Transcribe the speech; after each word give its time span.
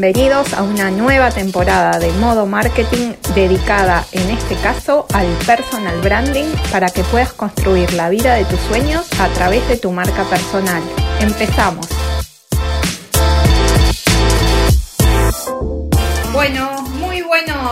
Bienvenidos 0.00 0.54
a 0.54 0.62
una 0.62 0.90
nueva 0.90 1.30
temporada 1.30 1.98
de 1.98 2.10
Modo 2.12 2.46
Marketing 2.46 3.12
dedicada 3.34 4.02
en 4.12 4.30
este 4.30 4.54
caso 4.62 5.04
al 5.12 5.26
personal 5.46 6.00
branding 6.00 6.46
para 6.72 6.88
que 6.88 7.02
puedas 7.02 7.34
construir 7.34 7.92
la 7.92 8.08
vida 8.08 8.36
de 8.36 8.46
tus 8.46 8.60
sueños 8.60 9.06
a 9.20 9.28
través 9.28 9.68
de 9.68 9.76
tu 9.76 9.92
marca 9.92 10.24
personal. 10.24 10.82
Empezamos. 11.20 11.99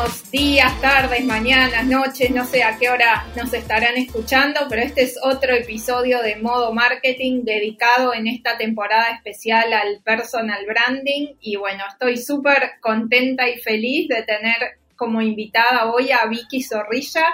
Buenos 0.09 0.30
días, 0.30 0.80
tardes, 0.80 1.22
mañanas, 1.24 1.84
noches, 1.86 2.30
no 2.30 2.45
sé 2.46 2.62
a 2.62 2.79
qué 2.79 2.88
hora 2.88 3.27
nos 3.36 3.52
estarán 3.52 3.96
escuchando, 3.98 4.61
pero 4.68 4.80
este 4.80 5.02
es 5.02 5.18
otro 5.23 5.54
episodio 5.54 6.23
de 6.23 6.36
Modo 6.36 6.73
Marketing 6.73 7.45
dedicado 7.45 8.14
en 8.14 8.27
esta 8.27 8.56
temporada 8.56 9.10
especial 9.10 9.70
al 9.74 10.00
personal 10.02 10.64
branding 10.64 11.34
y 11.41 11.56
bueno, 11.56 11.84
estoy 11.91 12.16
súper 12.16 12.80
contenta 12.80 13.50
y 13.50 13.59
feliz 13.59 14.09
de 14.09 14.23
tener 14.23 14.78
como 14.97 15.20
invitada 15.20 15.92
hoy 15.92 16.11
a 16.11 16.27
Vicky 16.27 16.62
Zorrilla, 16.62 17.27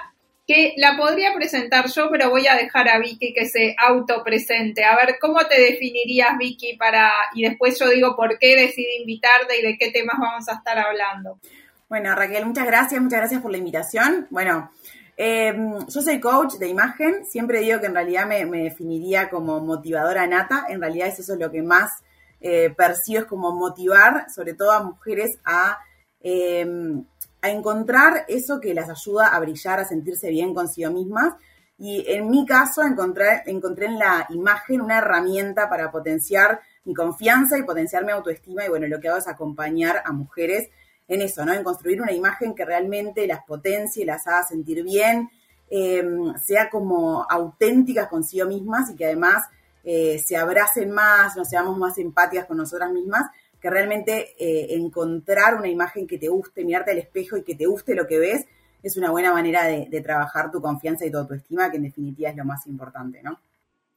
que 0.44 0.74
la 0.76 0.96
podría 0.96 1.32
presentar 1.32 1.86
yo, 1.88 2.10
pero 2.10 2.30
voy 2.30 2.48
a 2.48 2.56
dejar 2.56 2.88
a 2.88 2.98
Vicky 2.98 3.32
que 3.32 3.46
se 3.46 3.76
autopresente. 3.78 4.84
A 4.84 4.96
ver, 4.96 5.16
¿cómo 5.20 5.38
te 5.46 5.60
definirías, 5.60 6.36
Vicky, 6.38 6.76
para 6.76 7.12
y 7.34 7.44
después 7.44 7.78
yo 7.78 7.88
digo 7.88 8.16
por 8.16 8.36
qué 8.38 8.56
decidí 8.56 8.96
invitarte 8.98 9.60
y 9.60 9.62
de 9.62 9.78
qué 9.78 9.92
temas 9.92 10.16
vamos 10.18 10.48
a 10.48 10.54
estar 10.54 10.76
hablando? 10.76 11.38
Bueno, 11.86 12.14
Raquel, 12.14 12.46
muchas 12.46 12.66
gracias, 12.66 13.00
muchas 13.00 13.20
gracias 13.20 13.42
por 13.42 13.50
la 13.50 13.58
invitación. 13.58 14.26
Bueno, 14.30 14.70
em, 15.18 15.86
yo 15.86 16.00
soy 16.00 16.18
coach 16.18 16.54
de 16.54 16.68
imagen, 16.68 17.26
siempre 17.26 17.60
digo 17.60 17.78
que 17.78 17.86
en 17.86 17.94
realidad 17.94 18.26
me, 18.26 18.44
definiría 18.46 19.28
como 19.28 19.60
motivadora 19.60 20.26
nata, 20.26 20.64
en 20.68 20.80
realidad 20.80 21.08
eso 21.08 21.34
es 21.34 21.38
lo 21.38 21.50
que 21.50 21.62
más 21.62 22.02
eh, 22.40 22.70
percibo, 22.74 23.20
es 23.20 23.26
como 23.26 23.52
motivar 23.52 24.30
sobre 24.34 24.54
todo 24.54 24.72
a 24.72 24.82
mujeres 24.82 25.38
a, 25.44 25.78
em, 26.20 27.04
a 27.42 27.50
encontrar 27.50 28.24
eso 28.28 28.60
que 28.60 28.72
las 28.72 28.88
ayuda 28.88 29.28
a 29.28 29.40
brillar, 29.40 29.78
a 29.80 29.84
sentirse 29.84 30.30
bien 30.30 30.54
consigo 30.54 30.90
mismas. 30.90 31.34
Y 31.76 32.04
en 32.08 32.30
mi 32.30 32.46
caso 32.46 32.82
encontré, 32.82 33.42
encontré 33.46 33.86
en 33.86 33.98
la 33.98 34.26
imagen 34.30 34.80
una 34.80 34.98
herramienta 34.98 35.68
para 35.68 35.90
potenciar 35.90 36.60
mi 36.84 36.94
confianza 36.94 37.58
y 37.58 37.62
potenciar 37.62 38.04
mi 38.04 38.12
autoestima 38.12 38.64
y 38.64 38.68
bueno, 38.68 38.86
lo 38.86 39.00
que 39.00 39.08
hago 39.08 39.18
es 39.18 39.28
acompañar 39.28 40.02
a 40.04 40.12
mujeres 40.12 40.70
en 41.08 41.22
eso, 41.22 41.44
¿no? 41.44 41.52
En 41.52 41.64
construir 41.64 42.00
una 42.00 42.12
imagen 42.12 42.54
que 42.54 42.64
realmente 42.64 43.26
las 43.26 43.44
potencie, 43.44 44.04
las 44.04 44.26
haga 44.26 44.42
sentir 44.44 44.82
bien, 44.82 45.30
em, 45.70 46.34
sea 46.38 46.70
como 46.70 47.26
auténticas 47.28 48.08
consigo 48.08 48.46
mismas 48.46 48.90
y 48.90 48.96
que 48.96 49.06
además 49.06 49.44
eh, 49.84 50.18
se 50.18 50.36
abracen 50.36 50.90
más, 50.90 51.36
nos 51.36 51.48
seamos 51.48 51.76
más 51.76 51.98
empáticas 51.98 52.46
con 52.46 52.56
nosotras 52.56 52.90
mismas, 52.90 53.30
que 53.60 53.70
realmente 53.70 54.34
eh, 54.38 54.74
encontrar 54.76 55.56
una 55.56 55.68
imagen 55.68 56.06
que 56.06 56.18
te 56.18 56.28
guste, 56.28 56.64
mirarte 56.64 56.92
al 56.92 56.98
espejo 56.98 57.36
y 57.36 57.42
que 57.42 57.54
te 57.54 57.66
guste 57.66 57.94
lo 57.94 58.06
que 58.06 58.18
ves, 58.18 58.46
es 58.82 58.96
una 58.96 59.10
buena 59.10 59.32
manera 59.32 59.64
de, 59.64 59.86
de 59.90 60.00
trabajar 60.00 60.50
tu 60.50 60.60
confianza 60.60 61.06
y 61.06 61.10
tu 61.10 61.18
autoestima, 61.18 61.70
que 61.70 61.78
en 61.78 61.84
definitiva 61.84 62.30
es 62.30 62.36
lo 62.36 62.44
más 62.44 62.66
importante, 62.66 63.22
¿no? 63.22 63.38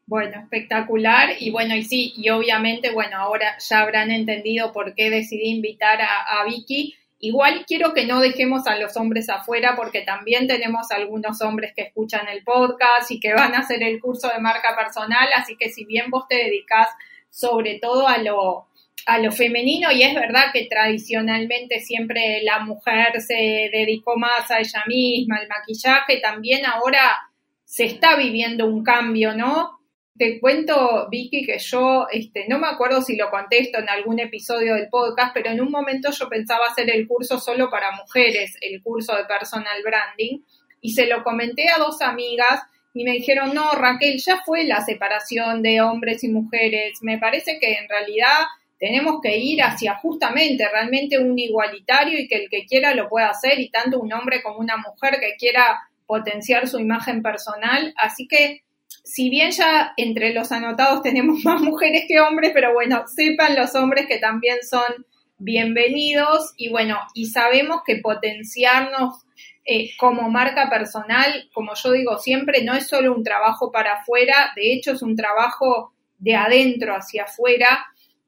Bueno, 0.08 0.39
espectacular. 0.39 1.31
Y 1.38 1.52
bueno, 1.52 1.75
y 1.75 1.83
sí, 1.83 2.13
y 2.16 2.30
obviamente, 2.30 2.91
bueno, 2.91 3.17
ahora 3.17 3.58
ya 3.59 3.81
habrán 3.81 4.09
entendido 4.09 4.72
por 4.72 4.95
qué 4.95 5.09
decidí 5.09 5.50
invitar 5.50 6.00
a, 6.02 6.45
Vicky. 6.45 6.95
Igual 7.19 7.66
quiero 7.67 7.94
que 7.94 8.05
no 8.05 8.22
dejemos 8.22 8.67
a 8.67 8.78
los 8.78 8.95
hombres 8.95 9.28
afuera 9.28 9.75
porque 9.75 10.02
también 10.02 10.47
tenemos 10.47 10.91
algunos 10.91 11.41
hombres 11.41 11.73
que 11.75 11.81
escuchan 11.81 12.30
el 12.30 12.44
podcast 12.44 13.11
y 13.11 13.19
que 13.19 13.33
van 13.33 13.53
a 13.53 13.59
hacer 13.59 13.83
el 13.83 14.00
curso 14.00 14.30
de 14.30 14.39
marca 14.39 14.75
personal, 14.78 15.28
así 15.35 15.58
que 15.58 15.69
si 15.69 15.83
bien 15.83 16.09
vos 16.09 16.28
te 16.30 16.35
dedicas 16.35 16.88
sobre 17.30 17.80
todo 17.80 18.08
a 18.08 18.19
lo, 18.19 18.67
a 19.08 19.17
lo 19.17 19.31
femenino 19.31 19.91
y 19.91 20.03
es 20.03 20.13
verdad 20.13 20.52
que 20.53 20.67
tradicionalmente 20.69 21.80
siempre 21.80 22.44
la 22.44 22.59
mujer 22.59 23.19
se 23.19 23.69
dedicó 23.74 24.16
más 24.16 24.50
a 24.51 24.59
ella 24.59 24.84
misma, 24.85 25.38
al 25.38 25.47
maquillaje, 25.47 26.19
también 26.22 26.66
ahora 26.68 27.18
se 27.66 27.85
está 27.85 28.16
viviendo 28.16 28.68
un 28.68 28.84
cambio, 28.84 29.34
¿no? 29.34 29.76
Te 30.17 30.39
cuento, 30.39 31.07
Vicky, 31.09 31.45
que 31.45 31.59
yo 31.59 32.07
este, 32.11 32.45
no 32.47 32.59
me 32.59 32.67
acuerdo 32.67 33.01
si 33.01 33.16
lo 33.16 33.29
contesto 33.29 33.79
en 33.79 33.89
algún 33.89 34.19
episodio 34.19 34.75
del 34.75 34.89
podcast, 34.89 35.33
pero 35.33 35.50
en 35.50 35.61
un 35.61 35.72
momento 35.72 36.11
yo 36.11 36.28
pensaba 36.28 36.67
hacer 36.67 36.89
el 36.89 37.07
curso 37.07 37.39
solo 37.39 37.69
para 37.69 37.91
mujeres, 37.91 38.57
el 38.61 38.81
curso 38.81 39.16
de 39.16 39.25
personal 39.25 39.81
branding, 39.83 40.39
y 40.81 40.91
se 40.91 41.07
lo 41.07 41.23
comenté 41.23 41.69
a 41.69 41.77
dos 41.77 42.01
amigas 42.01 42.63
y 42.94 43.03
me 43.03 43.11
dijeron, 43.11 43.53
no, 43.53 43.72
Raquel, 43.72 44.17
ya 44.17 44.41
fue 44.44 44.63
la 44.63 44.83
separación 44.83 45.61
de 45.61 45.81
hombres 45.81 46.23
y 46.23 46.29
mujeres, 46.29 47.00
me 47.01 47.17
parece 47.17 47.59
que 47.59 47.73
en 47.73 47.88
realidad 47.88 48.45
tenemos 48.79 49.22
que 49.22 49.38
ir 49.38 49.61
hacia 49.61 49.95
justamente 49.95 50.67
realmente 50.72 51.17
un 51.17 51.38
igualitario 51.38 52.19
y 52.19 52.27
que 52.27 52.35
el 52.35 52.50
que 52.50 52.66
quiera 52.66 52.94
lo 52.94 53.09
pueda 53.09 53.29
hacer 53.29 53.59
y 53.59 53.69
tanto 53.69 54.00
un 54.00 54.13
hombre 54.13 54.41
como 54.41 54.59
una 54.59 54.77
mujer 54.77 55.19
que 55.19 55.35
quiera 55.38 55.79
potenciar 56.06 56.67
su 56.67 56.79
imagen 56.79 57.22
personal, 57.22 57.94
así 57.97 58.27
que 58.27 58.61
si 59.07 59.29
bien 59.29 59.51
ya 59.51 59.94
entre 59.95 60.34
los 60.34 60.51
anotados 60.51 61.01
tenemos 61.01 61.40
más 61.45 61.62
mujeres 61.62 62.03
que 62.07 62.19
hombres, 62.19 62.51
pero 62.53 62.73
bueno, 62.73 63.06
sepan 63.07 63.56
los 63.56 63.73
hombres 63.73 64.06
que 64.06 64.18
también 64.19 64.57
son 64.69 65.06
bienvenidos 65.38 66.53
y 66.57 66.69
bueno, 66.69 66.97
y 67.13 67.28
sabemos 67.28 67.81
que 67.85 67.97
potenciarnos 67.97 69.23
eh, 69.63 69.91
como 69.97 70.29
marca 70.29 70.69
personal, 70.69 71.50
como 71.53 71.73
yo 71.75 71.91
digo 71.94 72.18
siempre, 72.18 72.63
no 72.63 72.73
es 72.73 72.88
solo 72.88 73.16
un 73.16 73.23
trabajo 73.23 73.72
para 73.72 73.94
afuera, 73.94 74.51
de 74.57 74.73
hecho 74.73 74.91
es 74.91 75.01
un 75.01 75.16
trabajo 75.16 75.94
de 76.18 76.35
adentro 76.35 76.94
hacia 76.94 77.24
afuera. 77.24 77.85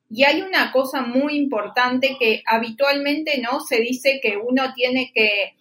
Y 0.10 0.24
hay 0.24 0.42
una 0.42 0.72
cosa 0.72 1.02
muy 1.02 1.36
importante 1.36 2.16
que 2.20 2.42
habitualmente 2.46 3.40
no 3.42 3.60
se 3.60 3.80
dice 3.80 4.20
que 4.24 4.38
uno 4.38 4.74
tiene 4.74 5.12
que 5.14 5.56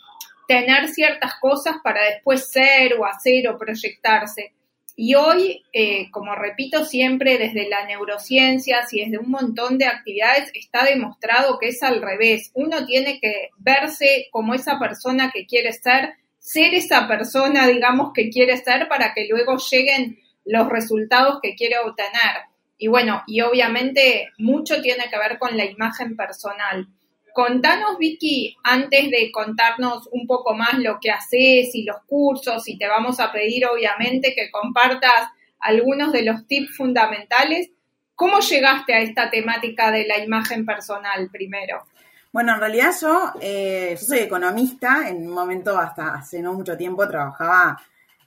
tener 0.47 0.89
ciertas 0.89 1.35
cosas 1.41 1.77
para 1.85 2.05
después 2.05 2.51
ser 2.51 2.95
o 2.95 3.05
hacer 3.05 3.49
o 3.49 3.59
proyectarse. 3.59 4.55
Y 5.01 5.15
hoy, 5.15 5.65
eh, 5.73 6.11
como 6.11 6.35
repito 6.35 6.85
siempre, 6.85 7.39
desde 7.39 7.69
la 7.69 7.87
neurociencia 7.87 8.81
y 8.91 9.05
desde 9.05 9.19
un 9.19 9.31
montón 9.31 9.79
de 9.79 9.87
actividades 9.87 10.51
está 10.55 10.85
demostrado 10.85 11.57
que 11.61 11.69
es 11.69 11.85
al 11.85 12.03
revés. 12.03 12.51
Uno 12.55 12.85
tiene 12.85 13.21
que 13.21 13.51
verse 13.59 14.27
como 14.33 14.55
esa 14.55 14.77
persona 14.81 15.31
que 15.33 15.47
quiere 15.47 15.73
ser, 15.73 16.15
ser 16.41 16.75
esa 16.75 17.07
persona, 17.07 17.69
digamos, 17.69 18.11
que 18.13 18.29
quiere 18.29 18.57
ser 18.57 18.89
para 18.89 19.15
que 19.15 19.29
luego 19.29 19.57
lleguen 19.71 20.19
los 20.45 20.69
resultados 20.69 21.39
que 21.41 21.55
quiere 21.55 21.79
obtener. 21.79 22.49
Y 22.77 22.89
bueno, 22.89 23.23
y 23.29 23.41
obviamente 23.43 24.31
mucho 24.37 24.83
tiene 24.83 25.05
que 25.09 25.19
ver 25.19 25.39
con 25.39 25.57
la 25.57 25.65
imagen 25.65 26.17
personal. 26.17 26.89
Contanos, 27.39 27.99
Vicky, 27.99 28.57
antes 28.65 29.13
de 29.13 29.31
contarnos 29.31 30.09
un 30.11 30.27
poco 30.27 30.55
más 30.55 30.77
lo 30.81 30.99
que 31.01 31.13
haces 31.13 31.73
y 31.73 31.85
los 31.85 31.99
cursos, 32.05 32.69
y 32.69 32.77
te 32.77 32.89
vamos 32.89 33.21
a 33.21 33.31
pedir, 33.31 33.65
obviamente, 33.65 34.35
que 34.35 34.51
compartas 34.51 35.29
algunos 35.61 36.11
de 36.11 36.23
los 36.23 36.49
tips 36.49 36.77
fundamentales. 36.77 37.71
¿Cómo 38.17 38.41
llegaste 38.41 38.93
a 38.93 39.03
esta 39.03 39.31
temática 39.31 39.93
de 39.93 40.05
la 40.05 40.19
imagen 40.19 40.67
personal 40.67 41.31
primero? 41.31 41.87
Bueno, 42.33 42.55
en 42.55 42.59
realidad 42.59 42.91
yo, 43.01 43.33
eh, 43.41 43.97
soy 43.97 44.19
economista, 44.19 45.09
en 45.09 45.19
un 45.29 45.33
momento 45.33 45.79
hasta 45.79 46.15
hace 46.15 46.43
no 46.43 46.55
mucho 46.55 46.77
tiempo 46.77 47.07
trabajaba 47.07 47.81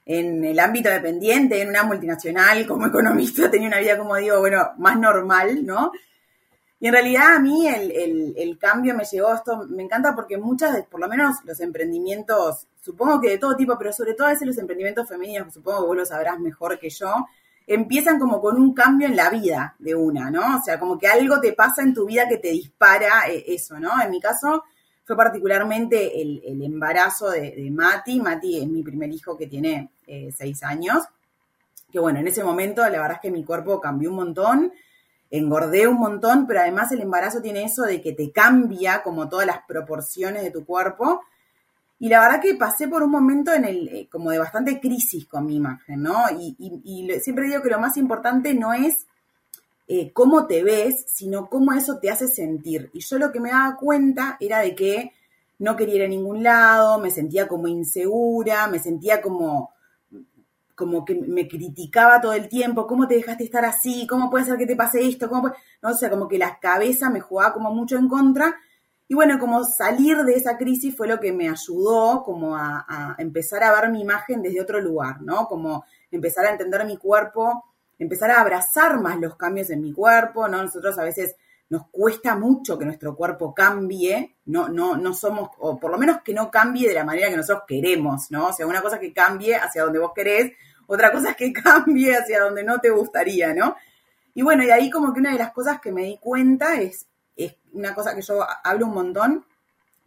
en 0.05 0.41
el 0.45 0.57
ámbito 0.57 0.89
dependiente, 0.89 1.61
en 1.61 1.67
una 1.67 1.83
multinacional 1.83 2.65
como 2.65 2.87
economista, 2.87 3.51
tenía 3.51 3.67
una 3.67 3.79
vida, 3.79 3.97
como 3.97 4.15
digo, 4.15 4.39
bueno, 4.39 4.69
más 4.77 4.97
normal, 4.97 5.65
¿no? 5.65 5.91
Y 6.81 6.87
en 6.87 6.93
realidad 6.93 7.35
a 7.35 7.39
mí 7.39 7.67
el, 7.67 8.57
cambio 8.59 8.95
me 8.95 9.03
llegó, 9.05 9.35
esto 9.35 9.67
me 9.69 9.83
encanta 9.83 10.15
porque 10.15 10.39
muchas, 10.39 10.83
por 10.87 10.99
lo 10.99 11.07
menos 11.07 11.37
los 11.45 11.59
emprendimientos, 11.59 12.67
supongo 12.81 13.21
que 13.21 13.29
de 13.29 13.37
todo 13.37 13.55
tipo, 13.55 13.77
pero 13.77 13.93
sobre 13.93 14.15
todo 14.15 14.25
a 14.25 14.31
veces 14.31 14.47
los 14.47 14.57
emprendimientos 14.57 15.07
femeninos, 15.07 15.53
supongo 15.53 15.81
que 15.81 15.85
vos 15.85 15.97
lo 15.97 16.05
sabrás 16.07 16.39
mejor 16.39 16.79
que 16.79 16.89
yo, 16.89 17.27
empiezan 17.67 18.17
como 18.17 18.41
con 18.41 18.59
un 18.59 18.73
cambio 18.73 19.07
en 19.07 19.15
la 19.15 19.29
vida 19.29 19.75
de 19.77 19.93
una, 19.93 20.31
¿no? 20.31 20.57
O 20.57 20.61
sea, 20.63 20.79
como 20.79 20.97
que 20.97 21.05
algo 21.05 21.39
te 21.39 21.53
pasa 21.53 21.83
en 21.83 21.93
tu 21.93 22.07
vida 22.07 22.27
que 22.27 22.37
te 22.37 22.49
dispara 22.49 23.29
eh, 23.29 23.43
eso, 23.49 23.79
¿no? 23.79 24.01
En 24.01 24.09
mi 24.09 24.19
caso 24.19 24.63
fue 25.03 25.15
particularmente 25.15 26.19
el, 26.19 26.63
embarazo 26.63 27.29
de, 27.29 27.69
Mati. 27.69 28.19
Mati 28.19 28.57
es 28.57 28.67
mi 28.67 28.81
primer 28.81 29.11
hijo 29.11 29.37
que 29.37 29.45
tiene 29.45 29.91
eh, 30.07 30.31
seis 30.35 30.63
años. 30.63 31.03
Que 31.91 31.99
bueno, 31.99 32.19
en 32.19 32.27
ese 32.27 32.43
momento 32.43 32.81
la 32.81 32.89
verdad 32.89 33.11
es 33.13 33.19
que 33.19 33.29
mi 33.29 33.43
cuerpo 33.43 33.79
cambió 33.79 34.09
un 34.09 34.15
montón 34.15 34.73
engordé 35.31 35.87
un 35.87 35.97
montón, 35.97 36.45
pero 36.45 36.59
además 36.59 36.91
el 36.91 37.01
embarazo 37.01 37.41
tiene 37.41 37.63
eso 37.63 37.83
de 37.83 38.01
que 38.01 38.11
te 38.11 38.31
cambia 38.31 39.01
como 39.01 39.29
todas 39.29 39.47
las 39.47 39.65
proporciones 39.65 40.43
de 40.43 40.51
tu 40.51 40.65
cuerpo. 40.65 41.21
Y 41.99 42.09
la 42.09 42.19
verdad 42.19 42.41
que 42.41 42.55
pasé 42.55 42.87
por 42.87 43.01
un 43.01 43.11
momento 43.11 43.53
en 43.53 43.63
el, 43.63 43.87
eh, 43.87 44.07
como 44.11 44.31
de 44.31 44.39
bastante 44.39 44.79
crisis 44.79 45.25
con 45.27 45.45
mi 45.45 45.55
imagen, 45.55 46.01
¿no? 46.01 46.25
Y, 46.31 46.55
siempre 47.21 47.45
digo 47.45 47.61
que 47.61 47.69
lo 47.69 47.79
más 47.79 47.95
importante 47.95 48.53
no 48.53 48.73
es 48.73 49.05
eh, 49.87 50.11
cómo 50.11 50.47
te 50.47 50.63
ves, 50.63 51.05
sino 51.07 51.47
cómo 51.47 51.71
eso 51.73 51.99
te 51.99 52.09
hace 52.09 52.27
sentir. 52.27 52.89
Y 52.93 52.99
yo 52.99 53.17
lo 53.17 53.31
que 53.31 53.39
me 53.39 53.51
daba 53.51 53.77
cuenta 53.77 54.35
era 54.39 54.59
de 54.59 54.75
que 54.75 55.13
no 55.59 55.75
quería 55.75 55.95
ir 55.95 56.03
a 56.03 56.07
ningún 56.07 56.43
lado, 56.43 56.99
me 56.99 57.11
sentía 57.11 57.47
como 57.47 57.67
insegura, 57.67 58.67
me 58.67 58.79
sentía 58.79 59.21
como 59.21 59.71
como 60.81 61.05
que 61.05 61.13
me 61.13 61.47
criticaba 61.47 62.19
todo 62.19 62.33
el 62.33 62.49
tiempo, 62.49 62.87
¿cómo 62.87 63.07
te 63.07 63.13
dejaste 63.13 63.43
estar 63.43 63.63
así? 63.63 64.07
¿Cómo 64.07 64.31
puede 64.31 64.45
ser 64.45 64.57
que 64.57 64.65
te 64.65 64.75
pase 64.75 65.07
esto? 65.07 65.29
¿Cómo 65.29 65.53
No, 65.79 65.89
o 65.91 65.93
sea, 65.93 66.09
como 66.09 66.27
que 66.27 66.39
la 66.39 66.57
cabeza 66.59 67.11
me 67.11 67.19
jugaba 67.19 67.53
como 67.53 67.71
mucho 67.71 67.97
en 67.97 68.09
contra 68.09 68.55
Y 69.07 69.13
bueno, 69.13 69.37
como 69.37 69.63
salir 69.63 70.17
de 70.23 70.33
esa 70.33 70.57
crisis 70.57 70.97
fue 70.97 71.07
lo 71.07 71.19
que 71.19 71.31
me 71.31 71.47
ayudó 71.49 72.23
como 72.23 72.55
a, 72.55 72.83
a 72.89 73.15
empezar 73.19 73.63
a 73.63 73.79
ver 73.79 73.91
mi 73.91 74.01
imagen 74.01 74.41
desde 74.41 74.59
otro 74.59 74.81
lugar, 74.81 75.21
¿no? 75.21 75.45
Como 75.45 75.85
empezar 76.09 76.47
a 76.47 76.51
entender 76.51 76.83
mi 76.87 76.97
cuerpo, 76.97 77.65
empezar 77.99 78.31
a 78.31 78.41
abrazar 78.41 78.99
más 78.99 79.19
los 79.19 79.35
cambios 79.35 79.69
en 79.69 79.81
mi 79.81 79.93
cuerpo, 79.93 80.47
¿no? 80.47 80.63
Nosotros 80.63 80.97
a 80.97 81.03
veces 81.03 81.35
nos 81.71 81.87
cuesta 81.89 82.35
mucho 82.35 82.77
que 82.77 82.83
nuestro 82.83 83.15
cuerpo 83.15 83.53
cambie, 83.53 84.35
no, 84.45 84.67
no, 84.67 84.97
no 84.97 85.13
somos, 85.13 85.51
o 85.59 85.79
por 85.79 85.89
lo 85.89 85.97
menos 85.97 86.21
que 86.21 86.33
no 86.33 86.51
cambie 86.51 86.89
de 86.89 86.93
la 86.93 87.05
manera 87.05 87.29
que 87.29 87.37
nosotros 87.37 87.63
queremos, 87.65 88.29
¿no? 88.29 88.47
O 88.47 88.53
sea, 88.53 88.67
una 88.67 88.81
cosa 88.81 88.99
que 88.99 89.13
cambie 89.13 89.55
hacia 89.55 89.83
donde 89.83 89.99
vos 89.99 90.11
querés, 90.13 90.51
otra 90.87 91.11
cosa 91.11 91.31
es 91.31 91.35
que 91.35 91.53
cambie 91.63 92.15
hacia 92.15 92.41
donde 92.41 92.63
no 92.63 92.79
te 92.79 92.89
gustaría, 92.89 93.53
¿no? 93.53 93.75
Y 94.33 94.41
bueno, 94.41 94.63
y 94.63 94.69
ahí 94.69 94.89
como 94.89 95.13
que 95.13 95.19
una 95.19 95.33
de 95.33 95.39
las 95.39 95.51
cosas 95.51 95.81
que 95.81 95.91
me 95.91 96.03
di 96.03 96.17
cuenta 96.17 96.79
es 96.79 97.07
una 97.73 97.93
cosa 97.93 98.15
que 98.15 98.21
yo 98.21 98.45
hablo 98.63 98.87
un 98.87 98.93
montón, 98.93 99.45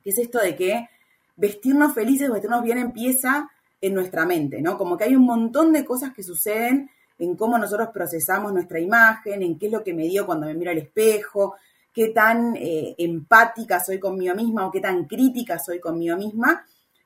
que 0.02 0.10
es 0.10 0.18
esto 0.18 0.38
de 0.38 0.56
que 0.56 0.88
vestirnos 1.36 1.94
felices, 1.94 2.30
vestirnos 2.30 2.62
bien 2.62 2.78
empieza 2.78 3.50
en 3.80 3.94
nuestra 3.94 4.24
mente, 4.24 4.62
¿no? 4.62 4.78
Como 4.78 4.96
que 4.96 5.04
hay 5.04 5.16
un 5.16 5.24
montón 5.24 5.72
de 5.72 5.84
cosas 5.84 6.12
que 6.14 6.22
suceden 6.22 6.90
en 7.18 7.36
cómo 7.36 7.58
nosotros 7.58 7.88
procesamos 7.92 8.52
nuestra 8.52 8.80
imagen, 8.80 9.42
en 9.42 9.58
qué 9.58 9.66
es 9.66 9.72
lo 9.72 9.82
que 9.82 9.94
me 9.94 10.04
dio 10.04 10.26
cuando 10.26 10.46
me 10.46 10.54
miro 10.54 10.70
al 10.70 10.78
espejo, 10.78 11.56
qué 11.92 12.08
tan 12.08 12.56
eh, 12.56 12.94
empática 12.98 13.80
soy 13.80 13.98
conmigo 13.98 14.34
misma 14.34 14.66
o 14.66 14.70
qué 14.70 14.80
tan 14.80 15.04
crítica 15.04 15.58
soy 15.58 15.80
conmigo 15.80 16.16
misma. 16.16 16.64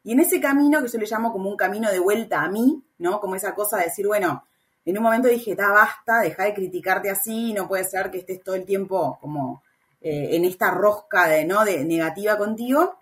Y 0.09 0.13
en 0.13 0.21
ese 0.21 0.41
camino 0.41 0.81
que 0.81 0.89
yo 0.89 0.99
le 0.99 1.05
llamo 1.05 1.31
como 1.31 1.51
un 1.51 1.57
camino 1.59 1.91
de 1.91 1.99
vuelta 1.99 2.41
a 2.41 2.49
mí, 2.49 2.83
¿no? 2.97 3.21
Como 3.21 3.35
esa 3.35 3.55
cosa 3.55 3.77
de 3.77 3.85
decir, 3.85 4.07
bueno, 4.07 4.43
en 4.87 4.97
un 4.97 5.05
momento 5.05 5.29
dije, 5.29 5.55
da 5.55 5.71
basta, 5.71 6.21
deja 6.21 6.45
de 6.45 6.55
criticarte 6.55 7.11
así, 7.11 7.53
no 7.53 7.69
puede 7.69 7.85
ser 7.85 8.11
que 8.11 8.17
estés 8.17 8.43
todo 8.43 8.55
el 8.55 8.65
tiempo 8.65 9.19
como 9.21 9.63
eh, 10.01 10.29
en 10.31 10.47
esta 10.47 10.71
rosca 10.71 11.29
de, 11.29 11.45
¿no? 11.45 11.63
de 11.63 11.85
negativa 11.85 12.39
contigo, 12.39 13.01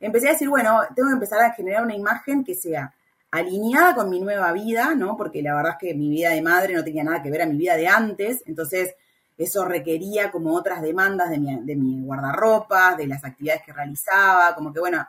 empecé 0.00 0.30
a 0.30 0.32
decir, 0.32 0.48
bueno, 0.48 0.80
tengo 0.92 1.08
que 1.08 1.14
empezar 1.14 1.40
a 1.40 1.52
generar 1.52 1.84
una 1.84 1.94
imagen 1.94 2.42
que 2.42 2.56
sea 2.56 2.92
alineada 3.30 3.94
con 3.94 4.10
mi 4.10 4.18
nueva 4.18 4.50
vida, 4.50 4.96
¿no? 4.96 5.16
Porque 5.16 5.40
la 5.40 5.54
verdad 5.54 5.74
es 5.74 5.78
que 5.78 5.94
mi 5.94 6.10
vida 6.10 6.30
de 6.30 6.42
madre 6.42 6.74
no 6.74 6.82
tenía 6.82 7.04
nada 7.04 7.22
que 7.22 7.30
ver 7.30 7.42
a 7.42 7.46
mi 7.46 7.56
vida 7.56 7.76
de 7.76 7.86
antes, 7.86 8.42
entonces 8.46 8.96
eso 9.36 9.64
requería 9.64 10.32
como 10.32 10.52
otras 10.52 10.82
demandas 10.82 11.30
de 11.30 11.38
mi, 11.38 11.64
de 11.64 11.76
mi 11.76 12.04
guardarropa, 12.04 12.96
de 12.96 13.06
las 13.06 13.24
actividades 13.24 13.62
que 13.62 13.72
realizaba, 13.72 14.52
como 14.56 14.72
que 14.72 14.80
bueno, 14.80 15.06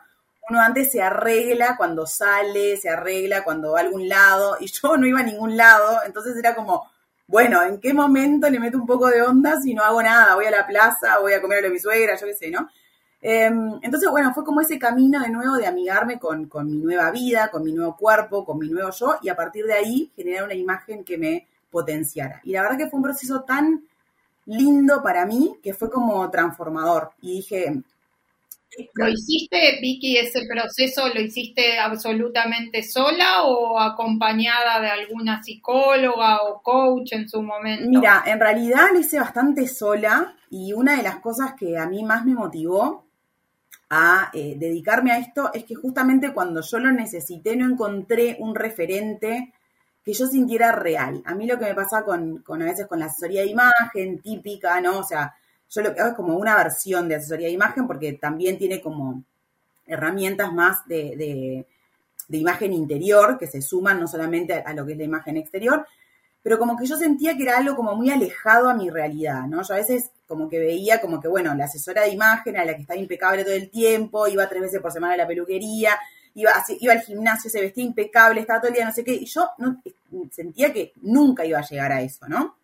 uno 0.50 0.60
antes 0.60 0.90
se 0.90 1.00
arregla 1.00 1.76
cuando 1.76 2.06
sale, 2.06 2.76
se 2.76 2.90
arregla 2.90 3.44
cuando 3.44 3.72
va 3.72 3.80
a 3.80 3.82
algún 3.82 4.08
lado, 4.08 4.56
y 4.60 4.66
yo 4.66 4.96
no 4.96 5.06
iba 5.06 5.20
a 5.20 5.24
ningún 5.24 5.56
lado, 5.56 6.00
entonces 6.04 6.36
era 6.36 6.54
como, 6.54 6.90
bueno, 7.26 7.62
¿en 7.62 7.78
qué 7.80 7.94
momento 7.94 8.50
le 8.50 8.58
meto 8.58 8.76
un 8.76 8.86
poco 8.86 9.08
de 9.08 9.22
onda 9.22 9.60
si 9.60 9.72
no 9.72 9.82
hago 9.82 10.02
nada? 10.02 10.34
Voy 10.34 10.46
a 10.46 10.50
la 10.50 10.66
plaza, 10.66 11.18
voy 11.20 11.32
a 11.32 11.40
comer 11.40 11.64
a 11.64 11.70
mi 11.70 11.78
suegra, 11.78 12.16
yo 12.16 12.26
qué 12.26 12.34
sé, 12.34 12.50
¿no? 12.50 12.68
Em, 13.22 13.78
entonces, 13.82 14.10
bueno, 14.10 14.32
fue 14.34 14.44
como 14.44 14.60
ese 14.60 14.78
camino 14.78 15.20
de 15.20 15.28
nuevo 15.28 15.56
de 15.56 15.66
amigarme 15.66 16.18
con, 16.18 16.46
con, 16.46 16.68
mi 16.68 16.78
nueva 16.78 17.10
vida, 17.10 17.50
con 17.50 17.62
mi 17.62 17.72
nuevo 17.72 17.96
cuerpo, 17.96 18.44
con 18.44 18.58
mi 18.58 18.68
nuevo 18.68 18.90
yo, 18.90 19.18
y 19.22 19.28
a 19.28 19.36
partir 19.36 19.66
de 19.66 19.74
ahí 19.74 20.10
generar 20.16 20.44
una 20.44 20.54
imagen 20.54 21.04
que 21.04 21.18
me 21.18 21.46
potenciara. 21.70 22.40
Y 22.44 22.52
la 22.52 22.62
verdad 22.62 22.78
que 22.78 22.88
fue 22.88 22.96
un 22.96 23.04
proceso 23.04 23.42
tan 23.42 23.84
lindo 24.46 25.02
para 25.02 25.26
mí 25.26 25.58
que 25.62 25.74
fue 25.74 25.90
como 25.90 26.28
transformador. 26.30 27.12
Y 27.20 27.36
dije, 27.36 27.82
¿Lo 28.94 29.08
hiciste, 29.08 29.78
Vicky, 29.80 30.16
ese 30.16 30.46
proceso, 30.46 31.08
lo 31.12 31.20
hiciste 31.20 31.78
absolutamente 31.78 32.82
sola 32.82 33.42
o 33.44 33.78
acompañada 33.78 34.80
de 34.80 34.88
alguna 34.88 35.42
psicóloga 35.42 36.42
o 36.42 36.62
coach 36.62 37.12
en 37.12 37.28
su 37.28 37.42
momento? 37.42 37.88
Mira, 37.88 38.22
en 38.26 38.38
realidad 38.38 38.86
lo 38.92 39.00
hice 39.00 39.18
bastante 39.18 39.66
sola 39.66 40.36
y 40.50 40.72
una 40.72 40.96
de 40.96 41.02
las 41.02 41.16
cosas 41.16 41.54
que 41.54 41.76
a 41.76 41.86
mí 41.86 42.04
más 42.04 42.24
me 42.24 42.34
motivó 42.34 43.06
a 43.90 44.30
eh, 44.32 44.54
dedicarme 44.56 45.10
a 45.10 45.18
esto 45.18 45.50
es 45.52 45.64
que 45.64 45.74
justamente 45.74 46.32
cuando 46.32 46.60
yo 46.62 46.78
lo 46.78 46.92
necesité 46.92 47.56
no 47.56 47.66
encontré 47.66 48.36
un 48.38 48.54
referente 48.54 49.52
que 50.04 50.12
yo 50.12 50.26
sintiera 50.26 50.72
real. 50.72 51.22
A 51.26 51.34
mí 51.34 51.46
lo 51.46 51.58
que 51.58 51.66
me 51.66 51.74
pasa 51.74 52.04
con, 52.04 52.38
con 52.38 52.62
a 52.62 52.66
veces 52.66 52.86
con 52.86 53.00
la 53.00 53.06
asesoría 53.06 53.42
de 53.42 53.48
imagen 53.48 54.22
típica, 54.22 54.80
¿no? 54.80 54.98
O 54.98 55.04
sea, 55.04 55.34
yo 55.70 55.82
lo 55.82 55.94
que 55.94 56.00
hago 56.00 56.10
es 56.10 56.16
como 56.16 56.36
una 56.36 56.56
versión 56.56 57.08
de 57.08 57.14
asesoría 57.14 57.46
de 57.46 57.52
imagen 57.52 57.86
porque 57.86 58.12
también 58.14 58.58
tiene 58.58 58.80
como 58.80 59.22
herramientas 59.86 60.52
más 60.52 60.86
de, 60.86 61.66
imagen 62.28 62.72
interior 62.72 63.38
que 63.38 63.46
se 63.46 63.62
suman 63.62 64.00
no 64.00 64.06
solamente 64.06 64.54
a, 64.54 64.72
lo 64.74 64.84
que 64.84 64.92
es 64.92 64.98
la 64.98 65.04
imagen 65.04 65.36
exterior, 65.36 65.86
pero 66.42 66.58
como 66.58 66.76
que 66.76 66.86
yo 66.86 66.96
sentía 66.96 67.36
que 67.36 67.42
era 67.42 67.58
algo 67.58 67.76
como 67.76 67.94
muy 67.94 68.10
alejado 68.10 68.68
a 68.68 68.74
mi 68.74 68.88
realidad, 68.88 69.46
¿no? 69.46 69.62
Yo 69.62 69.74
a 69.74 69.78
veces 69.78 70.10
como 70.26 70.48
que 70.48 70.58
veía 70.58 71.00
como 71.00 71.20
que, 71.20 71.28
bueno, 71.28 71.54
la 71.54 71.64
asesora 71.64 72.02
de 72.02 72.10
imagen 72.10 72.56
a 72.56 72.64
la 72.64 72.74
que 72.74 72.82
estaba 72.82 72.98
impecable 72.98 73.44
todo 73.44 73.54
el 73.54 73.70
tiempo, 73.70 74.26
iba 74.26 74.48
tres 74.48 74.62
veces 74.62 74.80
por 74.80 74.92
semana 74.92 75.14
a 75.14 75.18
la 75.18 75.26
peluquería, 75.26 75.98
iba, 76.34 76.52
iba 76.80 76.92
al 76.92 77.00
gimnasio, 77.00 77.50
se 77.50 77.60
vestía 77.60 77.84
impecable, 77.84 78.40
estaba 78.40 78.60
todo 78.60 78.68
el 78.68 78.74
día 78.76 78.86
no 78.86 78.92
sé 78.92 79.04
qué, 79.04 79.14
y 79.14 79.26
yo 79.26 79.50
sentía 80.30 80.72
que 80.72 80.92
nunca 81.02 81.44
iba 81.44 81.58
a 81.58 81.66
llegar 81.66 81.92
a 81.92 82.00
eso, 82.00 82.26
¿no? 82.28 82.59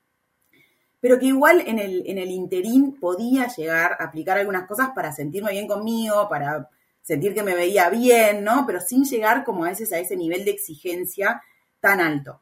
Pero 1.06 1.20
que 1.20 1.26
igual 1.26 1.62
en 1.64 1.78
el, 1.78 2.02
en 2.04 2.18
el 2.18 2.32
interín 2.32 2.98
podía 2.98 3.46
llegar 3.46 3.92
a 3.92 4.06
aplicar 4.06 4.38
algunas 4.38 4.66
cosas 4.66 4.88
para 4.92 5.12
sentirme 5.12 5.52
bien 5.52 5.68
conmigo, 5.68 6.28
para 6.28 6.68
sentir 7.00 7.32
que 7.32 7.44
me 7.44 7.54
veía 7.54 7.88
bien, 7.90 8.42
¿no? 8.42 8.64
Pero 8.66 8.80
sin 8.80 9.04
llegar 9.04 9.44
como 9.44 9.64
a 9.64 9.68
veces 9.68 9.92
a 9.92 10.00
ese 10.00 10.16
nivel 10.16 10.44
de 10.44 10.50
exigencia 10.50 11.40
tan 11.78 12.00
alto. 12.00 12.40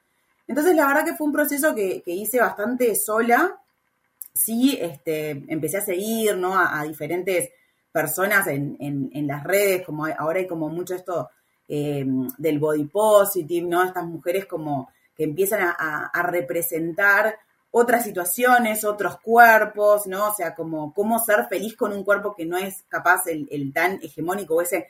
Entonces, 0.48 0.74
la 0.74 0.86
verdad 0.86 1.04
que 1.04 1.12
fue 1.12 1.26
un 1.26 1.34
proceso 1.34 1.74
que, 1.74 2.02
hice 2.06 2.40
bastante 2.40 2.94
sola. 2.94 3.60
Sí, 4.32 4.78
este, 4.80 5.44
empecé 5.48 5.76
a 5.76 5.84
seguir, 5.84 6.34
¿no? 6.38 6.58
A, 6.58 6.84
diferentes 6.84 7.50
personas 7.92 8.46
en, 8.46 9.26
las 9.26 9.44
redes, 9.44 9.84
como 9.84 10.06
ahora 10.06 10.38
hay 10.38 10.46
como 10.46 10.70
mucho 10.70 10.94
esto 10.94 11.28
eh, 11.68 12.02
del 12.38 12.58
body 12.58 12.84
positive, 12.84 13.68
¿no? 13.68 13.84
Estas 13.84 14.06
mujeres 14.06 14.46
como 14.46 14.88
que 15.14 15.24
empiezan 15.24 15.60
a 15.60 16.22
representar 16.22 17.36
otras 17.76 18.04
situaciones, 18.04 18.84
otros 18.84 19.18
cuerpos, 19.18 20.06
¿no? 20.06 20.28
O 20.28 20.32
sea, 20.32 20.54
como 20.54 20.94
cómo 20.94 21.18
ser 21.18 21.46
feliz 21.48 21.76
con 21.76 21.92
un 21.92 22.04
cuerpo 22.04 22.32
que 22.36 22.46
no 22.46 22.56
es 22.56 22.84
capaz 22.86 23.22
el, 23.26 23.72
tan 23.72 23.98
hegemónico, 24.00 24.54
o 24.54 24.62
ese 24.62 24.86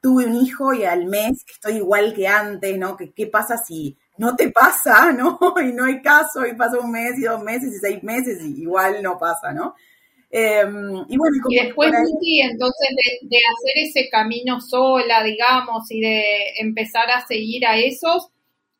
tuve 0.00 0.24
un 0.24 0.36
hijo 0.36 0.72
y 0.72 0.84
al 0.84 1.06
mes 1.06 1.44
estoy 1.50 1.78
igual 1.78 2.14
que 2.14 2.28
antes, 2.28 2.78
¿no? 2.78 2.96
¿Qué, 2.96 3.10
qué 3.10 3.26
pasa 3.26 3.58
si 3.58 3.98
no 4.18 4.36
te 4.36 4.52
pasa, 4.52 5.10
¿no? 5.18 5.36
Y 5.60 5.72
no 5.72 5.86
hay 5.86 6.00
caso, 6.00 6.46
y 6.46 6.54
pasa 6.54 6.78
un 6.78 6.92
mes 6.92 7.18
y 7.18 7.22
dos 7.22 7.42
meses 7.42 7.74
y 7.74 7.78
seis 7.80 8.04
meses 8.04 8.40
y 8.40 8.62
igual 8.62 9.02
no 9.02 9.18
pasa, 9.18 9.52
¿no? 9.52 9.74
Em, 10.30 10.94
y, 11.08 11.16
bueno, 11.16 11.36
y, 11.48 11.56
después, 11.64 11.90
entonces 11.90 12.88
de, 12.94 13.28
de, 13.28 13.38
hacer 13.38 13.82
ese 13.84 14.08
camino 14.10 14.60
sola, 14.60 15.24
digamos, 15.24 15.90
y 15.90 16.02
de 16.02 16.60
empezar 16.60 17.10
a 17.10 17.26
seguir 17.26 17.66
a 17.66 17.78
esos, 17.78 18.30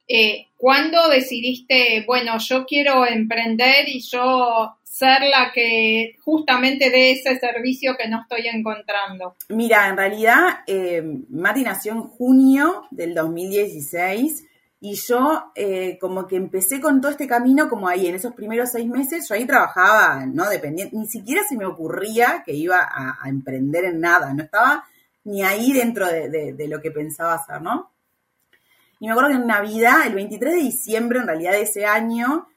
eh, 0.08 0.48
¿Cuándo 0.56 1.08
decidiste, 1.08 2.02
bueno, 2.06 2.38
yo 2.38 2.64
quiero 2.64 3.06
emprender 3.06 3.88
y 3.88 4.00
yo 4.00 4.76
ser 4.82 5.20
la 5.20 5.52
que 5.54 6.16
justamente 6.24 6.90
dé 6.90 7.12
ese 7.12 7.38
servicio 7.38 7.94
que 7.96 8.08
no 8.08 8.22
estoy 8.22 8.48
encontrando? 8.48 9.36
Mira, 9.50 9.88
en 9.88 9.96
realidad, 9.98 10.60
eh, 10.66 11.02
Mati 11.28 11.62
nació 11.62 11.92
en 11.92 12.02
junio 12.02 12.86
del 12.90 13.14
2016 13.14 14.46
y 14.80 14.94
yo 14.94 15.52
eh, 15.54 15.98
como 16.00 16.26
que 16.26 16.36
empecé 16.36 16.80
con 16.80 17.00
todo 17.00 17.10
este 17.10 17.28
camino 17.28 17.68
como 17.68 17.86
ahí, 17.86 18.06
en 18.06 18.14
esos 18.14 18.32
primeros 18.32 18.70
seis 18.72 18.88
meses, 18.88 19.28
yo 19.28 19.34
ahí 19.34 19.44
trabajaba, 19.44 20.24
¿no? 20.26 20.48
Dependiente, 20.48 20.96
ni 20.96 21.06
siquiera 21.06 21.42
se 21.46 21.56
me 21.56 21.66
ocurría 21.66 22.42
que 22.46 22.54
iba 22.54 22.78
a, 22.80 23.28
emprender 23.28 23.84
en 23.84 24.00
nada, 24.00 24.32
no 24.32 24.42
estaba 24.42 24.84
ni 25.24 25.42
ahí 25.42 25.72
dentro 25.72 26.06
de 26.06 26.66
lo 26.68 26.80
que 26.80 26.90
pensaba 26.90 27.34
hacer, 27.34 27.60
¿no? 27.60 27.90
Y 29.00 29.06
me 29.06 29.12
acuerdo 29.12 29.30
que 29.30 29.36
en 29.36 29.46
Navidad, 29.46 30.06
el 30.06 30.14
23 30.14 30.54
de 30.54 30.60
diciembre, 30.60 31.18
en 31.20 31.26
realidad 31.26 31.52
de 31.52 31.62
ese 31.62 31.86
año, 31.86 32.48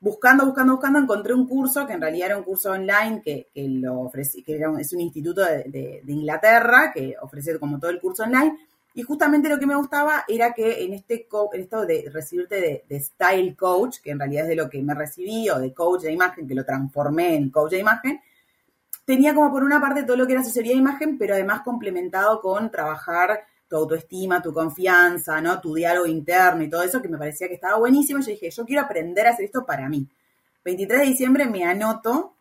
buscando, 0.00 0.46
buscando, 0.46 0.74
buscando, 0.74 0.98
encontré 0.98 1.34
un 1.34 1.46
curso 1.46 1.86
que 1.86 1.94
en 1.94 2.00
realidad 2.00 2.26
era 2.26 2.38
un 2.38 2.44
curso 2.44 2.72
online 2.72 3.22
que, 3.22 3.48
lo 3.54 4.00
ofrece, 4.00 4.42
que 4.42 4.60
es 4.78 4.92
un 4.92 5.00
instituto 5.00 5.42
de, 5.42 6.02
Inglaterra 6.06 6.90
que 6.92 7.14
ofrece 7.20 7.58
como 7.58 7.78
todo 7.78 7.90
el 7.90 8.00
curso 8.00 8.24
online. 8.24 8.58
Y 8.92 9.02
justamente 9.02 9.48
lo 9.48 9.58
que 9.58 9.66
me 9.66 9.76
gustaba 9.76 10.24
era 10.26 10.52
que 10.52 10.84
en 10.84 10.94
este 10.94 11.28
en 11.52 11.60
esto 11.60 11.86
de 11.86 12.10
recibirte 12.12 12.84
de, 12.86 13.00
style 13.00 13.56
coach, 13.56 13.98
que 14.02 14.10
en 14.10 14.18
realidad 14.18 14.44
es 14.44 14.48
de 14.48 14.56
lo 14.56 14.68
que 14.68 14.82
me 14.82 14.94
recibí, 14.94 15.48
o 15.48 15.58
de 15.58 15.72
coach 15.72 16.02
de 16.02 16.12
imagen, 16.12 16.48
que 16.48 16.54
lo 16.54 16.64
transformé 16.64 17.36
en 17.36 17.50
coach 17.50 17.70
de 17.70 17.78
imagen, 17.78 18.20
tenía 19.04 19.34
como 19.34 19.50
por 19.50 19.62
una 19.62 19.80
parte 19.80 20.02
todo 20.02 20.16
lo 20.16 20.26
que 20.26 20.32
era 20.32 20.42
asesoría 20.42 20.72
de 20.72 20.78
imagen, 20.78 21.16
pero 21.18 21.34
además 21.34 21.62
complementado 21.62 22.40
con 22.40 22.70
trabajar 22.70 23.44
tu 23.70 23.76
autoestima, 23.76 24.42
tu 24.42 24.52
confianza, 24.52 25.40
¿no? 25.40 25.60
Tu 25.60 25.76
diálogo 25.76 26.04
interno 26.04 26.64
y 26.64 26.68
todo 26.68 26.82
eso, 26.82 27.00
que 27.00 27.08
me 27.08 27.16
parecía 27.16 27.46
que 27.46 27.54
estaba 27.54 27.78
buenísimo. 27.78 28.18
Yo 28.18 28.32
dije, 28.32 28.50
yo 28.50 28.66
quiero 28.66 28.82
aprender 28.82 29.28
a 29.28 29.30
hacer 29.30 29.44
esto 29.44 29.64
para 29.64 29.88
mí. 29.88 30.08
23 30.64 31.00
de 31.00 31.06
diciembre 31.06 31.46
me 31.46 31.64
anoto 31.64 32.34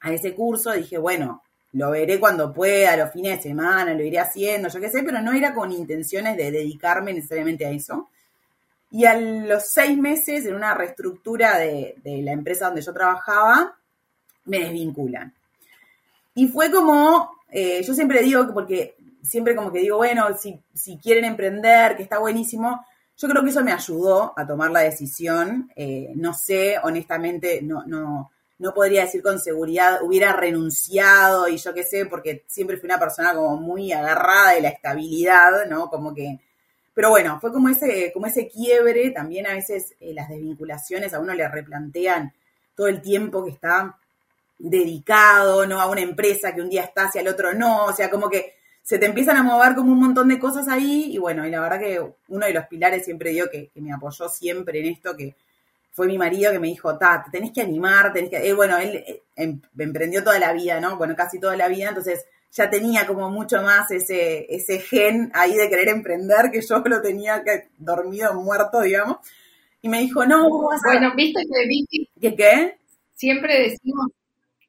a 0.00 0.12
ese 0.12 0.36
curso, 0.36 0.70
dije, 0.70 0.98
bueno, 0.98 1.42
lo 1.72 1.90
veré 1.90 2.20
cuando 2.20 2.52
pueda, 2.52 2.96
los 2.96 3.10
fines 3.10 3.38
de 3.38 3.42
semana, 3.42 3.92
lo 3.92 4.04
iré 4.04 4.20
haciendo, 4.20 4.68
yo 4.68 4.78
qué 4.78 4.88
sé, 4.88 5.02
pero 5.02 5.20
no 5.20 5.32
era 5.32 5.52
con 5.52 5.72
intenciones 5.72 6.36
de 6.36 6.52
dedicarme 6.52 7.12
necesariamente 7.12 7.66
a 7.66 7.70
eso. 7.70 8.08
Y 8.92 9.04
a 9.04 9.18
los 9.18 9.68
seis 9.68 9.98
meses, 9.98 10.46
en 10.46 10.54
una 10.54 10.74
reestructura 10.74 11.58
de, 11.58 11.96
la 12.04 12.32
empresa 12.32 12.66
donde 12.66 12.82
yo 12.82 12.92
trabajaba, 12.92 13.76
me 14.44 14.60
desvinculan. 14.60 15.34
Y 16.36 16.46
fue 16.46 16.70
como, 16.70 17.30
eh, 17.50 17.82
yo 17.82 17.94
siempre 17.94 18.22
digo, 18.22 18.46
porque 18.54 18.94
siempre 19.22 19.54
como 19.54 19.72
que 19.72 19.80
digo, 19.80 19.96
bueno, 19.96 20.36
si, 20.36 20.60
si 20.74 20.98
quieren 20.98 21.24
emprender, 21.24 21.96
que 21.96 22.02
está 22.02 22.18
buenísimo, 22.18 22.84
yo 23.16 23.28
creo 23.28 23.42
que 23.42 23.50
eso 23.50 23.62
me 23.62 23.72
ayudó 23.72 24.32
a 24.36 24.46
tomar 24.46 24.70
la 24.70 24.80
decisión. 24.80 25.70
Eh, 25.76 26.12
no 26.16 26.34
sé, 26.34 26.76
honestamente, 26.82 27.60
no, 27.62 27.84
no, 27.86 28.30
no 28.58 28.74
podría 28.74 29.02
decir 29.02 29.22
con 29.22 29.38
seguridad, 29.38 30.02
hubiera 30.02 30.32
renunciado 30.32 31.48
y 31.48 31.56
yo 31.56 31.72
qué 31.72 31.84
sé, 31.84 32.06
porque 32.06 32.44
siempre 32.48 32.76
fui 32.78 32.86
una 32.86 32.98
persona 32.98 33.34
como 33.34 33.56
muy 33.56 33.92
agarrada 33.92 34.52
de 34.52 34.62
la 34.62 34.68
estabilidad, 34.68 35.66
¿no? 35.68 35.88
Como 35.88 36.14
que 36.14 36.40
pero 36.94 37.10
bueno, 37.10 37.38
fue 37.40 37.52
como 37.52 37.68
ese, 37.68 38.12
como 38.12 38.26
ese 38.26 38.48
quiebre, 38.48 39.10
también 39.10 39.46
a 39.46 39.54
veces 39.54 39.94
eh, 40.00 40.12
las 40.12 40.28
desvinculaciones 40.28 41.14
a 41.14 41.20
uno 41.20 41.32
le 41.34 41.48
replantean 41.48 42.34
todo 42.74 42.86
el 42.86 43.00
tiempo 43.00 43.44
que 43.44 43.50
está 43.50 43.98
dedicado, 44.58 45.66
¿no? 45.66 45.80
A 45.80 45.88
una 45.88 46.02
empresa 46.02 46.54
que 46.54 46.60
un 46.60 46.68
día 46.68 46.82
está 46.82 47.04
hacia 47.06 47.22
el 47.22 47.28
otro 47.28 47.54
no, 47.54 47.86
o 47.86 47.92
sea, 47.92 48.10
como 48.10 48.28
que 48.28 48.54
se 48.82 48.98
te 48.98 49.06
empiezan 49.06 49.36
a 49.36 49.42
mover 49.42 49.74
como 49.74 49.92
un 49.92 50.00
montón 50.00 50.28
de 50.28 50.38
cosas 50.38 50.68
ahí 50.68 51.10
y 51.12 51.18
bueno, 51.18 51.46
y 51.46 51.50
la 51.50 51.60
verdad 51.60 51.78
que 51.78 52.00
uno 52.28 52.46
de 52.46 52.52
los 52.52 52.66
pilares 52.66 53.04
siempre 53.04 53.30
dio 53.30 53.48
que, 53.50 53.70
me 53.76 53.92
apoyó 53.92 54.28
siempre 54.28 54.80
en 54.80 54.86
esto, 54.86 55.16
que 55.16 55.36
fue 55.92 56.06
mi 56.06 56.18
marido 56.18 56.50
que 56.50 56.58
me 56.58 56.68
dijo, 56.68 56.98
ta, 56.98 57.24
tenés 57.30 57.52
que 57.52 57.60
animar, 57.60 58.12
tenés 58.12 58.30
que, 58.30 58.48
eh, 58.48 58.52
bueno, 58.52 58.78
él 58.78 58.96
eh, 58.96 59.22
em, 59.36 59.60
emprendió 59.78 60.24
toda 60.24 60.38
la 60.38 60.52
vida, 60.52 60.80
¿no? 60.80 60.96
Bueno, 60.96 61.14
casi 61.14 61.38
toda 61.38 61.56
la 61.56 61.68
vida, 61.68 61.90
entonces 61.90 62.24
ya 62.50 62.68
tenía 62.68 63.06
como 63.06 63.30
mucho 63.30 63.62
más 63.62 63.90
ese, 63.90 64.46
ese 64.48 64.78
gen 64.80 65.30
ahí 65.34 65.54
de 65.54 65.68
querer 65.68 65.88
emprender 65.88 66.50
que 66.50 66.60
yo 66.60 66.78
lo 66.84 67.00
tenía 67.00 67.42
que, 67.44 67.68
dormido, 67.78 68.34
muerto, 68.34 68.80
digamos. 68.80 69.18
Y 69.80 69.88
me 69.88 70.00
dijo, 70.00 70.24
no, 70.26 70.48
Bueno, 70.48 71.12
viste 71.16 71.42
que. 71.42 72.06
¿Qué 72.20 72.36
qué? 72.36 72.78
Siempre 73.14 73.70
decimos 73.70 74.08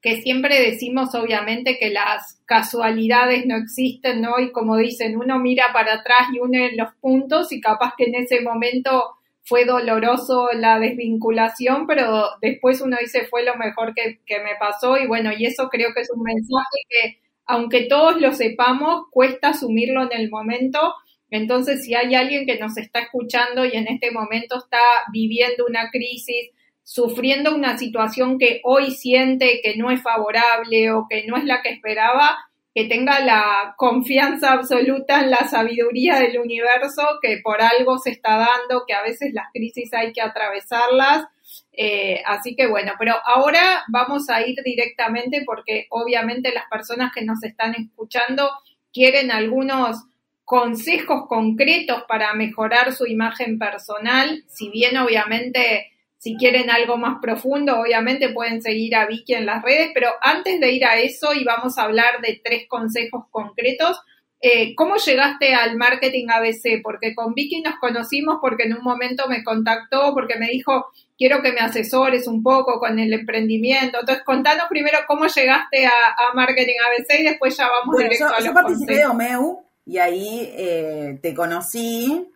que 0.04 0.22
siempre 0.22 0.60
decimos 0.60 1.16
obviamente 1.16 1.78
que 1.80 1.90
las 1.90 2.42
casualidades 2.46 3.46
no 3.46 3.56
existen, 3.56 4.22
¿no? 4.22 4.38
Y 4.38 4.52
como 4.52 4.76
dicen, 4.76 5.18
uno 5.18 5.40
mira 5.40 5.68
para 5.72 5.94
atrás 5.94 6.28
y 6.34 6.40
une 6.40 6.76
los 6.76 6.94
puntos 7.00 7.54
y 7.54 7.62
capaz 7.62 7.94
que 7.98 8.04
en 8.06 8.16
ese 8.16 8.42
momento 8.42 9.16
fue 9.46 9.64
doloroso 9.64 10.50
la 10.54 10.78
desvinculación, 10.78 11.88
pero 11.88 12.32
después 12.42 12.82
uno 12.82 12.98
dice 13.00 13.26
fue 13.30 13.46
lo 13.46 13.56
mejor 13.56 13.94
que, 13.96 14.20
que 14.26 14.40
me 14.40 14.56
pasó 14.60 14.98
y 14.98 15.08
bueno, 15.08 15.32
y 15.32 15.46
eso 15.46 15.70
creo 15.70 15.94
que 15.94 16.02
es 16.02 16.12
un 16.14 16.22
mensaje 16.22 16.80
que 16.90 17.20
aunque 17.46 17.86
todos 17.86 18.20
lo 18.20 18.34
sepamos, 18.34 19.06
cuesta 19.10 19.50
asumirlo 19.50 20.04
en 20.04 20.20
el 20.20 20.30
momento. 20.30 20.96
Entonces, 21.30 21.84
si 21.84 21.94
hay 21.94 22.14
alguien 22.16 22.46
que 22.46 22.58
nos 22.58 22.78
está 22.78 23.00
escuchando 23.00 23.66
y 23.66 23.72
en 23.72 23.88
este 23.88 24.12
momento 24.12 24.58
está 24.58 24.80
viviendo 25.12 25.66
una 25.68 25.90
crisis, 25.92 26.52
sufriendo 26.84 27.56
una 27.56 27.78
situación 27.78 28.38
que 28.38 28.62
hoy 28.64 28.92
siente 28.92 29.62
que 29.64 29.76
no 29.78 29.90
es 29.90 30.02
favorable 30.02 30.92
o 30.92 31.08
que 31.10 31.26
no 31.26 31.38
es 31.38 31.46
la 31.46 31.62
que 31.62 31.70
esperaba, 31.70 32.38
que 32.76 32.86
tenga 32.86 33.20
la 33.20 33.76
confianza 33.78 34.52
absoluta 34.52 35.22
en 35.22 35.30
la 35.30 35.48
sabiduría 35.48 36.20
del 36.20 36.40
universo, 36.40 37.04
que 37.22 37.40
por 37.44 37.62
algo 37.62 38.00
se 38.00 38.10
está 38.10 38.38
dando, 38.38 38.84
que 38.88 38.94
a 38.94 39.04
veces 39.04 39.32
las 39.34 39.48
crisis 39.54 39.94
hay 39.94 40.12
que 40.12 40.22
atravesarlas. 40.22 41.26
Eh, 41.72 42.22
así 42.26 42.56
que 42.56 42.68
bueno, 42.68 42.94
pero 42.98 43.16
ahora 43.26 43.84
vamos 43.90 44.30
a 44.30 44.42
ir 44.46 44.56
directamente 44.64 45.44
porque 45.46 45.88
obviamente 45.90 46.52
las 46.54 46.66
personas 46.70 47.12
que 47.14 47.24
nos 47.24 47.44
están 47.44 47.76
escuchando 47.76 48.50
quieren 48.92 49.32
algunos 49.32 50.04
consejos 50.44 51.28
concretos 51.28 52.04
para 52.08 52.34
mejorar 52.34 52.94
su 52.94 53.06
imagen 53.06 53.58
personal, 53.58 54.44
si 54.48 54.70
bien 54.70 54.98
obviamente 54.98 55.93
si 56.24 56.38
quieren 56.38 56.70
algo 56.70 56.96
más 56.96 57.18
profundo, 57.22 57.82
obviamente 57.82 58.30
pueden 58.30 58.62
seguir 58.62 58.96
a 58.96 59.06
Vicky 59.06 59.34
en 59.34 59.46
las 59.46 59.62
redes, 59.62 59.92
pero 59.94 60.08
antes 60.22 60.58
de 60.62 60.72
ir 60.72 60.86
a 60.86 60.98
eso 60.98 61.34
y 61.34 61.44
vamos 61.44 61.78
a 61.78 61.84
hablar 61.84 62.22
de 62.22 62.40
tres 62.42 62.66
consejos 62.70 63.26
concretos, 63.30 64.00
eh, 64.40 64.74
¿cómo 64.74 64.96
llegaste 64.96 65.54
al 65.54 65.76
marketing 65.76 66.28
ABC? 66.30 66.82
Porque 66.82 67.14
con 67.14 67.34
Vicky 67.34 67.62
nos 67.62 67.76
conocimos 67.76 68.38
porque 68.40 68.64
en 68.64 68.74
un 68.74 68.84
momento 68.84 69.28
me 69.28 69.44
contactó, 69.44 70.14
porque 70.14 70.40
me 70.40 70.48
dijo, 70.48 70.86
quiero 71.18 71.42
que 71.42 71.52
me 71.52 71.60
asesores 71.60 72.26
un 72.26 72.42
poco 72.42 72.80
con 72.80 73.00
el 73.00 73.12
emprendimiento. 73.12 74.00
Entonces, 74.00 74.24
contanos 74.24 74.68
primero 74.70 75.00
cómo 75.06 75.28
llegaste 75.28 75.86
a, 75.86 75.92
Marketing 76.36 76.76
ABC 76.88 77.20
y 77.20 77.24
después 77.24 77.58
ya 77.58 77.68
vamos 77.68 77.98
directo 77.98 78.28
a 78.28 78.38
los 78.38 78.46
Yo 78.46 78.54
participé 78.54 78.96
de 78.96 79.08
Omeu 79.08 79.66
y 79.86 79.98
ahí 79.98 80.54
eh, 80.56 81.20
te 81.22 81.34
conocí 81.34 82.33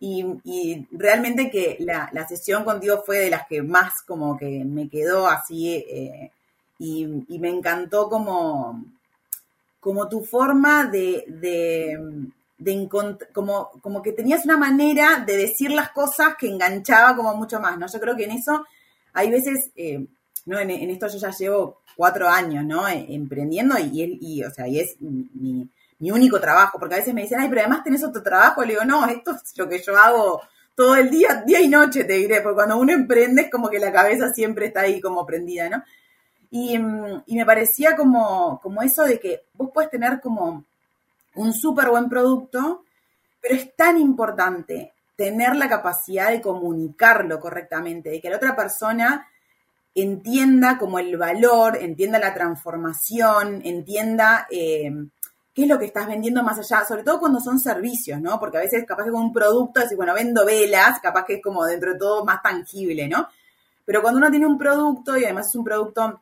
y, 0.00 0.86
realmente 0.92 1.50
que 1.50 1.76
la, 1.80 2.10
sesión 2.26 2.64
contigo 2.64 3.02
fue 3.04 3.18
de 3.18 3.30
las 3.30 3.46
que 3.46 3.62
más 3.62 4.02
como 4.02 4.36
que 4.36 4.64
me 4.64 4.88
quedó 4.88 5.28
así 5.28 5.74
eh, 5.74 6.30
y, 6.78 7.06
me 7.38 7.50
encantó 7.50 8.08
como, 8.08 8.82
como 9.78 10.08
tu 10.08 10.24
forma 10.24 10.86
de 10.86 11.24
de 12.60 12.88
como, 13.32 13.70
como 13.80 14.02
que 14.02 14.12
tenías 14.12 14.44
una 14.44 14.58
manera 14.58 15.24
de 15.26 15.36
decir 15.36 15.70
las 15.70 15.90
cosas 15.90 16.36
que 16.38 16.46
enganchaba 16.46 17.16
como 17.16 17.34
mucho 17.34 17.58
más, 17.58 17.78
¿no? 17.78 17.86
Yo 17.86 17.98
creo 17.98 18.14
que 18.14 18.24
en 18.24 18.32
eso 18.32 18.66
hay 19.14 19.30
veces, 19.30 19.70
eh, 19.74 20.06
¿no? 20.44 20.58
En, 20.58 20.70
esto 20.70 21.08
yo 21.08 21.18
ya 21.18 21.30
llevo 21.30 21.78
cuatro 21.96 22.28
años, 22.28 22.64
¿no? 22.64 22.86
Emprendiendo 22.86 23.76
y, 23.78 24.18
y, 24.20 24.44
o 24.44 24.50
sea, 24.50 24.68
y 24.68 24.78
es 24.78 24.96
mi, 25.00 25.68
mi, 26.00 26.10
único 26.10 26.40
trabajo, 26.40 26.78
porque 26.78 26.94
a 26.94 26.98
veces 26.98 27.14
me 27.14 27.22
dicen, 27.22 27.40
ay, 27.40 27.48
pero 27.48 27.60
además 27.60 27.84
tenés 27.84 28.02
otro 28.02 28.22
trabajo, 28.22 28.62
le 28.62 28.72
digo, 28.72 28.84
no, 28.84 29.06
esto 29.06 29.32
es 29.32 29.56
lo 29.56 29.68
que 29.68 29.80
yo 29.80 29.96
hago 29.96 30.42
todo 30.74 30.96
el 30.96 31.10
día, 31.10 31.42
día 31.46 31.60
y 31.60 31.68
noche, 31.68 32.04
te 32.04 32.14
diré, 32.14 32.40
porque 32.40 32.56
cuando 32.56 32.78
uno 32.78 32.92
emprende 32.92 33.42
es 33.42 33.50
como 33.50 33.68
que 33.68 33.78
la 33.78 33.92
cabeza 33.92 34.32
siempre 34.32 34.66
está 34.66 34.80
ahí 34.82 35.00
como 35.00 35.26
prendida, 35.26 35.68
¿no? 35.68 35.84
Y, 36.50 36.74
y 36.74 37.36
me 37.36 37.46
parecía 37.46 37.94
como, 37.94 38.58
como 38.60 38.82
eso 38.82 39.04
de 39.04 39.20
que 39.20 39.44
vos 39.54 39.70
puedes 39.72 39.90
tener 39.90 40.20
como 40.20 40.64
un 41.34 41.52
súper 41.52 41.90
buen 41.90 42.08
producto, 42.08 42.84
pero 43.40 43.54
es 43.54 43.74
tan 43.76 43.98
importante 43.98 44.92
tener 45.16 45.54
la 45.54 45.68
capacidad 45.68 46.30
de 46.30 46.40
comunicarlo 46.40 47.38
correctamente, 47.40 48.10
de 48.10 48.20
que 48.20 48.30
la 48.30 48.36
otra 48.36 48.56
persona 48.56 49.28
entienda 49.94 50.78
como 50.78 50.98
el 50.98 51.16
valor, 51.16 51.76
entienda 51.76 52.18
la 52.18 52.32
transformación, 52.32 53.60
entienda 53.64 54.46
eh, 54.50 54.90
qué 55.54 55.62
es 55.62 55.68
lo 55.68 55.78
que 55.78 55.86
estás 55.86 56.06
vendiendo 56.06 56.42
más 56.42 56.58
allá, 56.58 56.84
sobre 56.84 57.02
todo 57.02 57.18
cuando 57.18 57.40
son 57.40 57.58
servicios, 57.58 58.20
¿no? 58.20 58.38
Porque 58.38 58.58
a 58.58 58.60
veces 58.60 58.84
capaz 58.86 59.04
que 59.04 59.10
con 59.10 59.22
un 59.22 59.32
producto 59.32 59.80
decís, 59.80 59.96
bueno, 59.96 60.14
vendo 60.14 60.44
velas, 60.44 61.00
capaz 61.00 61.24
que 61.24 61.34
es 61.34 61.42
como 61.42 61.64
dentro 61.64 61.92
de 61.92 61.98
todo 61.98 62.24
más 62.24 62.42
tangible, 62.42 63.08
¿no? 63.08 63.28
Pero 63.84 64.02
cuando 64.02 64.18
uno 64.18 64.30
tiene 64.30 64.46
un 64.46 64.58
producto 64.58 65.16
y 65.16 65.24
además 65.24 65.48
es 65.48 65.54
un 65.56 65.64
producto, 65.64 66.20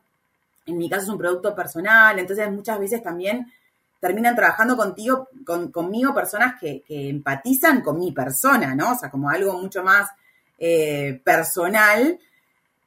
en 0.65 0.77
mi 0.77 0.89
caso 0.89 1.03
es 1.03 1.09
un 1.09 1.17
producto 1.17 1.55
personal, 1.55 2.17
entonces 2.17 2.51
muchas 2.51 2.79
veces 2.79 3.03
también 3.03 3.51
terminan 3.99 4.35
trabajando 4.35 4.77
contigo, 4.77 5.27
conmigo 5.71 6.13
personas 6.13 6.55
que, 6.59 6.83
empatizan 6.87 7.81
con 7.81 7.99
mi 7.99 8.11
persona, 8.11 8.73
¿no? 8.73 8.93
O 8.93 8.95
sea, 8.95 9.11
como 9.11 9.29
algo 9.29 9.53
mucho 9.53 9.83
más 9.83 10.09
eh, 10.57 11.21
personal. 11.23 12.17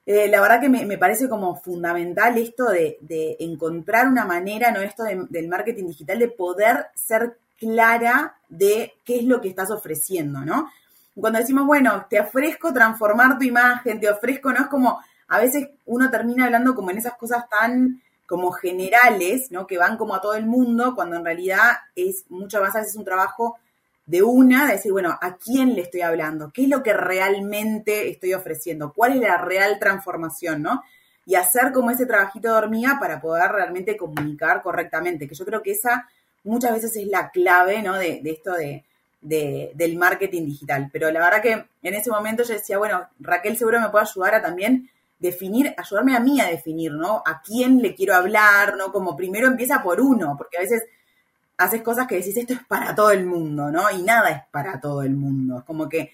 Eh, 0.05 0.29
la 0.29 0.41
verdad 0.41 0.61
que 0.61 0.69
me, 0.69 0.99
parece 0.99 1.29
como 1.29 1.55
fundamental 1.55 2.37
esto 2.37 2.69
de, 2.69 2.99
encontrar 3.39 4.09
una 4.09 4.25
manera, 4.25 4.73
¿no? 4.73 4.81
Esto 4.81 5.05
del 5.05 5.49
marketing 5.49 5.87
digital, 5.87 6.19
de 6.19 6.29
poder 6.29 6.87
ser 6.95 7.39
clara 7.59 8.37
de 8.49 8.95
qué 9.05 9.19
es 9.19 9.25
lo 9.25 9.41
que 9.41 9.49
estás 9.49 9.71
ofreciendo, 9.71 10.41
¿no? 10.41 10.69
Cuando 11.15 11.39
decimos, 11.39 11.67
bueno, 11.67 12.07
te 12.11 12.21
ofrezco 12.21 12.73
transformar 12.73 13.39
tu 13.39 13.45
imagen, 13.45 14.01
te 14.01 14.11
ofrezco, 14.11 14.53
¿no? 14.53 14.63
Es 14.63 14.67
como, 14.67 14.99
a 15.29 15.39
veces 15.39 15.69
uno 15.87 16.11
termina 16.11 16.47
hablando 16.47 16.75
como 16.75 16.91
en 16.91 16.99
esas 16.99 17.15
cosas 17.15 17.49
tan 17.49 18.03
como 18.27 18.51
generales, 18.51 19.53
¿no? 19.53 19.67
Que 19.67 19.79
van 19.79 19.97
como 19.97 20.15
a 20.15 20.21
todo 20.21 20.35
el 20.35 20.47
mundo, 20.47 20.95
cuando 20.97 21.17
en 21.17 21.25
realidad 21.25 21.73
es 21.95 22.25
muchas 22.29 22.63
veces 22.63 22.97
un 22.97 23.05
trabajo 23.05 23.59
de 24.13 24.23
una, 24.23 24.67
de 24.67 24.75
decir, 24.75 24.93
bueno, 24.93 25.19
¿a 25.19 25.39
quién 25.39 25.75
le 25.75 25.81
estoy 25.81 26.03
hablando? 26.03 26.53
¿Qué 26.53 26.65
es 26.65 26.69
lo 26.69 26.83
que 26.83 26.93
realmente 26.93 28.11
estoy 28.11 28.35
ofreciendo? 28.35 28.93
¿Cuál 28.93 29.13
es 29.15 29.21
la 29.21 29.39
real 29.39 29.79
transformación, 29.79 30.61
no? 30.61 30.83
Y 31.25 31.35
hacer 31.35 31.73
como 31.73 31.91
ese 31.91 32.05
trabajito 32.05 32.49
de 32.49 32.59
hormiga 32.59 32.99
para 33.01 33.23
poder 33.23 33.51
realmente 33.51 33.97
comunicar 33.97 34.61
correctamente, 34.61 35.27
que 35.27 35.35
yo 35.35 35.47
creo 35.47 35.63
que 35.63 35.71
esa 35.71 36.11
muchas 36.45 36.73
veces 36.73 36.95
es 36.95 37.07
la 37.07 37.31
clave, 37.31 37.81
¿no? 37.81 37.95
De, 37.95 38.21
esto 38.27 38.53
de, 38.53 38.85
del 39.23 39.97
marketing 39.97 40.45
digital. 40.45 40.91
Pero 40.93 41.11
la 41.11 41.21
verdad 41.21 41.41
que 41.41 41.65
en 41.83 41.95
ese 41.95 42.11
momento 42.11 42.43
yo 42.43 42.53
decía, 42.53 42.77
bueno, 42.77 43.09
Raquel 43.19 43.57
seguro 43.57 43.81
me 43.81 43.89
puede 43.89 44.05
ayudar 44.05 44.35
a 44.35 44.43
también 44.43 44.91
definir, 45.19 45.75
ayudarme 45.75 46.15
a 46.15 46.21
mí 46.21 46.39
a 46.39 46.49
definir, 46.49 46.93
¿no? 46.93 47.23
A 47.25 47.41
quién 47.41 47.81
le 47.81 47.95
quiero 47.95 48.15
hablar, 48.15 48.77
¿no? 48.77 48.93
Como 48.93 49.17
primero 49.17 49.47
empieza 49.47 49.83
por 49.83 50.03
uno, 50.03 50.35
porque 50.37 50.59
a 50.59 50.61
veces 50.61 50.83
haces 51.57 51.83
cosas 51.83 52.07
que 52.07 52.17
decís, 52.17 52.37
esto 52.37 52.55
es 52.55 52.65
para 52.67 52.95
todo 52.95 53.11
el 53.11 53.27
mundo, 53.27 53.71
¿no? 53.71 53.91
Y 53.91 54.03
nada 54.03 54.31
es 54.31 54.43
para 54.51 54.81
todo 54.81 55.03
el 55.03 55.15
mundo. 55.15 55.59
Es 55.59 55.65
como 55.65 55.89
que... 55.89 56.13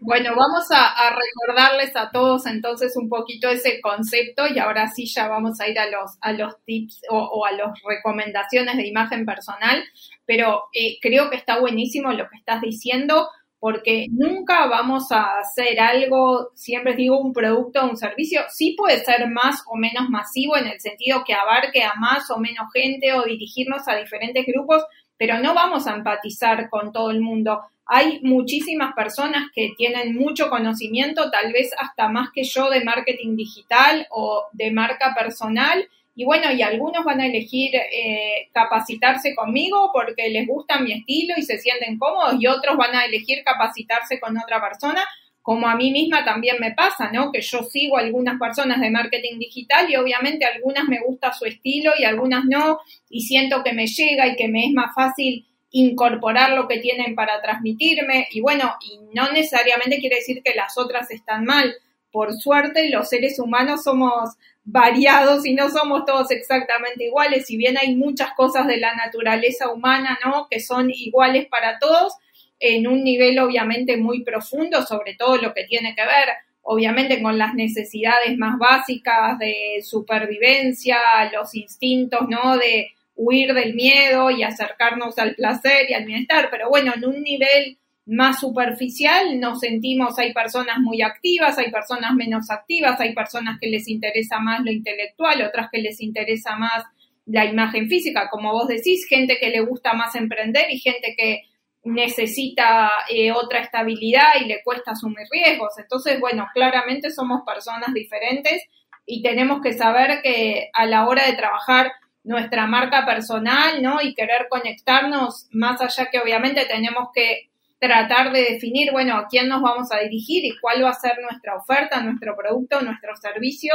Bueno, 0.00 0.30
vamos 0.30 0.66
a, 0.70 0.94
recordarles 1.10 1.94
a 1.94 2.10
todos 2.10 2.46
entonces 2.46 2.96
un 2.96 3.10
poquito 3.10 3.50
ese 3.50 3.78
concepto 3.82 4.46
y 4.46 4.58
ahora 4.58 4.88
sí 4.88 5.04
ya 5.04 5.28
vamos 5.28 5.60
a 5.60 5.68
ir 5.68 5.78
a 5.78 5.90
los, 5.90 6.16
a 6.22 6.32
los 6.32 6.54
tips 6.64 7.02
o, 7.10 7.44
a 7.44 7.52
las 7.52 7.78
recomendaciones 7.86 8.78
de 8.78 8.86
imagen 8.86 9.26
personal, 9.26 9.84
pero 10.24 10.64
eh, 10.72 10.96
creo 11.02 11.28
que 11.28 11.36
está 11.36 11.60
buenísimo 11.60 12.10
lo 12.12 12.26
que 12.30 12.38
estás 12.38 12.62
diciendo 12.62 13.28
porque 13.60 14.06
nunca 14.10 14.66
vamos 14.66 15.12
a 15.12 15.38
hacer 15.38 15.78
algo, 15.78 16.50
siempre 16.54 16.96
digo, 16.96 17.20
un 17.20 17.34
producto 17.34 17.82
o 17.82 17.90
un 17.90 17.96
servicio, 17.98 18.40
sí 18.48 18.74
puede 18.76 19.04
ser 19.04 19.28
más 19.28 19.62
o 19.66 19.76
menos 19.76 20.08
masivo 20.08 20.56
en 20.56 20.66
el 20.66 20.80
sentido 20.80 21.22
que 21.24 21.34
abarque 21.34 21.84
a 21.84 21.94
más 21.94 22.30
o 22.30 22.38
menos 22.38 22.72
gente 22.72 23.12
o 23.12 23.24
dirigirnos 23.24 23.86
a 23.86 23.96
diferentes 23.96 24.46
grupos, 24.46 24.82
pero 25.18 25.38
no 25.38 25.52
vamos 25.52 25.86
a 25.86 25.94
empatizar 25.94 26.70
con 26.70 26.90
todo 26.90 27.10
el 27.10 27.20
mundo. 27.20 27.60
Hay 27.84 28.20
muchísimas 28.22 28.94
personas 28.94 29.48
que 29.54 29.74
tienen 29.76 30.16
mucho 30.16 30.48
conocimiento, 30.48 31.30
tal 31.30 31.52
vez 31.52 31.70
hasta 31.78 32.08
más 32.08 32.30
que 32.32 32.44
yo 32.44 32.70
de 32.70 32.82
marketing 32.82 33.36
digital 33.36 34.06
o 34.10 34.44
de 34.52 34.70
marca 34.70 35.14
personal, 35.14 35.86
y 36.14 36.24
bueno, 36.24 36.50
y 36.52 36.62
algunos 36.62 37.04
van 37.04 37.20
a 37.20 37.26
elegir 37.26 37.74
eh, 37.74 38.48
capacitarse 38.52 39.34
conmigo 39.34 39.90
porque 39.92 40.28
les 40.28 40.46
gusta 40.46 40.80
mi 40.80 40.92
estilo 40.92 41.34
y 41.36 41.42
se 41.42 41.58
sienten 41.58 41.98
cómodos 41.98 42.34
y 42.40 42.46
otros 42.46 42.76
van 42.76 42.94
a 42.94 43.04
elegir 43.04 43.42
capacitarse 43.44 44.18
con 44.18 44.36
otra 44.36 44.60
persona, 44.60 45.02
como 45.42 45.68
a 45.68 45.76
mí 45.76 45.90
misma 45.90 46.24
también 46.24 46.56
me 46.60 46.72
pasa, 46.72 47.10
¿no? 47.12 47.32
Que 47.32 47.40
yo 47.40 47.62
sigo 47.62 47.96
a 47.96 48.00
algunas 48.00 48.38
personas 48.38 48.80
de 48.80 48.90
marketing 48.90 49.38
digital 49.38 49.88
y 49.88 49.96
obviamente 49.96 50.44
algunas 50.44 50.84
me 50.88 51.00
gusta 51.00 51.32
su 51.32 51.46
estilo 51.46 51.92
y 51.98 52.04
algunas 52.04 52.44
no 52.44 52.80
y 53.08 53.22
siento 53.22 53.62
que 53.64 53.72
me 53.72 53.86
llega 53.86 54.26
y 54.26 54.36
que 54.36 54.48
me 54.48 54.66
es 54.66 54.72
más 54.72 54.94
fácil 54.94 55.46
incorporar 55.70 56.52
lo 56.52 56.66
que 56.66 56.78
tienen 56.78 57.14
para 57.14 57.40
transmitirme 57.40 58.26
y 58.32 58.40
bueno, 58.40 58.74
y 58.80 58.98
no 59.14 59.30
necesariamente 59.32 60.00
quiere 60.00 60.16
decir 60.16 60.42
que 60.42 60.54
las 60.54 60.76
otras 60.76 61.10
están 61.10 61.44
mal. 61.44 61.72
Por 62.12 62.34
suerte, 62.34 62.90
los 62.90 63.08
seres 63.08 63.38
humanos 63.38 63.84
somos 63.84 64.30
variados 64.70 65.44
y 65.46 65.54
no 65.54 65.68
somos 65.70 66.04
todos 66.04 66.30
exactamente 66.30 67.04
iguales, 67.04 67.46
si 67.46 67.56
bien 67.56 67.76
hay 67.76 67.96
muchas 67.96 68.32
cosas 68.34 68.66
de 68.66 68.76
la 68.76 68.94
naturaleza 68.94 69.70
humana, 69.70 70.18
¿no? 70.24 70.46
Que 70.50 70.60
son 70.60 70.90
iguales 70.90 71.46
para 71.46 71.78
todos, 71.78 72.14
en 72.58 72.86
un 72.86 73.02
nivel 73.02 73.38
obviamente 73.38 73.96
muy 73.96 74.22
profundo, 74.22 74.82
sobre 74.82 75.14
todo 75.14 75.36
lo 75.38 75.54
que 75.54 75.64
tiene 75.64 75.94
que 75.94 76.02
ver, 76.02 76.28
obviamente, 76.62 77.22
con 77.22 77.38
las 77.38 77.54
necesidades 77.54 78.36
más 78.36 78.58
básicas 78.58 79.38
de 79.38 79.80
supervivencia, 79.82 80.98
los 81.32 81.54
instintos, 81.54 82.28
¿no? 82.28 82.56
De 82.56 82.90
huir 83.16 83.52
del 83.54 83.74
miedo 83.74 84.30
y 84.30 84.42
acercarnos 84.42 85.18
al 85.18 85.34
placer 85.34 85.90
y 85.90 85.94
al 85.94 86.04
bienestar, 86.04 86.48
pero 86.50 86.68
bueno, 86.68 86.92
en 86.94 87.04
un 87.04 87.22
nivel 87.22 87.78
más 88.10 88.40
superficial, 88.40 89.38
nos 89.38 89.60
sentimos, 89.60 90.18
hay 90.18 90.32
personas 90.32 90.78
muy 90.80 91.00
activas, 91.00 91.56
hay 91.58 91.70
personas 91.70 92.12
menos 92.14 92.50
activas, 92.50 92.98
hay 92.98 93.14
personas 93.14 93.58
que 93.60 93.68
les 93.68 93.86
interesa 93.86 94.40
más 94.40 94.64
lo 94.64 94.72
intelectual, 94.72 95.42
otras 95.42 95.68
que 95.70 95.80
les 95.80 96.00
interesa 96.00 96.56
más 96.56 96.84
la 97.26 97.44
imagen 97.44 97.88
física, 97.88 98.28
como 98.28 98.52
vos 98.52 98.66
decís, 98.66 99.06
gente 99.08 99.38
que 99.38 99.50
le 99.50 99.60
gusta 99.60 99.92
más 99.92 100.16
emprender 100.16 100.64
y 100.70 100.80
gente 100.80 101.14
que 101.16 101.42
necesita 101.84 102.90
eh, 103.08 103.30
otra 103.30 103.60
estabilidad 103.60 104.40
y 104.40 104.46
le 104.46 104.60
cuesta 104.64 104.90
asumir 104.90 105.28
riesgos. 105.30 105.78
Entonces, 105.78 106.18
bueno, 106.18 106.48
claramente 106.52 107.10
somos 107.10 107.42
personas 107.46 107.94
diferentes 107.94 108.60
y 109.06 109.22
tenemos 109.22 109.62
que 109.62 109.72
saber 109.72 110.20
que 110.20 110.68
a 110.72 110.84
la 110.84 111.06
hora 111.06 111.26
de 111.26 111.34
trabajar 111.34 111.92
nuestra 112.24 112.66
marca 112.66 113.06
personal, 113.06 113.80
¿no? 113.80 114.02
Y 114.02 114.14
querer 114.14 114.48
conectarnos, 114.50 115.46
más 115.52 115.80
allá 115.80 116.10
que 116.10 116.18
obviamente 116.18 116.66
tenemos 116.66 117.10
que 117.14 117.49
tratar 117.80 118.32
de 118.32 118.42
definir, 118.42 118.92
bueno, 118.92 119.16
a 119.16 119.26
quién 119.26 119.48
nos 119.48 119.62
vamos 119.62 119.90
a 119.90 120.00
dirigir 120.00 120.44
y 120.44 120.56
cuál 120.60 120.84
va 120.84 120.90
a 120.90 120.94
ser 120.94 121.18
nuestra 121.20 121.56
oferta, 121.56 122.02
nuestro 122.02 122.36
producto, 122.36 122.80
nuestro 122.82 123.16
servicio, 123.16 123.72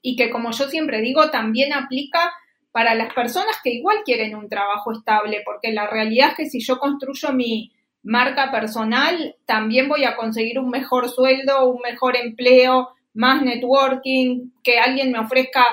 y 0.00 0.16
que 0.16 0.30
como 0.30 0.50
yo 0.50 0.68
siempre 0.68 1.00
digo, 1.00 1.30
también 1.30 1.72
aplica 1.72 2.32
para 2.72 2.94
las 2.94 3.12
personas 3.12 3.56
que 3.62 3.70
igual 3.70 3.98
quieren 4.04 4.34
un 4.34 4.48
trabajo 4.48 4.92
estable, 4.92 5.42
porque 5.44 5.70
la 5.72 5.86
realidad 5.86 6.30
es 6.30 6.34
que 6.36 6.46
si 6.46 6.60
yo 6.60 6.78
construyo 6.78 7.32
mi 7.34 7.70
marca 8.02 8.50
personal, 8.50 9.36
también 9.44 9.88
voy 9.88 10.04
a 10.04 10.16
conseguir 10.16 10.58
un 10.58 10.70
mejor 10.70 11.10
sueldo, 11.10 11.68
un 11.68 11.82
mejor 11.82 12.16
empleo, 12.16 12.88
más 13.12 13.42
networking, 13.42 14.50
que 14.64 14.78
alguien 14.78 15.12
me 15.12 15.18
ofrezca 15.18 15.64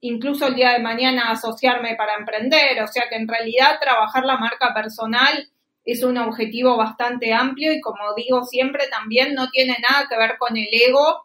incluso 0.00 0.46
el 0.46 0.54
día 0.54 0.72
de 0.72 0.82
mañana 0.82 1.30
asociarme 1.30 1.94
para 1.96 2.14
emprender, 2.14 2.82
o 2.82 2.86
sea 2.86 3.04
que 3.10 3.16
en 3.16 3.28
realidad 3.28 3.78
trabajar 3.78 4.24
la 4.24 4.38
marca 4.38 4.72
personal 4.72 5.48
es 5.86 6.02
un 6.02 6.18
objetivo 6.18 6.76
bastante 6.76 7.32
amplio 7.32 7.72
y 7.72 7.80
como 7.80 8.14
digo 8.16 8.44
siempre 8.44 8.88
también 8.88 9.34
no 9.34 9.48
tiene 9.50 9.76
nada 9.80 10.06
que 10.10 10.18
ver 10.18 10.36
con 10.36 10.56
el 10.56 10.68
ego, 10.70 11.24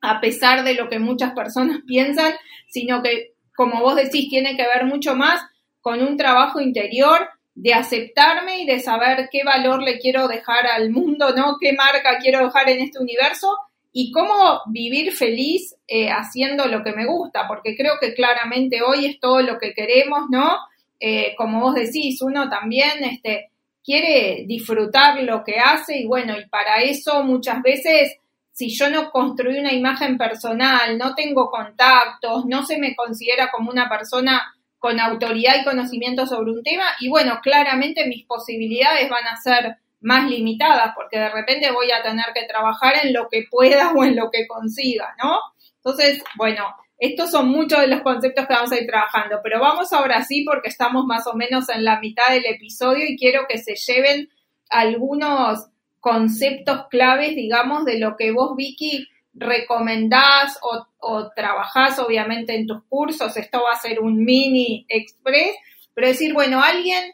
a 0.00 0.20
pesar 0.20 0.62
de 0.62 0.74
lo 0.74 0.88
que 0.88 1.00
muchas 1.00 1.32
personas 1.32 1.80
piensan, 1.86 2.32
sino 2.68 3.02
que 3.02 3.34
como 3.56 3.82
vos 3.82 3.96
decís 3.96 4.30
tiene 4.30 4.56
que 4.56 4.62
ver 4.62 4.86
mucho 4.86 5.16
más 5.16 5.42
con 5.80 6.00
un 6.00 6.16
trabajo 6.16 6.60
interior 6.60 7.28
de 7.56 7.74
aceptarme 7.74 8.60
y 8.60 8.66
de 8.66 8.78
saber 8.78 9.28
qué 9.32 9.42
valor 9.42 9.82
le 9.82 9.98
quiero 9.98 10.28
dejar 10.28 10.68
al 10.68 10.90
mundo, 10.90 11.34
¿no? 11.34 11.56
¿Qué 11.60 11.72
marca 11.72 12.18
quiero 12.20 12.44
dejar 12.44 12.70
en 12.70 12.82
este 12.82 13.00
universo? 13.00 13.48
Y 13.92 14.12
cómo 14.12 14.60
vivir 14.66 15.12
feliz 15.12 15.74
eh, 15.88 16.08
haciendo 16.08 16.66
lo 16.66 16.84
que 16.84 16.92
me 16.92 17.04
gusta, 17.04 17.48
porque 17.48 17.74
creo 17.76 17.94
que 18.00 18.14
claramente 18.14 18.80
hoy 18.82 19.06
es 19.06 19.18
todo 19.18 19.42
lo 19.42 19.58
que 19.58 19.74
queremos, 19.74 20.26
¿no? 20.30 20.56
Eh, 21.00 21.34
como 21.36 21.60
vos 21.60 21.74
decís, 21.74 22.22
uno 22.22 22.48
también, 22.48 23.02
este, 23.02 23.50
quiere 23.88 24.44
disfrutar 24.46 25.22
lo 25.22 25.42
que 25.42 25.58
hace 25.58 25.96
y 25.96 26.06
bueno, 26.06 26.38
y 26.38 26.46
para 26.50 26.82
eso 26.82 27.24
muchas 27.24 27.62
veces, 27.62 28.18
si 28.52 28.68
yo 28.68 28.90
no 28.90 29.10
construí 29.10 29.58
una 29.58 29.72
imagen 29.72 30.18
personal, 30.18 30.98
no 30.98 31.14
tengo 31.14 31.48
contactos, 31.50 32.44
no 32.44 32.66
se 32.66 32.76
me 32.76 32.94
considera 32.94 33.50
como 33.50 33.70
una 33.70 33.88
persona 33.88 34.54
con 34.78 35.00
autoridad 35.00 35.54
y 35.58 35.64
conocimiento 35.64 36.26
sobre 36.26 36.52
un 36.52 36.62
tema, 36.62 36.84
y 37.00 37.08
bueno, 37.08 37.40
claramente 37.42 38.06
mis 38.06 38.26
posibilidades 38.26 39.08
van 39.08 39.26
a 39.26 39.40
ser 39.40 39.78
más 40.00 40.28
limitadas, 40.28 40.92
porque 40.94 41.18
de 41.18 41.30
repente 41.30 41.70
voy 41.70 41.90
a 41.90 42.02
tener 42.02 42.26
que 42.34 42.44
trabajar 42.44 42.92
en 43.02 43.14
lo 43.14 43.30
que 43.30 43.46
pueda 43.50 43.92
o 43.92 44.04
en 44.04 44.16
lo 44.16 44.30
que 44.30 44.46
consiga, 44.46 45.16
¿no? 45.24 45.38
Entonces, 45.76 46.22
bueno, 46.36 46.66
estos 46.98 47.30
son 47.30 47.48
muchos 47.48 47.80
de 47.80 47.86
los 47.86 48.00
conceptos 48.00 48.46
que 48.46 48.54
vamos 48.54 48.72
a 48.72 48.80
ir 48.80 48.86
trabajando, 48.86 49.38
pero 49.42 49.60
vamos 49.60 49.92
ahora 49.92 50.24
sí 50.24 50.44
porque 50.44 50.68
estamos 50.68 51.04
más 51.06 51.26
o 51.28 51.34
menos 51.34 51.68
en 51.68 51.84
la 51.84 52.00
mitad 52.00 52.30
del 52.30 52.46
episodio 52.46 53.04
y 53.06 53.16
quiero 53.16 53.46
que 53.48 53.58
se 53.58 53.76
lleven 53.76 54.28
algunos 54.68 55.68
conceptos 56.00 56.86
claves, 56.90 57.36
digamos, 57.36 57.84
de 57.84 57.98
lo 57.98 58.16
que 58.16 58.32
vos, 58.32 58.56
Vicky, 58.56 59.06
recomendás 59.32 60.58
o, 60.62 61.30
trabajás 61.36 61.98
obviamente 62.00 62.56
en 62.56 62.66
tus 62.66 62.82
cursos. 62.88 63.36
Esto 63.36 63.62
va 63.62 63.72
a 63.72 63.80
ser 63.80 64.00
un 64.00 64.24
mini 64.24 64.84
express, 64.88 65.54
pero 65.94 66.08
decir, 66.08 66.34
bueno, 66.34 66.60
alguien 66.60 67.12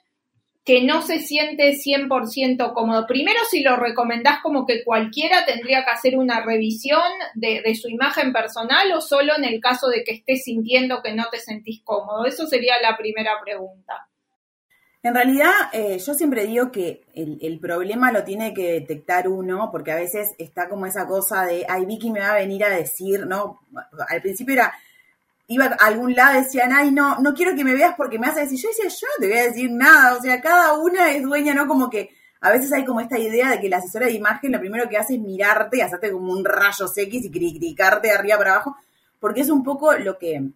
que 0.64 0.82
no 0.82 1.02
se 1.02 1.18
siente 1.18 1.74
100% 1.74 2.72
cómodo. 2.72 3.06
Primero, 3.06 3.38
si 3.50 3.62
lo 3.62 3.76
recomendás 3.76 4.40
como 4.42 4.64
que 4.64 4.82
cualquiera 4.82 5.44
tendría 5.44 5.84
que 5.84 5.90
hacer 5.90 6.16
una 6.16 6.40
revisión 6.40 7.02
de, 7.34 7.62
su 7.74 7.88
imagen 7.88 8.32
personal 8.32 8.90
o 8.92 9.02
solo 9.02 9.34
en 9.36 9.44
el 9.44 9.60
caso 9.60 9.88
de 9.88 10.02
que 10.04 10.12
estés 10.12 10.44
sintiendo 10.44 11.02
que 11.02 11.14
no 11.14 11.24
te 11.30 11.38
sentís 11.38 11.82
cómodo. 11.84 12.24
Eso 12.24 12.46
sería 12.46 12.74
la 12.80 12.96
primera 12.96 13.32
pregunta. 13.44 14.08
En 15.02 15.14
realidad, 15.14 15.52
eh, 15.74 15.98
yo 15.98 16.14
siempre 16.14 16.46
digo 16.46 16.72
que 16.72 17.02
el, 17.14 17.38
el, 17.42 17.60
problema 17.60 18.10
lo 18.10 18.24
tiene 18.24 18.54
que 18.54 18.72
detectar 18.72 19.28
uno, 19.28 19.68
porque 19.70 19.92
a 19.92 19.96
veces 19.96 20.34
está 20.38 20.70
como 20.70 20.86
esa 20.86 21.06
cosa 21.06 21.44
de, 21.44 21.66
ay, 21.68 21.84
Vicky 21.84 22.10
me 22.10 22.20
va 22.20 22.30
a 22.30 22.36
venir 22.36 22.64
a 22.64 22.70
decir, 22.70 23.26
¿no? 23.26 23.60
Al 24.08 24.22
principio 24.22 24.54
era, 24.54 24.72
iba 25.46 25.66
a 25.66 25.86
algún 25.86 26.14
lado 26.14 26.40
decían, 26.40 26.72
ay, 26.72 26.90
no, 26.90 27.18
no 27.18 27.34
quiero 27.34 27.54
que 27.54 27.64
me 27.64 27.74
veas 27.74 27.94
porque 27.96 28.18
me 28.18 28.26
a 28.26 28.34
decir, 28.34 28.58
yo 28.58 28.68
decía, 28.68 28.88
yo 28.88 29.06
no 29.06 29.20
te 29.20 29.28
voy 29.28 29.38
a 29.38 29.44
decir 29.44 29.70
nada, 29.70 30.16
o 30.16 30.22
sea, 30.22 30.40
cada 30.40 30.74
una 30.74 31.12
es 31.12 31.22
dueña, 31.22 31.54
¿no? 31.54 31.66
Como 31.66 31.90
que 31.90 32.10
a 32.40 32.50
veces 32.50 32.72
hay 32.72 32.84
como 32.84 33.00
esta 33.00 33.18
idea 33.18 33.50
de 33.50 33.60
que 33.60 33.68
la 33.68 33.78
asesora 33.78 34.06
de 34.06 34.12
imagen 34.12 34.52
lo 34.52 34.60
primero 34.60 34.88
que 34.88 34.98
hace 34.98 35.14
es 35.14 35.20
mirarte, 35.20 35.82
hacerte 35.82 36.12
como 36.12 36.32
un 36.32 36.44
rayo 36.44 36.86
X 36.94 37.24
y 37.24 37.30
criticarte 37.30 38.08
de 38.08 38.14
arriba 38.14 38.38
para 38.38 38.54
abajo, 38.54 38.76
porque 39.20 39.42
es 39.42 39.50
un 39.50 39.62
poco 39.62 39.92
lo 39.94 40.18
que 40.18 40.50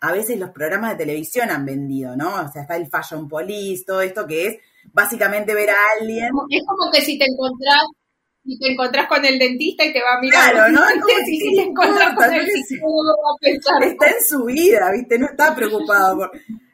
a 0.00 0.12
veces 0.12 0.38
los 0.38 0.50
programas 0.50 0.90
de 0.90 1.04
televisión 1.04 1.50
han 1.50 1.64
vendido, 1.64 2.16
¿no? 2.16 2.42
O 2.42 2.52
sea, 2.52 2.62
está 2.62 2.76
el 2.76 2.88
Fashion 2.88 3.28
Police, 3.28 3.84
todo 3.86 4.02
esto 4.02 4.26
que 4.26 4.46
es 4.46 4.58
básicamente 4.92 5.54
ver 5.54 5.70
a 5.70 5.76
alguien. 5.98 6.30
Es 6.48 6.62
como 6.66 6.90
que 6.92 7.00
si 7.00 7.18
te 7.18 7.24
encontrás 7.26 7.84
y 8.44 8.58
te 8.58 8.72
encontrás 8.72 9.06
con 9.06 9.24
el 9.24 9.38
dentista 9.38 9.84
y 9.84 9.92
te 9.92 10.00
va 10.02 10.16
a 10.16 10.20
mirar. 10.20 10.52
Claro, 10.52 10.72
¿no? 10.72 10.80
si 11.24 11.38
te 11.56 11.62
encontrás 11.62 12.14
con 12.14 12.32
el 12.32 12.46
psicólogo 12.66 13.36
Está 13.40 14.06
en 14.06 14.24
su 14.26 14.44
vida, 14.44 14.90
¿viste? 14.92 15.18
No 15.18 15.26
está 15.26 15.54
preocupado 15.54 16.16
por... 16.16 16.30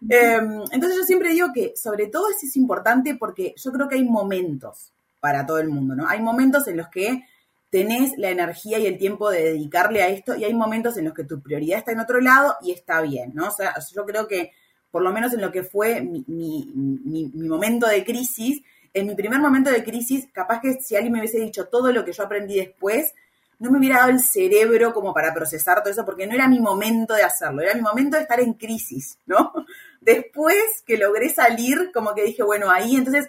Em, 0.08 0.62
entonces 0.70 0.96
yo 0.96 1.04
siempre 1.04 1.30
digo 1.30 1.48
que 1.52 1.72
sobre 1.74 2.06
todo 2.06 2.30
eso 2.30 2.40
es 2.44 2.56
importante 2.56 3.16
porque 3.16 3.54
yo 3.56 3.72
creo 3.72 3.88
que 3.88 3.96
hay 3.96 4.04
momentos 4.04 4.92
para 5.18 5.44
todo 5.44 5.58
el 5.58 5.68
mundo, 5.68 5.96
¿no? 5.96 6.08
Hay 6.08 6.20
momentos 6.20 6.68
en 6.68 6.76
los 6.76 6.88
que 6.88 7.24
tenés 7.70 8.12
la 8.16 8.30
energía 8.30 8.78
y 8.78 8.86
el 8.86 8.98
tiempo 8.98 9.30
de 9.30 9.42
dedicarle 9.42 10.02
a 10.02 10.08
esto 10.08 10.36
y 10.36 10.44
hay 10.44 10.54
momentos 10.54 10.96
en 10.96 11.06
los 11.06 11.14
que 11.14 11.24
tu 11.24 11.42
prioridad 11.42 11.80
está 11.80 11.90
en 11.90 11.98
otro 11.98 12.20
lado 12.20 12.54
y 12.62 12.70
está 12.70 13.00
bien, 13.00 13.32
¿no? 13.34 13.48
O 13.48 13.50
sea, 13.50 13.74
yo 13.92 14.04
creo 14.06 14.28
que 14.28 14.52
por 14.92 15.02
lo 15.02 15.12
menos 15.12 15.32
en 15.32 15.40
lo 15.40 15.50
que 15.50 15.64
fue 15.64 16.00
mi, 16.00 16.24
mi, 16.28 17.30
mi 17.34 17.48
momento 17.48 17.88
de 17.88 18.04
crisis, 18.04 18.62
en 18.96 19.06
mi 19.06 19.14
primer 19.14 19.38
momento 19.40 19.70
de 19.70 19.84
crisis, 19.84 20.26
capaz 20.32 20.60
que 20.60 20.80
si 20.80 20.96
alguien 20.96 21.12
me 21.12 21.18
hubiese 21.18 21.38
dicho 21.38 21.66
todo 21.66 21.92
lo 21.92 22.02
que 22.02 22.12
yo 22.12 22.24
aprendí 22.24 22.56
después, 22.56 23.12
no 23.58 23.70
me 23.70 23.78
hubiera 23.78 23.98
dado 23.98 24.10
el 24.10 24.20
cerebro 24.20 24.94
como 24.94 25.12
para 25.12 25.34
procesar 25.34 25.82
todo 25.82 25.92
eso, 25.92 26.04
porque 26.04 26.26
no 26.26 26.34
era 26.34 26.48
mi 26.48 26.60
momento 26.60 27.12
de 27.12 27.22
hacerlo, 27.22 27.60
era 27.60 27.74
mi 27.74 27.82
momento 27.82 28.16
de 28.16 28.22
estar 28.22 28.40
en 28.40 28.54
crisis, 28.54 29.18
¿no? 29.26 29.52
Después 30.00 30.56
que 30.86 30.96
logré 30.96 31.28
salir, 31.28 31.90
como 31.92 32.14
que 32.14 32.24
dije, 32.24 32.42
bueno, 32.42 32.70
ahí 32.70 32.96
entonces 32.96 33.28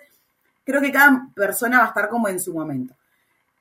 creo 0.63 0.80
que 0.80 0.91
cada 0.91 1.27
persona 1.36 1.80
va 1.80 1.86
a 1.86 1.88
estar 1.89 2.08
como 2.08 2.30
en 2.30 2.39
su 2.39 2.53
momento. 2.53 2.93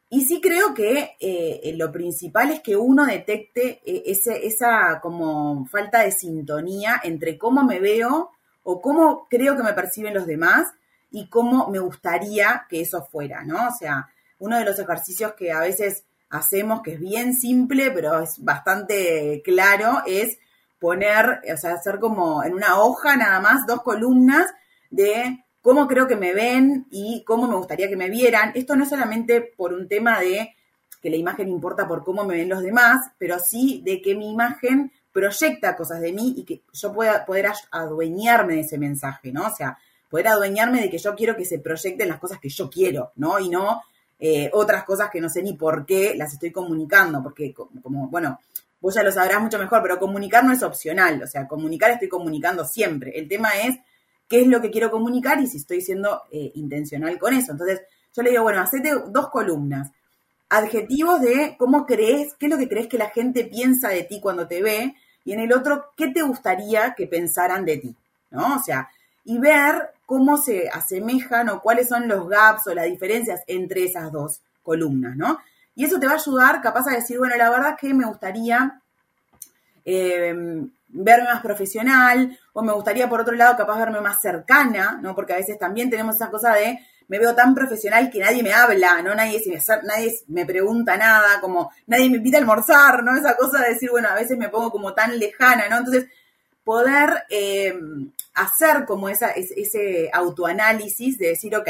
Y 0.09 0.25
sí 0.25 0.41
creo 0.41 0.75
que 0.75 1.17
eh, 1.19 1.75
lo 1.77 1.91
principal 1.91 2.53
es 2.53 2.61
que 2.61 2.77
uno 2.77 3.05
detecte 3.05 3.81
eh, 3.85 4.05
esa 4.07 5.01
como 5.01 5.67
falta 5.67 6.03
de 6.03 6.13
sintonía 6.13 7.01
entre 7.03 7.37
cómo 7.37 7.65
me 7.65 7.81
veo 7.81 8.31
o 8.63 8.81
cómo 8.81 9.27
creo 9.29 9.57
que 9.57 9.65
me 9.65 9.73
perciben 9.73 10.15
los 10.15 10.27
demás 10.27 10.69
y 11.17 11.31
cómo 11.31 11.69
me 11.69 11.79
gustaría 11.79 12.67
que 12.69 12.83
eso 12.83 13.03
fuera, 13.11 13.43
¿no? 13.43 13.69
O 13.69 13.73
sea, 13.73 14.07
uno 14.39 14.59
de 14.59 14.67
los 14.67 14.79
ejercicios 14.79 15.33
que 15.33 15.51
a 15.51 15.61
veces 15.61 16.05
hacemos, 16.29 16.83
que 16.83 16.93
es 16.93 17.01
bien 17.01 17.35
simple, 17.35 17.91
pero 17.91 18.21
es 18.21 18.45
bastante 18.45 19.41
claro, 19.43 20.03
es 20.07 20.39
poner, 20.79 21.41
o 21.51 21.57
sea, 21.57 21.73
hacer 21.73 22.01
como 22.01 22.45
en 22.45 22.53
una 22.53 22.79
hoja 22.79 23.17
nada 23.17 23.41
más 23.41 23.67
dos 23.67 23.81
columnas 23.83 24.45
de 24.91 25.43
cómo 25.63 25.89
creo 25.89 26.07
que 26.07 26.17
me 26.17 26.35
ven 26.35 26.87
y 26.91 27.25
cómo 27.25 27.49
me 27.49 27.57
gustaría 27.57 27.89
que 27.89 27.97
me 27.97 28.11
vieran. 28.11 28.53
Esto 28.55 28.77
no 28.77 28.83
es 28.85 28.91
solamente 28.91 29.41
por 29.41 29.73
un 29.73 29.89
tema 29.89 30.21
de 30.21 30.55
que 31.01 31.09
la 31.09 31.17
imagen 31.17 31.49
importa 31.49 31.89
por 31.89 32.05
cómo 32.05 32.27
me 32.27 32.35
ven 32.35 32.51
los 32.51 32.61
demás, 32.61 33.11
pero 33.17 33.39
sí 33.39 33.81
de 33.87 34.03
que 34.03 34.15
mi 34.15 34.33
imagen 34.33 34.93
proyecta 35.13 35.77
cosas 35.77 36.03
de 36.03 36.13
mí 36.13 36.35
y 36.37 36.45
que 36.45 36.63
yo 36.75 36.93
pueda 36.93 37.25
poder 37.25 37.51
adueñarme 37.71 38.57
de 38.57 38.61
ese 38.61 38.77
mensaje, 38.77 39.33
¿no? 39.33 39.47
O 39.47 39.57
sea, 39.57 39.79
poder 40.09 40.29
adueñarme 40.29 40.81
de 40.81 40.91
que 40.91 40.99
yo 40.99 41.15
quiero 41.15 41.37
que 41.37 41.45
se 41.45 41.59
proyecten 41.59 42.09
las 42.09 42.19
cosas 42.19 42.39
que 42.39 42.49
yo 42.49 42.71
quiero, 42.71 43.13
¿no? 43.17 43.39
Y 43.39 43.49
no 43.49 43.83
eh, 44.19 44.51
otras 44.53 44.85
cosas 44.85 45.11
que 45.11 45.21
no 45.21 45.29
sé 45.29 45.43
ni 45.43 45.55
por 45.55 45.85
qué 45.85 46.15
las 46.17 46.33
estoy 46.33 46.51
comunicando, 46.51 47.23
porque 47.23 47.53
como, 47.53 48.09
bueno, 48.09 48.41
vos 48.81 48.95
ya 48.95 49.03
lo 49.03 49.13
sabrás 49.13 49.41
mucho 49.43 49.59
mejor, 49.59 49.83
pero 49.83 49.99
comunicar 49.99 50.45
no 50.45 50.53
es 50.53 50.63
opcional, 50.63 51.23
o 51.23 51.27
sea, 51.27 51.47
comunicar 51.47 51.91
estoy 51.91 52.09
comunicando 52.09 52.65
siempre. 52.65 53.19
El 53.19 53.29
tema 53.29 53.51
es 53.63 53.77
qué 54.29 54.41
es 54.41 54.47
lo 54.47 54.61
que 54.61 54.71
quiero 54.71 54.91
comunicar 54.91 55.41
y 55.41 55.47
si 55.47 55.59
estoy 55.59 55.81
siendo 55.81 56.23
eh, 56.31 56.51
intencional 56.55 57.19
con 57.19 57.35
eso. 57.35 57.53
Entonces, 57.53 57.83
yo 58.15 58.23
le 58.23 58.31
digo, 58.31 58.43
bueno, 58.43 58.61
hacete 58.61 58.93
dos 59.09 59.29
columnas. 59.29 59.91
Adjetivos 60.49 61.21
de 61.21 61.57
cómo 61.59 61.85
crees, 61.85 62.35
qué 62.39 62.47
es 62.47 62.53
lo 62.53 62.59
que 62.59 62.69
crees 62.69 62.87
que 62.87 62.99
la 62.99 63.11
gente 63.11 63.45
piensa 63.45 63.89
de 63.89 64.05
ti 64.05 64.21
cuando 64.21 64.47
te 64.47 64.63
ve, 64.63 64.95
y 65.25 65.33
en 65.33 65.41
el 65.41 65.53
otro, 65.53 65.87
qué 65.97 66.09
te 66.09 66.23
gustaría 66.23 66.95
que 66.95 67.09
pensaran 67.09 67.65
de 67.65 67.79
ti, 67.79 67.97
¿no? 68.31 68.57
O 68.57 68.63
sea, 68.63 68.89
y 69.27 69.39
ver 69.39 69.91
cómo 70.07 70.39
se 70.39 70.69
asemejan 70.69 71.49
o 71.51 71.61
cuáles 71.61 71.89
son 71.89 72.09
los 72.09 72.29
gaps 72.29 72.69
o 72.69 72.75
las 72.75 72.87
diferencias 72.87 73.43
entre 73.49 73.85
esas 73.85 74.11
dos 74.13 74.41
columnas, 74.63 75.17
¿no? 75.17 75.39
Y 75.75 75.85
eso 75.85 75.99
te 75.99 76.07
va 76.07 76.13
a 76.13 76.17
ayudar 76.17 76.63
capaz 76.63 76.87
a 76.89 76.95
decir, 76.95 77.19
bueno, 77.19 77.37
la 77.37 77.51
verdad 77.51 77.77
que 77.79 77.93
me 77.93 78.07
gustaría 78.07 78.81
eh, 79.85 80.35
verme 80.89 81.29
más 81.29 81.43
profesional, 81.43 82.39
o 82.53 82.63
me 82.63 82.73
gustaría 82.73 83.09
por 83.09 83.21
otro 83.21 83.35
lado 83.35 83.57
capaz 83.57 83.79
verme 83.79 84.01
más 84.01 84.21
cercana, 84.21 84.99
¿no? 85.03 85.15
Porque 85.15 85.35
a 85.35 85.37
veces 85.37 85.59
también 85.59 85.91
tenemos 85.91 86.15
esa 86.15 86.31
cosa 86.31 86.55
de 86.55 86.79
me 87.09 87.19
veo 87.19 87.35
tan 87.35 87.55
profesional 87.55 88.11
que 88.11 88.21
nadie 88.21 88.43
me 88.43 88.53
habla, 88.53 89.03
¿no? 89.03 89.15
Nadie, 89.15 89.41
me, 89.47 89.59
nadie 89.85 90.15
me 90.29 90.47
pregunta 90.47 90.97
nada, 90.97 91.41
como 91.41 91.71
nadie 91.87 92.11
me 92.11 92.17
invita 92.17 92.39
a 92.39 92.41
almorzar, 92.41 93.03
¿no? 93.03 93.17
Esa 93.17 93.37
cosa 93.37 93.61
de 93.63 93.75
decir, 93.75 93.91
bueno, 93.91 94.09
a 94.09 94.15
veces 94.15 94.39
me 94.39 94.49
pongo 94.49 94.71
como 94.71 94.95
tan 94.95 95.19
lejana, 95.19 95.69
¿no? 95.69 95.79
Entonces, 95.79 96.07
poder 96.67 97.23
eh, 97.31 97.79
hacer 98.35 98.87
como 98.87 99.09
esa, 99.09 99.31
ese 99.31 100.11
autoanálisis 100.13 101.17
de 101.17 101.29
decir, 101.29 101.55
ok, 101.55 101.69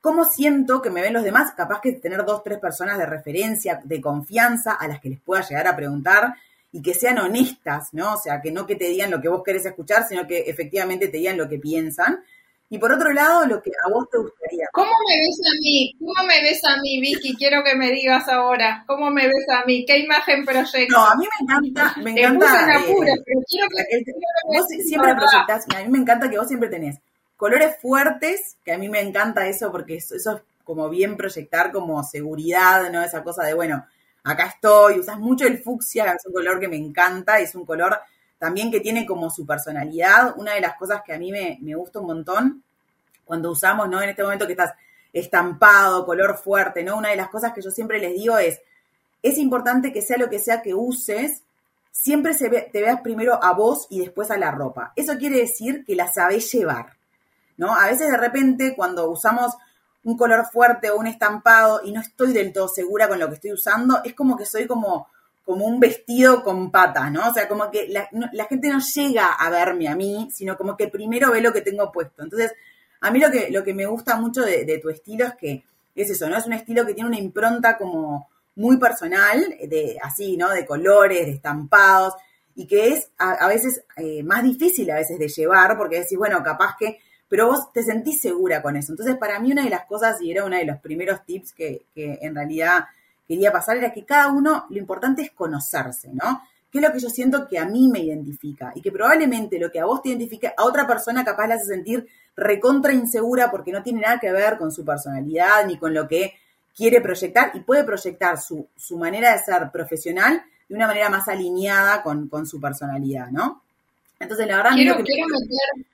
¿cómo 0.00 0.24
siento 0.24 0.80
que 0.80 0.90
me 0.90 1.02
ven 1.02 1.12
los 1.12 1.24
demás? 1.24 1.54
Capaz 1.56 1.80
que 1.80 1.90
tener 1.94 2.24
dos, 2.24 2.44
tres 2.44 2.60
personas 2.60 2.98
de 2.98 3.06
referencia, 3.06 3.80
de 3.82 4.00
confianza, 4.00 4.74
a 4.74 4.86
las 4.86 5.00
que 5.00 5.08
les 5.08 5.20
pueda 5.20 5.42
llegar 5.42 5.66
a 5.66 5.74
preguntar 5.74 6.36
y 6.70 6.82
que 6.82 6.94
sean 6.94 7.18
honestas, 7.18 7.88
¿no? 7.94 8.14
O 8.14 8.16
sea, 8.16 8.40
que 8.40 8.52
no 8.52 8.64
que 8.64 8.76
te 8.76 8.84
digan 8.84 9.10
lo 9.10 9.20
que 9.20 9.28
vos 9.28 9.42
querés 9.44 9.66
escuchar, 9.66 10.06
sino 10.06 10.24
que 10.24 10.38
efectivamente 10.42 11.08
te 11.08 11.16
digan 11.16 11.36
lo 11.36 11.48
que 11.48 11.58
piensan. 11.58 12.22
Y 12.68 12.78
por 12.78 12.92
otro 12.92 13.12
lado, 13.12 13.46
lo 13.46 13.62
que 13.62 13.70
a 13.70 13.88
vos 13.88 14.08
te 14.10 14.18
gustaría. 14.18 14.66
¿Cómo 14.72 14.90
me 15.08 15.20
ves 15.20 15.40
a 15.46 15.54
mí? 15.60 15.94
¿Cómo 15.98 16.26
me 16.26 16.40
ves 16.42 16.60
a 16.64 16.80
mí, 16.80 17.00
Vicky? 17.00 17.36
Quiero 17.36 17.62
que 17.62 17.76
me 17.76 17.92
digas 17.92 18.28
ahora. 18.28 18.82
¿Cómo 18.86 19.10
me 19.10 19.26
ves 19.26 19.46
a 19.54 19.64
mí? 19.64 19.84
¿Qué 19.86 19.98
imagen 19.98 20.44
proyectas? 20.44 20.88
No, 20.90 21.06
a 21.06 21.14
mí 21.14 21.26
me 21.26 21.44
encanta, 21.44 21.94
me 22.02 22.10
encanta. 22.10 22.82
vos 24.46 24.66
siempre 24.68 25.14
proyectás, 25.14 25.66
a 25.76 25.82
mí 25.84 25.90
me 25.90 25.98
encanta 25.98 26.28
que 26.28 26.38
vos 26.38 26.48
siempre 26.48 26.68
tenés 26.68 26.98
colores 27.36 27.76
fuertes, 27.80 28.56
que 28.64 28.72
a 28.72 28.78
mí 28.78 28.88
me 28.88 29.00
encanta 29.00 29.46
eso 29.46 29.70
porque 29.70 29.96
eso, 29.96 30.14
eso 30.14 30.36
es 30.36 30.42
como 30.64 30.88
bien 30.88 31.16
proyectar 31.16 31.70
como 31.70 32.02
seguridad, 32.02 32.90
¿no? 32.90 33.02
Esa 33.02 33.22
cosa 33.22 33.44
de, 33.44 33.54
bueno, 33.54 33.86
acá 34.24 34.46
estoy, 34.46 34.98
usas 34.98 35.18
mucho 35.18 35.46
el 35.46 35.58
fucsia, 35.58 36.12
es 36.12 36.26
un 36.26 36.32
color 36.32 36.58
que 36.58 36.68
me 36.68 36.76
encanta, 36.76 37.38
es 37.38 37.54
un 37.54 37.64
color 37.64 38.00
también 38.38 38.70
que 38.70 38.80
tiene 38.80 39.06
como 39.06 39.30
su 39.30 39.46
personalidad. 39.46 40.34
Una 40.36 40.54
de 40.54 40.60
las 40.60 40.76
cosas 40.76 41.02
que 41.04 41.12
a 41.14 41.18
mí 41.18 41.32
me, 41.32 41.58
gusta 41.74 42.00
un 42.00 42.06
montón 42.06 42.62
cuando 43.24 43.50
usamos, 43.50 43.88
¿no? 43.88 44.00
En 44.00 44.10
este 44.10 44.22
momento 44.22 44.46
que 44.46 44.52
estás 44.52 44.74
estampado, 45.12 46.04
color 46.04 46.36
fuerte, 46.38 46.84
¿no? 46.84 46.96
Una 46.96 47.10
de 47.10 47.16
las 47.16 47.28
cosas 47.28 47.52
que 47.52 47.62
yo 47.62 47.70
siempre 47.70 47.98
les 47.98 48.14
digo 48.14 48.38
es, 48.38 48.60
es 49.22 49.38
importante 49.38 49.92
que 49.92 50.02
sea 50.02 50.18
lo 50.18 50.28
que 50.28 50.38
sea 50.38 50.62
que 50.62 50.74
uses, 50.74 51.42
siempre 51.90 52.34
se 52.34 52.48
te 52.48 52.80
veas 52.80 53.00
primero 53.00 53.42
a 53.42 53.52
vos 53.54 53.86
y 53.90 54.00
después 54.00 54.30
a 54.30 54.36
la 54.36 54.50
ropa. 54.50 54.92
Eso 54.94 55.16
quiere 55.16 55.38
decir 55.38 55.84
que 55.84 55.96
la 55.96 56.12
sabés 56.12 56.52
llevar, 56.52 56.96
¿no? 57.56 57.74
A 57.74 57.86
veces 57.86 58.10
de 58.10 58.18
repente 58.18 58.74
cuando 58.76 59.10
usamos 59.10 59.56
un 60.04 60.16
color 60.16 60.46
fuerte 60.46 60.90
o 60.90 60.98
un 60.98 61.08
estampado 61.08 61.80
y 61.82 61.90
no 61.90 62.00
estoy 62.00 62.32
del 62.32 62.52
todo 62.52 62.68
segura 62.68 63.08
con 63.08 63.18
lo 63.18 63.28
que 63.28 63.34
estoy 63.34 63.52
usando, 63.52 64.02
es 64.04 64.14
como 64.14 64.36
que 64.36 64.46
soy 64.46 64.66
como, 64.66 65.08
como 65.46 65.64
un 65.64 65.80
vestido 65.80 66.42
con 66.42 66.70
patas, 66.70 67.10
¿no? 67.10 67.30
O 67.30 67.32
sea, 67.32 67.48
como 67.48 67.70
que 67.70 67.88
la, 67.88 68.44
gente 68.46 68.68
no 68.68 68.80
llega 68.80 69.28
a 69.28 69.48
verme 69.48 69.88
a 69.88 69.94
mí, 69.94 70.28
sino 70.34 70.56
como 70.56 70.76
que 70.76 70.88
primero 70.88 71.30
ve 71.30 71.40
lo 71.40 71.52
que 71.52 71.62
tengo 71.62 71.90
puesto. 71.92 72.22
Entonces, 72.22 72.52
a 73.00 73.10
mí 73.10 73.20
lo 73.20 73.30
que, 73.30 73.50
lo 73.50 73.62
que 73.64 73.72
me 73.72 73.86
gusta 73.86 74.16
mucho 74.16 74.42
de, 74.42 74.78
tu 74.82 74.90
estilo 74.90 75.24
es 75.24 75.34
que 75.36 75.64
es 75.94 76.10
eso, 76.10 76.28
¿no? 76.28 76.36
Es 76.36 76.46
un 76.46 76.52
estilo 76.52 76.84
que 76.84 76.94
tiene 76.94 77.08
una 77.08 77.18
impronta 77.18 77.78
como 77.78 78.28
muy 78.56 78.76
personal, 78.76 79.56
de 79.68 79.96
así, 80.02 80.36
¿no? 80.36 80.50
De 80.50 80.66
colores, 80.66 81.24
de 81.24 81.32
estampados, 81.32 82.14
y 82.54 82.66
que 82.66 82.88
es 82.88 83.10
a, 83.16 83.46
veces 83.46 83.84
eh, 83.96 84.22
más 84.24 84.42
difícil 84.42 84.90
a 84.90 84.96
veces 84.96 85.18
de 85.18 85.28
llevar, 85.28 85.78
porque 85.78 86.00
decís, 86.00 86.18
bueno, 86.18 86.42
capaz 86.42 86.74
que 86.78 86.98
pero 87.28 87.48
vos 87.48 87.72
te 87.72 87.82
sentís 87.82 88.20
segura 88.20 88.62
con 88.62 88.76
eso. 88.76 88.92
Entonces, 88.92 89.16
para 89.16 89.40
mí 89.40 89.52
una 89.52 89.64
de 89.64 89.70
las 89.70 89.86
cosas, 89.86 90.20
y 90.22 90.30
era 90.30 90.44
uno 90.44 90.56
de 90.56 90.64
los 90.64 90.78
primeros 90.78 91.24
tips 91.24 91.52
que, 91.52 91.86
en 91.94 92.34
realidad 92.34 92.84
quería 93.26 93.52
pasar, 93.52 93.76
era 93.76 93.92
que 93.92 94.04
cada 94.04 94.28
uno, 94.28 94.66
lo 94.70 94.78
importante 94.78 95.22
es 95.22 95.30
conocerse, 95.32 96.10
¿no? 96.12 96.42
¿Qué 96.70 96.78
es 96.78 96.84
lo 96.84 96.92
que 96.92 97.00
yo 97.00 97.08
siento 97.08 97.46
que 97.48 97.58
a 97.58 97.64
mí 97.64 97.88
me 97.88 98.00
identifica? 98.00 98.72
Y 98.74 98.82
que 98.82 98.92
probablemente 98.92 99.58
lo 99.58 99.70
que 99.70 99.80
a 99.80 99.86
vos 99.86 100.02
te 100.02 100.10
identifique, 100.10 100.48
a 100.48 100.64
otra 100.64 100.86
persona 100.86 101.24
capaz 101.24 101.46
la 101.46 101.54
hace 101.54 101.66
sentir 101.66 102.06
recontra 102.36 102.92
insegura 102.92 103.50
porque 103.50 103.72
no 103.72 103.82
tiene 103.82 104.02
nada 104.02 104.18
que 104.20 104.30
ver 104.30 104.58
con 104.58 104.70
su 104.70 104.84
personalidad 104.84 105.66
ni 105.66 105.78
con 105.78 105.94
lo 105.94 106.06
que 106.06 106.34
quiere 106.76 107.00
proyectar 107.00 107.52
y 107.54 107.60
puede 107.60 107.84
proyectar 107.84 108.38
su, 108.38 108.68
su 108.76 108.98
manera 108.98 109.32
de 109.32 109.38
ser 109.38 109.70
profesional 109.72 110.42
de 110.68 110.74
una 110.74 110.86
manera 110.86 111.08
más 111.08 111.26
alineada 111.28 112.02
con, 112.02 112.46
su 112.46 112.60
personalidad, 112.60 113.28
¿no? 113.30 113.62
Entonces, 114.18 114.46
la 114.46 114.56
verdad... 114.56 114.72
Quiero, 114.74 114.96
quiero 115.02 115.26
meter 115.28 115.86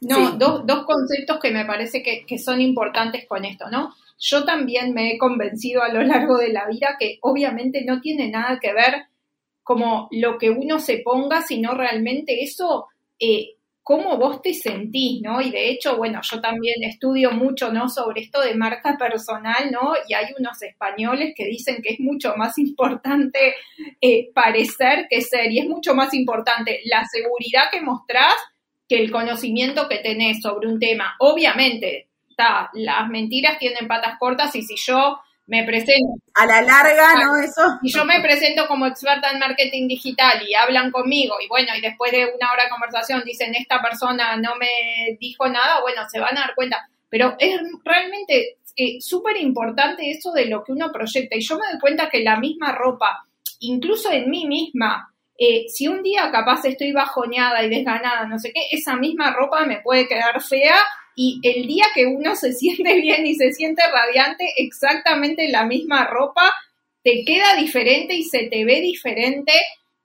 no, 0.00 0.32
dos, 0.32 0.66
dos 0.66 0.86
conceptos 0.86 1.38
que 1.38 1.50
me 1.50 1.66
parece 1.66 2.02
que, 2.02 2.24
que 2.26 2.38
son 2.38 2.60
importantes 2.60 3.26
con 3.28 3.44
esto, 3.44 3.68
¿no? 3.70 3.94
Yo 4.20 4.44
también 4.44 4.92
me 4.92 5.12
he 5.12 5.18
convencido 5.18 5.82
a 5.82 5.88
lo 5.88 6.02
largo 6.02 6.36
de 6.36 6.52
la 6.52 6.66
vida 6.68 6.96
que 7.00 7.18
obviamente 7.22 7.84
no 7.84 8.00
tiene 8.00 8.28
nada 8.28 8.58
que 8.60 8.72
ver 8.74 9.06
como 9.62 10.08
lo 10.10 10.36
que 10.36 10.50
uno 10.50 10.78
se 10.78 10.98
ponga, 10.98 11.42
sino 11.42 11.74
realmente 11.74 12.42
eso, 12.42 12.88
eh, 13.18 13.54
cómo 13.82 14.18
vos 14.18 14.42
te 14.42 14.52
sentís, 14.52 15.22
¿no? 15.22 15.40
Y 15.40 15.50
de 15.50 15.70
hecho, 15.70 15.96
bueno, 15.96 16.20
yo 16.22 16.40
también 16.40 16.82
estudio 16.84 17.30
mucho, 17.32 17.72
¿no? 17.72 17.88
Sobre 17.88 18.20
esto 18.20 18.40
de 18.40 18.54
marca 18.54 18.98
personal, 18.98 19.70
¿no? 19.70 19.94
Y 20.06 20.14
hay 20.14 20.26
unos 20.38 20.62
españoles 20.62 21.32
que 21.34 21.46
dicen 21.46 21.80
que 21.82 21.94
es 21.94 22.00
mucho 22.00 22.34
más 22.36 22.58
importante 22.58 23.54
eh, 24.00 24.30
parecer 24.34 25.06
que 25.08 25.22
ser, 25.22 25.50
y 25.50 25.60
es 25.60 25.66
mucho 25.66 25.94
más 25.94 26.12
importante 26.12 26.80
la 26.84 27.04
seguridad 27.10 27.70
que 27.72 27.80
mostrás 27.80 28.34
que 28.86 29.00
el 29.00 29.10
conocimiento 29.10 29.88
que 29.88 29.98
tenés 29.98 30.42
sobre 30.42 30.68
un 30.68 30.78
tema. 30.78 31.14
Obviamente, 31.20 32.09
está, 32.40 32.70
las 32.74 33.08
mentiras 33.08 33.58
tienen 33.58 33.86
patas 33.86 34.18
cortas 34.18 34.54
y 34.56 34.62
si 34.62 34.76
yo 34.76 35.20
me 35.46 35.64
presento. 35.64 36.14
A 36.34 36.46
la 36.46 36.62
larga, 36.62 37.14
¿no? 37.24 37.36
Eso. 37.36 37.78
Y 37.82 37.90
yo 37.90 38.04
me 38.04 38.20
presento 38.20 38.68
como 38.68 38.86
experta 38.86 39.30
en 39.30 39.40
marketing 39.40 39.88
digital 39.88 40.40
y 40.48 40.54
hablan 40.54 40.92
conmigo 40.92 41.34
y 41.40 41.48
bueno, 41.48 41.72
y 41.76 41.80
después 41.80 42.12
de 42.12 42.24
una 42.24 42.52
hora 42.52 42.64
de 42.64 42.70
conversación 42.70 43.22
dicen, 43.24 43.54
esta 43.54 43.82
persona 43.82 44.36
no 44.36 44.54
me 44.56 45.16
dijo 45.18 45.48
nada, 45.48 45.80
bueno, 45.80 46.02
se 46.10 46.20
van 46.20 46.38
a 46.38 46.42
dar 46.42 46.54
cuenta. 46.54 46.88
Pero 47.08 47.34
es 47.40 47.60
realmente 47.84 48.58
eh, 48.76 49.00
súper 49.00 49.36
importante 49.38 50.08
eso 50.08 50.30
de 50.32 50.46
lo 50.46 50.62
que 50.62 50.72
uno 50.72 50.92
proyecta. 50.92 51.36
Y 51.36 51.40
yo 51.40 51.56
me 51.56 51.66
doy 51.68 51.80
cuenta 51.80 52.08
que 52.08 52.22
la 52.22 52.38
misma 52.38 52.70
ropa, 52.70 53.24
incluso 53.58 54.12
en 54.12 54.30
mí 54.30 54.46
misma, 54.46 55.12
eh, 55.36 55.64
si 55.68 55.88
un 55.88 56.02
día 56.02 56.30
capaz 56.30 56.64
estoy 56.64 56.92
bajoneada 56.92 57.64
y 57.64 57.70
desganada, 57.70 58.24
no 58.26 58.38
sé 58.38 58.52
qué, 58.52 58.60
esa 58.70 58.94
misma 58.94 59.32
ropa 59.32 59.66
me 59.66 59.80
puede 59.80 60.06
quedar 60.06 60.40
fea 60.40 60.76
y 61.16 61.40
el 61.42 61.66
día 61.66 61.86
que 61.94 62.06
uno 62.06 62.36
se 62.36 62.52
siente 62.54 63.00
bien 63.00 63.26
y 63.26 63.34
se 63.34 63.52
siente 63.52 63.82
radiante, 63.90 64.44
exactamente 64.56 65.48
la 65.48 65.64
misma 65.64 66.06
ropa 66.06 66.52
te 67.02 67.24
queda 67.24 67.56
diferente 67.56 68.14
y 68.14 68.24
se 68.24 68.48
te 68.48 68.64
ve 68.64 68.80
diferente. 68.80 69.52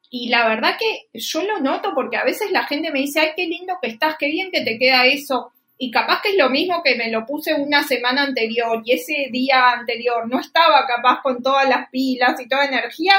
Y 0.09 0.29
la 0.29 0.47
verdad 0.47 0.77
que 0.79 1.07
yo 1.13 1.43
lo 1.43 1.59
noto 1.59 1.91
porque 1.93 2.17
a 2.17 2.23
veces 2.23 2.51
la 2.51 2.65
gente 2.65 2.91
me 2.91 2.99
dice, 2.99 3.19
ay, 3.19 3.29
qué 3.35 3.47
lindo 3.47 3.73
que 3.81 3.89
estás, 3.89 4.15
qué 4.17 4.27
bien 4.27 4.49
que 4.51 4.61
te 4.61 4.77
queda 4.77 5.05
eso. 5.05 5.51
y 5.77 5.91
capaz 5.91 6.21
que 6.21 6.29
es 6.29 6.37
lo 6.37 6.49
mismo 6.49 6.81
que 6.83 6.95
me 6.95 7.11
lo 7.11 7.25
puse 7.25 7.53
una 7.53 7.83
semana 7.83 8.23
anterior 8.23 8.81
y 8.85 8.93
ese 8.93 9.27
día 9.29 9.71
anterior 9.71 10.25
no 10.25 10.39
estaba 10.39 10.85
capaz 10.87 11.21
con 11.21 11.43
todas 11.43 11.67
las 11.67 11.89
pilas 11.89 12.39
y 12.39 12.47
toda 12.47 12.65
energía 12.65 13.15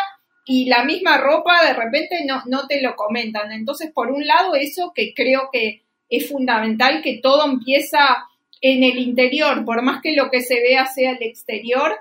y 0.47 0.67
la 0.67 0.85
misma 0.85 1.19
ropa 1.19 1.67
de 1.67 1.75
repente 1.75 2.25
no, 2.25 2.43
no 2.47 2.69
te 2.69 2.81
lo 2.81 2.95
comentan. 2.95 3.51
Entonces, 3.51 3.91
por 3.93 4.13
un 4.13 4.25
lado, 4.25 4.55
eso 4.55 4.93
que 4.95 5.13
creo 5.13 5.51
que 5.53 5.83
es 6.09 6.29
fundamental, 6.29 7.03
que 7.03 7.19
todo 7.23 7.47
empieza 7.47 8.27
en 8.61 8.83
el 8.83 8.99
interior, 8.99 9.65
por 9.65 9.83
más 9.83 10.01
que 10.03 10.15
lo 10.15 10.31
que 10.31 10.41
se 10.41 10.61
vea 10.61 10.87
sea 10.87 11.13
el 11.13 11.23
exterior. 11.23 11.97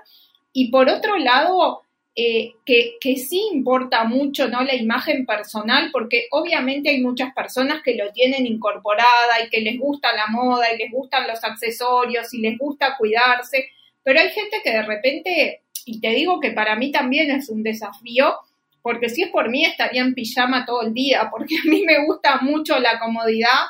Y 0.52 0.70
por 0.70 0.88
otro 0.88 1.18
lado, 1.18 1.82
eh, 2.14 2.54
que, 2.64 2.94
que, 2.98 3.16
sí 3.16 3.42
importa 3.52 4.04
mucho 4.04 4.48
¿no? 4.48 4.62
la 4.62 4.74
imagen 4.74 5.26
personal, 5.26 5.90
porque 5.92 6.28
obviamente 6.30 6.88
hay 6.90 7.00
muchas 7.02 7.34
personas 7.34 7.82
que 7.82 7.94
lo 7.94 8.10
tienen 8.12 8.46
incorporada 8.46 9.44
y 9.44 9.50
que 9.50 9.60
les 9.60 9.78
gusta 9.78 10.14
la 10.14 10.26
moda 10.28 10.72
y 10.72 10.78
les 10.78 10.90
gustan 10.90 11.26
los 11.28 11.44
accesorios 11.44 12.32
y 12.32 12.38
les 12.38 12.56
gusta 12.56 12.96
cuidarse, 12.96 13.68
pero 14.02 14.20
hay 14.20 14.30
gente 14.30 14.62
que 14.64 14.70
de 14.70 14.82
repente, 14.82 15.62
y 15.84 16.00
te 16.00 16.10
digo 16.10 16.40
que 16.40 16.52
para 16.52 16.74
mí 16.76 16.90
también 16.90 17.30
es 17.30 17.50
un 17.50 17.62
desafío, 17.62 18.36
porque 18.80 19.08
si 19.08 19.24
es 19.24 19.30
por 19.30 19.50
mí 19.50 19.64
estaría 19.64 20.00
en 20.00 20.14
pijama 20.14 20.64
todo 20.64 20.82
el 20.82 20.94
día, 20.94 21.28
porque 21.30 21.56
a 21.56 21.68
mí 21.68 21.82
me 21.84 22.06
gusta 22.06 22.38
mucho 22.40 22.78
la 22.78 22.98
comodidad 22.98 23.66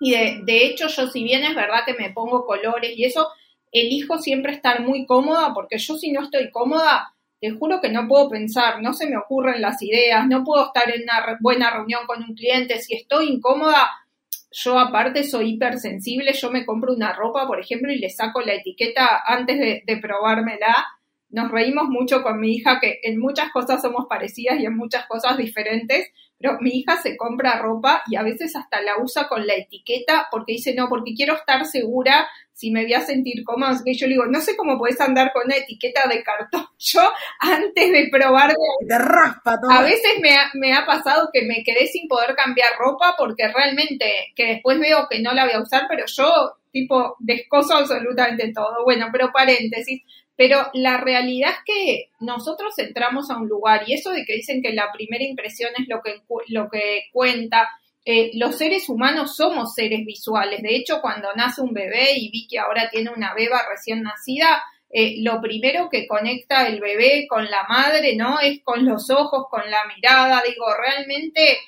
y 0.00 0.12
de, 0.12 0.40
de 0.44 0.66
hecho 0.66 0.88
yo 0.88 1.06
si 1.08 1.22
bien 1.22 1.44
es 1.44 1.54
verdad 1.54 1.84
que 1.86 1.94
me 1.94 2.10
pongo 2.10 2.46
colores 2.46 2.92
y 2.96 3.04
eso, 3.04 3.28
elijo 3.70 4.18
siempre 4.18 4.52
estar 4.52 4.80
muy 4.82 5.06
cómoda, 5.06 5.52
porque 5.54 5.78
yo 5.78 5.96
si 5.96 6.10
no 6.10 6.22
estoy 6.22 6.50
cómoda, 6.50 7.14
te 7.40 7.50
juro 7.50 7.80
que 7.80 7.90
no 7.90 8.08
puedo 8.08 8.28
pensar, 8.28 8.82
no 8.82 8.92
se 8.92 9.08
me 9.08 9.16
ocurren 9.16 9.60
las 9.60 9.80
ideas, 9.82 10.26
no 10.26 10.42
puedo 10.44 10.66
estar 10.66 10.90
en 10.90 11.02
una 11.02 11.38
buena 11.40 11.70
reunión 11.70 12.06
con 12.06 12.22
un 12.22 12.34
cliente, 12.34 12.78
si 12.78 12.94
estoy 12.94 13.28
incómoda, 13.28 13.88
yo 14.50 14.78
aparte 14.78 15.22
soy 15.22 15.50
hipersensible, 15.50 16.32
yo 16.32 16.50
me 16.50 16.66
compro 16.66 16.92
una 16.92 17.12
ropa, 17.12 17.46
por 17.46 17.60
ejemplo, 17.60 17.92
y 17.92 17.98
le 17.98 18.10
saco 18.10 18.40
la 18.40 18.54
etiqueta 18.54 19.22
antes 19.24 19.58
de, 19.58 19.82
de 19.86 19.96
probármela. 19.98 20.86
Nos 21.28 21.52
reímos 21.52 21.88
mucho 21.88 22.22
con 22.22 22.40
mi 22.40 22.54
hija, 22.54 22.80
que 22.80 22.98
en 23.04 23.20
muchas 23.20 23.52
cosas 23.52 23.80
somos 23.80 24.06
parecidas 24.08 24.58
y 24.58 24.66
en 24.66 24.76
muchas 24.76 25.06
cosas 25.06 25.36
diferentes, 25.36 26.10
pero 26.40 26.56
mi 26.60 26.70
hija 26.70 26.96
se 27.02 27.18
compra 27.18 27.60
ropa 27.60 28.02
y 28.08 28.16
a 28.16 28.22
veces 28.22 28.56
hasta 28.56 28.80
la 28.80 28.96
usa 28.98 29.28
con 29.28 29.46
la 29.46 29.54
etiqueta 29.54 30.28
porque 30.30 30.54
dice, 30.54 30.74
no, 30.74 30.88
porque 30.88 31.12
quiero 31.14 31.34
estar 31.34 31.66
segura 31.66 32.26
si 32.54 32.70
me 32.70 32.82
voy 32.82 32.94
a 32.94 33.00
sentir 33.00 33.44
cómoda. 33.44 33.78
que 33.84 33.94
yo 33.94 34.06
le 34.06 34.14
digo, 34.14 34.26
no 34.26 34.40
sé 34.40 34.56
cómo 34.56 34.78
puedes 34.78 35.00
andar 35.00 35.32
con 35.32 35.44
una 35.46 35.56
etiqueta 35.56 36.08
de 36.08 36.22
cartón. 36.22 36.66
Yo, 36.78 37.00
antes 37.40 37.90
de 37.90 38.08
probar... 38.12 38.54
Te 38.86 38.98
raspa 38.98 39.58
todo. 39.58 39.70
A 39.70 39.82
veces 39.82 40.20
me 40.20 40.34
ha, 40.34 40.50
me 40.54 40.74
ha 40.74 40.84
pasado 40.84 41.30
que 41.32 41.42
me 41.46 41.62
quedé 41.64 41.86
sin 41.86 42.06
poder 42.06 42.34
cambiar 42.34 42.72
ropa 42.78 43.14
porque 43.16 43.48
realmente, 43.48 44.32
que 44.36 44.46
después 44.46 44.78
veo 44.78 45.06
que 45.10 45.20
no 45.20 45.32
la 45.32 45.44
voy 45.44 45.54
a 45.54 45.62
usar, 45.62 45.86
pero 45.88 46.04
yo, 46.06 46.30
tipo, 46.70 47.16
descoso 47.18 47.76
absolutamente 47.76 48.52
todo. 48.52 48.84
Bueno, 48.84 49.08
pero 49.10 49.30
paréntesis 49.32 50.02
pero 50.40 50.70
la 50.72 50.96
realidad 50.96 51.50
es 51.50 51.58
que 51.66 52.10
nosotros 52.18 52.72
entramos 52.78 53.28
a 53.28 53.36
un 53.36 53.46
lugar 53.46 53.82
y 53.86 53.92
eso 53.92 54.08
de 54.08 54.24
que 54.24 54.36
dicen 54.36 54.62
que 54.62 54.72
la 54.72 54.90
primera 54.90 55.22
impresión 55.22 55.70
es 55.76 55.86
lo 55.86 56.00
que, 56.00 56.22
lo 56.48 56.70
que 56.70 57.10
cuenta, 57.12 57.68
eh, 58.06 58.30
los 58.32 58.56
seres 58.56 58.88
humanos 58.88 59.36
somos 59.36 59.74
seres 59.74 60.02
visuales. 60.06 60.62
De 60.62 60.74
hecho, 60.74 61.02
cuando 61.02 61.28
nace 61.36 61.60
un 61.60 61.74
bebé 61.74 62.12
y 62.16 62.30
vi 62.30 62.48
que 62.48 62.58
ahora 62.58 62.88
tiene 62.88 63.10
una 63.14 63.34
beba 63.34 63.60
recién 63.68 64.02
nacida, 64.02 64.62
eh, 64.88 65.16
lo 65.18 65.42
primero 65.42 65.90
que 65.90 66.06
conecta 66.06 66.66
el 66.66 66.80
bebé 66.80 67.26
con 67.28 67.44
la 67.44 67.64
madre, 67.68 68.16
¿no? 68.16 68.40
Es 68.40 68.62
con 68.64 68.86
los 68.86 69.10
ojos, 69.10 69.44
con 69.50 69.70
la 69.70 69.84
mirada. 69.94 70.42
Digo, 70.48 70.64
realmente 70.74 71.58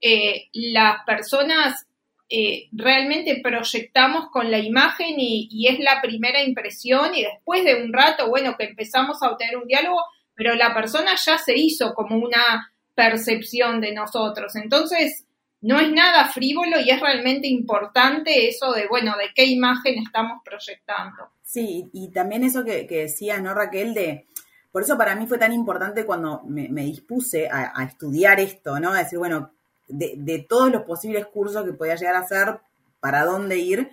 eh, 0.00 0.48
las 0.54 1.04
personas 1.04 1.86
eh, 2.34 2.70
realmente 2.72 3.42
proyectamos 3.42 4.30
con 4.30 4.50
la 4.50 4.58
imagen 4.58 5.16
y, 5.18 5.66
es 5.68 5.78
la 5.80 6.00
primera 6.00 6.42
impresión 6.42 7.14
y 7.14 7.24
después 7.24 7.62
de 7.62 7.84
un 7.84 7.92
rato, 7.92 8.30
bueno, 8.30 8.56
que 8.56 8.64
empezamos 8.64 9.22
a 9.22 9.28
obtener 9.28 9.58
un 9.58 9.66
diálogo, 9.66 10.00
pero 10.34 10.54
la 10.54 10.72
persona 10.72 11.10
ya 11.14 11.36
se 11.36 11.58
hizo 11.58 11.92
como 11.92 12.16
una 12.16 12.72
percepción 12.94 13.82
de 13.82 13.92
nosotros. 13.92 14.56
Entonces, 14.56 15.26
no 15.60 15.78
es 15.78 15.92
nada 15.92 16.24
frívolo 16.24 16.80
y 16.80 16.88
es 16.88 17.00
realmente 17.00 17.48
importante 17.48 18.48
eso 18.48 18.72
de, 18.72 18.86
bueno, 18.88 19.14
de 19.18 19.28
qué 19.34 19.44
imagen 19.44 19.98
estamos 19.98 20.40
proyectando. 20.42 21.32
Sí, 21.42 21.90
y 21.92 22.10
también 22.12 22.44
eso 22.44 22.64
que, 22.64 22.86
que 22.86 23.08
¿no, 23.42 23.52
Raquel? 23.52 23.92
De, 23.92 24.26
por 24.70 24.80
eso 24.80 24.96
para 24.96 25.14
mí 25.16 25.26
fue 25.26 25.36
tan 25.36 25.52
importante 25.52 26.06
cuando 26.06 26.40
me, 26.46 26.82
dispuse 26.82 27.46
a, 27.50 27.78
a, 27.78 27.84
estudiar 27.84 28.40
esto, 28.40 28.80
¿no? 28.80 28.92
A 28.92 29.00
decir, 29.00 29.18
bueno, 29.18 29.52
de, 29.92 30.46
todos 30.48 30.70
los 30.70 30.82
posibles 30.82 31.26
cursos 31.26 31.64
que 31.64 31.72
podía 31.72 31.96
llegar 31.96 32.16
a 32.16 32.20
hacer, 32.20 32.60
para 33.00 33.24
dónde 33.24 33.58
ir, 33.58 33.90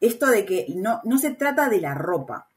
esto 0.00 0.26
de 0.26 0.44
que 0.44 0.66
no, 0.74 1.00
no 1.04 1.18
se 1.18 1.30
trata 1.30 1.68
de 1.68 1.80
la 1.80 1.94
ropa. 1.94 2.48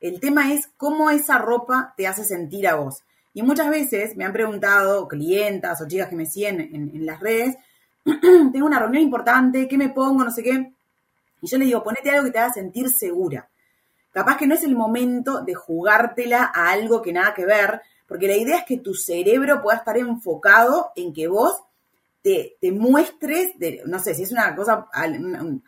El 0.00 0.20
tema 0.20 0.52
es 0.52 0.68
cómo 0.76 1.10
esa 1.10 1.38
ropa 1.38 1.94
te 1.96 2.06
hace 2.06 2.24
sentir 2.24 2.68
a 2.68 2.74
vos. 2.74 3.02
Y 3.32 3.42
muchas 3.42 3.68
veces 3.68 4.16
me 4.16 4.24
han 4.24 4.32
preguntado 4.32 5.08
clientas 5.08 5.80
o 5.80 5.88
chicas 5.88 6.08
que 6.08 6.16
me 6.16 6.26
siguen 6.26 6.60
en, 6.60 7.04
las 7.04 7.20
redes, 7.20 7.56
tengo 8.04 8.66
una 8.66 8.78
reunión 8.78 9.02
importante, 9.02 9.66
¿qué 9.66 9.76
me 9.76 9.88
pongo? 9.88 10.24
No 10.24 10.30
sé 10.30 10.42
qué. 10.42 10.72
Y 11.40 11.46
yo 11.48 11.58
le 11.58 11.64
digo, 11.64 11.82
ponete 11.82 12.10
algo 12.10 12.24
que 12.24 12.30
te 12.30 12.38
haga 12.38 12.52
sentir 12.52 12.90
segura. 12.90 13.48
Capaz 14.12 14.36
que 14.36 14.46
no 14.46 14.54
es 14.54 14.62
el 14.62 14.76
momento 14.76 15.42
de 15.42 15.54
jugártela 15.54 16.52
a 16.54 16.70
algo 16.70 17.02
que 17.02 17.12
nada 17.12 17.34
que 17.34 17.44
ver, 17.44 17.82
porque 18.06 18.28
la 18.28 18.36
idea 18.36 18.58
es 18.58 18.64
que 18.64 18.78
tu 18.78 18.94
cerebro 18.94 19.60
pueda 19.60 19.78
estar 19.78 19.98
enfocado 19.98 20.92
en 20.94 21.12
que 21.12 21.26
vos 21.26 21.60
te, 22.24 22.72
muestres, 22.72 23.58
de, 23.58 23.82
no 23.84 23.98
sé, 23.98 24.14
si 24.14 24.22
es 24.22 24.32
una 24.32 24.56
cosa, 24.56 24.88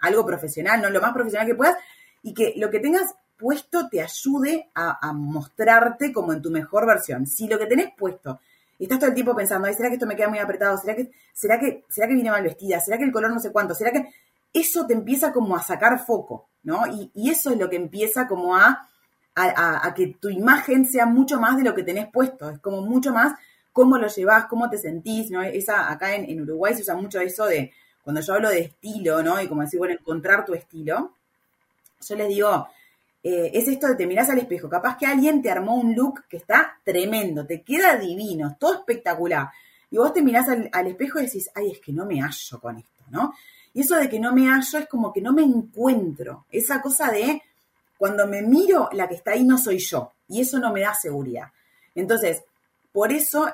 algo 0.01 0.25
profesional, 0.25 0.81
no 0.81 0.89
lo 0.89 1.03
más 1.03 1.13
profesional 1.13 1.47
que 1.47 1.55
puedas, 1.55 1.77
y 2.23 2.33
que 2.33 2.55
lo 2.57 2.71
que 2.71 2.81
tengas 2.81 3.15
puesto 3.37 3.89
te 3.91 4.01
ayude 4.01 4.71
a, 4.75 5.13
mostrarte 5.13 6.15
como 6.15 6.33
en 6.33 6.41
tu 6.41 6.51
mejor 6.51 6.87
versión. 6.87 7.27
Si 7.27 7.47
lo 7.47 7.59
que 7.59 7.67
tenés 7.67 7.89
puesto, 7.95 8.41
estás 8.79 8.99
todo 8.99 9.11
el 9.11 9.15
tiempo 9.15 9.37
pensando, 9.37 9.71
¿será 9.71 9.91
que 9.91 9.97
esto 9.97 10.07
me 10.07 10.17
queda 10.17 10.31
muy 10.31 10.39
apretado? 10.39 10.79
¿Será 10.79 10.97
que, 10.97 11.11
será 11.35 11.61
que, 11.61 11.85
será 11.91 12.09
que 12.09 12.15
viene 12.15 12.31
mal 12.31 12.43
vestida? 12.43 12.81
¿Será 12.81 12.97
que 12.97 13.05
el 13.05 13.13
color 13.13 13.31
no 13.31 13.39
sé 13.39 13.53
cuánto? 13.53 13.75
¿Será 13.75 13.91
que 13.93 14.09
eso 14.55 14.87
te 14.87 14.95
empieza 14.95 15.33
como 15.35 15.57
a 15.57 15.63
sacar 15.63 16.07
foco, 16.07 16.49
¿no? 16.63 16.87
Y, 16.87 17.31
eso 17.31 17.51
es 17.51 17.59
lo 17.59 17.69
que 17.69 17.77
empieza 17.77 18.27
como 18.27 18.57
a, 18.57 18.89
a, 19.35 19.87
a, 19.87 19.93
que 19.93 20.17
tu 20.19 20.31
imagen 20.31 20.87
sea 20.87 21.05
mucho 21.05 21.39
más 21.39 21.59
de 21.59 21.65
lo 21.65 21.75
que 21.75 21.83
tenés 21.83 22.11
puesto, 22.11 22.49
es 22.49 22.59
como 22.61 22.81
mucho 22.81 23.13
más 23.13 23.35
cómo 23.77 23.99
lo 23.99 24.09
llevas, 24.09 24.47
cómo 24.47 24.71
te 24.71 24.79
sentís, 24.79 25.31
¿no? 25.31 25.43
Esa, 25.43 25.93
acá 25.93 26.15
en, 26.15 26.41
Uruguay 26.41 26.73
se 26.75 26.81
usa 26.81 26.95
mucho 26.95 27.21
eso 27.21 27.45
de, 27.45 27.75
cuando 28.03 28.23
yo 28.23 28.33
hablo 28.33 28.49
de 28.49 28.61
estilo, 28.61 29.23
¿no? 29.23 29.39
Y 29.39 29.49
como 29.49 29.61
decir, 29.61 29.79
bueno, 29.79 29.93
encontrar 29.93 30.47
tu 30.47 30.55
estilo, 30.55 31.13
yo 32.01 32.17
les 32.17 32.27
digo, 32.27 32.69
eh, 33.23 33.51
es 33.53 33.69
esto 33.69 33.89
de 33.89 33.97
te 33.97 34.07
mirás 34.07 34.31
al 34.31 34.39
espejo, 34.39 34.71
capaz 34.71 34.97
que 34.97 35.05
alguien 35.05 35.43
te 35.43 35.51
armó 35.51 35.75
un 35.77 35.95
look 35.95 36.25
que 36.27 36.39
está 36.39 36.81
tremendo, 36.83 37.45
te 37.45 37.61
queda 37.61 37.99
divino, 37.99 38.57
todo 38.59 38.77
espectacular, 38.77 39.51
y 39.91 39.99
vos 39.99 40.11
te 40.15 40.23
mirás 40.23 40.49
al, 40.49 40.71
al 40.73 40.87
espejo 40.87 41.21
y 41.21 41.27
decís, 41.27 41.51
ay, 41.55 41.73
es 41.73 41.81
que 41.81 41.93
no 41.93 42.07
me 42.07 42.23
hallo 42.23 42.59
con 42.59 42.79
esto, 42.79 43.05
¿no? 43.11 43.35
Y 43.75 43.83
eso 43.83 43.97
de 43.97 44.09
que 44.09 44.19
no 44.19 44.33
me 44.33 44.49
hallo 44.49 44.79
es 44.79 44.89
como 44.89 45.13
que 45.13 45.21
no 45.21 45.35
me 45.35 45.43
encuentro, 45.43 46.47
esa 46.51 46.81
cosa 46.81 47.11
de 47.11 47.43
cuando 47.99 48.27
me 48.27 48.41
miro, 48.41 48.89
la 48.93 49.07
que 49.07 49.17
está 49.17 49.33
ahí 49.33 49.45
no 49.45 49.59
soy 49.59 49.81
yo, 49.81 50.13
y 50.29 50.41
eso 50.41 50.59
no 50.59 50.73
me 50.73 50.81
da 50.81 50.95
seguridad. 50.95 51.49
Entonces, 51.95 52.43
por 52.91 53.13
eso 53.13 53.53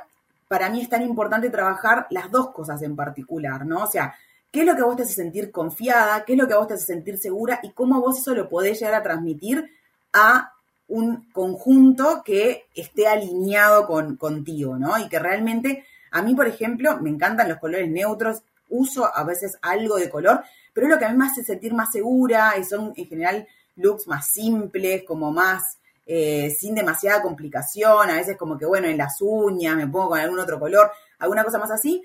para 0.52 0.68
mí 0.68 0.82
es 0.82 0.90
tan 0.90 1.00
importante 1.00 1.48
trabajar 1.48 2.06
las 2.10 2.30
dos 2.30 2.50
cosas 2.50 2.82
en 2.82 2.94
particular, 2.94 3.64
¿no? 3.64 3.84
O 3.84 3.86
sea, 3.86 4.14
qué 4.50 4.60
es 4.60 4.66
lo 4.66 4.76
que 4.76 4.82
vos 4.82 4.96
te 4.96 5.04
hace 5.04 5.14
sentir 5.14 5.50
confiada, 5.50 6.26
qué 6.26 6.34
es 6.34 6.38
lo 6.38 6.46
que 6.46 6.54
vos 6.54 6.68
te 6.68 6.74
hace 6.74 6.84
sentir 6.84 7.16
segura 7.16 7.58
y 7.62 7.70
cómo 7.70 8.02
vos 8.02 8.18
eso 8.18 8.34
lo 8.34 8.50
podés 8.50 8.78
llegar 8.78 8.92
a 8.96 9.02
transmitir 9.02 9.70
a 10.12 10.52
un 10.88 11.32
conjunto 11.32 12.22
que 12.22 12.64
esté 12.74 13.08
alineado 13.08 13.86
con, 13.86 14.16
contigo, 14.16 14.76
¿no? 14.76 14.98
Y 14.98 15.08
que 15.08 15.18
realmente, 15.18 15.86
a 16.10 16.20
mí, 16.20 16.34
por 16.34 16.46
ejemplo, 16.46 16.98
me 17.00 17.08
encantan 17.08 17.48
los 17.48 17.56
colores 17.56 17.88
neutros, 17.88 18.42
uso 18.68 19.10
a 19.10 19.24
veces 19.24 19.56
algo 19.62 19.96
de 19.96 20.10
color, 20.10 20.42
pero 20.74 20.86
es 20.86 20.92
lo 20.92 20.98
que 20.98 21.06
a 21.06 21.12
mí 21.12 21.16
me 21.16 21.28
hace 21.28 21.42
sentir 21.42 21.72
más 21.72 21.92
segura 21.92 22.58
y 22.58 22.64
son 22.64 22.92
en 22.94 23.06
general 23.06 23.48
looks 23.76 24.06
más 24.06 24.28
simples, 24.30 25.04
como 25.08 25.32
más 25.32 25.78
eh, 26.04 26.50
sin 26.50 26.74
demasiada 26.74 27.22
complicación, 27.22 28.10
a 28.10 28.16
veces 28.16 28.36
como 28.36 28.58
que, 28.58 28.66
bueno, 28.66 28.88
en 28.88 28.98
las 28.98 29.20
uñas 29.20 29.76
me 29.76 29.86
pongo 29.86 30.10
con 30.10 30.20
algún 30.20 30.40
otro 30.40 30.58
color, 30.58 30.90
alguna 31.18 31.44
cosa 31.44 31.58
más 31.58 31.70
así. 31.70 32.02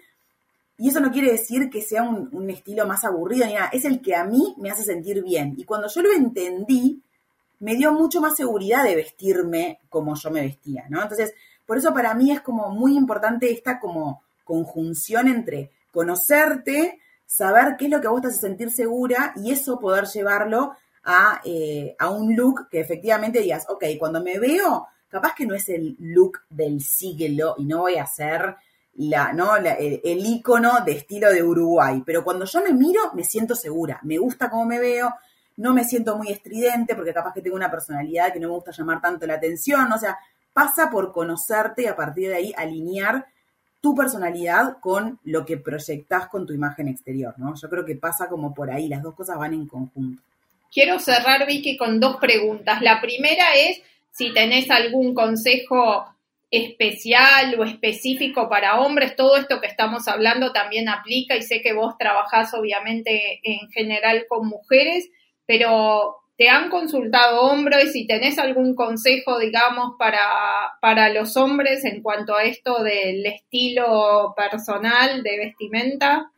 Y 0.77 0.89
eso 0.89 0.99
no 0.99 1.11
quiere 1.11 1.31
decir 1.31 1.69
que 1.71 1.81
sea 1.81 2.03
un, 2.03 2.49
estilo 2.51 2.85
más 2.85 3.03
aburrido 3.03 3.47
ni 3.47 3.55
nada, 3.55 3.69
es 3.73 3.85
el 3.85 3.99
que 3.99 4.15
a 4.15 4.23
mí 4.23 4.55
me 4.59 4.69
hace 4.69 4.83
sentir 4.83 5.23
bien. 5.23 5.55
Y 5.57 5.63
cuando 5.63 5.87
yo 5.87 6.03
lo 6.03 6.11
entendí, 6.13 7.01
me 7.59 7.75
dio 7.75 7.91
mucho 7.91 8.21
más 8.21 8.35
seguridad 8.35 8.83
de 8.83 8.95
vestirme 8.95 9.79
como 9.89 10.15
yo 10.15 10.29
me 10.29 10.41
vestía, 10.41 10.85
¿no? 10.89 11.01
Entonces, 11.01 11.33
por 11.65 11.79
eso 11.79 11.91
para 11.93 12.13
mí 12.13 12.31
es 12.31 12.41
como 12.41 12.69
muy 12.69 12.95
importante 12.95 13.51
esta 13.51 13.79
como 13.79 14.21
conjunción 14.43 15.27
entre 15.27 15.71
conocerte, 15.91 16.99
saber 17.25 17.75
qué 17.77 17.85
es 17.85 17.91
lo 17.91 17.99
que 17.99 18.07
vos 18.07 18.21
te 18.21 18.27
hace 18.27 18.39
sentir 18.39 18.69
segura 18.69 19.33
y 19.35 19.51
eso 19.51 19.79
poder 19.79 20.05
llevarlo 20.05 20.73
eh, 21.43 21.95
a, 21.97 22.09
un 22.09 22.35
look 22.35 22.67
que 22.69 22.79
efectivamente 22.79 23.39
digas, 23.39 23.65
ok, 23.69 23.85
cuando 23.97 24.21
me 24.21 24.39
veo, 24.39 24.87
capaz 25.07 25.33
que 25.35 25.45
no 25.45 25.55
es 25.55 25.69
el 25.69 25.95
look 25.99 26.39
del 26.49 26.81
siglo 26.81 27.55
y 27.57 27.65
no 27.65 27.79
voy 27.79 27.95
a 27.95 28.05
ser 28.05 28.55
la, 28.95 29.31
¿no? 29.31 29.55
el, 29.55 29.67
el, 30.03 30.25
icono 30.25 30.83
de 30.83 30.93
estilo 30.93 31.31
de 31.31 31.43
Uruguay. 31.43 32.03
Pero 32.05 32.23
cuando 32.23 32.45
yo 32.45 32.61
me 32.61 32.73
miro, 32.73 33.13
me 33.13 33.23
siento 33.23 33.55
segura. 33.55 33.99
Me 34.03 34.17
gusta 34.17 34.49
cómo 34.49 34.65
me 34.65 34.79
veo, 34.79 35.13
no 35.57 35.73
me 35.73 35.83
siento 35.83 36.17
muy 36.17 36.29
estridente 36.29 36.95
porque 36.95 37.13
capaz 37.13 37.33
que 37.33 37.41
tengo 37.41 37.55
una 37.55 37.71
personalidad 37.71 38.33
que 38.33 38.39
no 38.39 38.49
me 38.49 38.55
gusta 38.55 38.71
llamar 38.71 39.01
tanto 39.01 39.25
la 39.25 39.35
atención. 39.35 39.91
O 39.91 39.97
sea, 39.97 40.17
pasa 40.51 40.89
por 40.89 41.11
conocerte 41.11 41.83
y 41.83 41.85
a 41.85 41.95
partir 41.95 42.29
de 42.29 42.35
ahí 42.35 42.53
alinear 42.57 43.27
tu 43.79 43.95
personalidad 43.95 44.77
con 44.81 45.19
lo 45.23 45.45
que 45.45 45.57
proyectas 45.57 46.27
con 46.27 46.45
tu 46.45 46.53
imagen 46.53 46.87
exterior, 46.87 47.35
¿no? 47.37 47.53
Yo 47.55 47.69
creo 47.69 47.85
que 47.85 47.95
pasa 47.95 48.27
como 48.27 48.53
por 48.53 48.71
ahí, 48.71 48.87
las 48.89 49.03
dos 49.03 49.13
cosas 49.13 49.37
van 49.37 49.53
en 49.53 49.67
conjunto. 49.67 50.21
Quiero 50.71 50.99
cerrar, 50.99 51.45
Vicky, 51.47 51.77
con 51.77 51.99
dos 51.99 52.17
preguntas. 52.17 52.81
La 52.81 53.01
primera 53.01 53.55
es 53.55 53.81
si 54.11 54.33
tenés 54.33 54.69
algún 54.71 55.13
consejo 55.13 56.05
especial 56.49 57.59
o 57.59 57.63
específico 57.63 58.49
para 58.49 58.79
hombres, 58.79 59.15
todo 59.15 59.35
esto 59.35 59.59
que 59.59 59.67
estamos 59.67 60.07
hablando 60.07 60.53
también 60.53 60.87
aplica 60.87 61.35
y 61.35 61.41
sé 61.41 61.61
que 61.61 61.73
vos 61.73 61.97
trabajás 61.97 62.53
obviamente 62.53 63.41
en 63.43 63.69
general 63.69 64.25
con 64.29 64.47
mujeres, 64.47 65.09
pero 65.45 66.15
te 66.37 66.49
han 66.49 66.69
consultado 66.69 67.41
hombres 67.41 67.95
y 67.95 68.05
tenés 68.05 68.37
algún 68.37 68.75
consejo, 68.75 69.39
digamos, 69.39 69.95
para, 69.97 70.23
para 70.81 71.09
los 71.09 71.35
hombres 71.35 71.83
en 71.83 72.01
cuanto 72.01 72.35
a 72.35 72.43
esto 72.43 72.83
del 72.83 73.25
estilo 73.25 74.33
personal 74.37 75.23
de 75.23 75.37
vestimenta. 75.37 76.31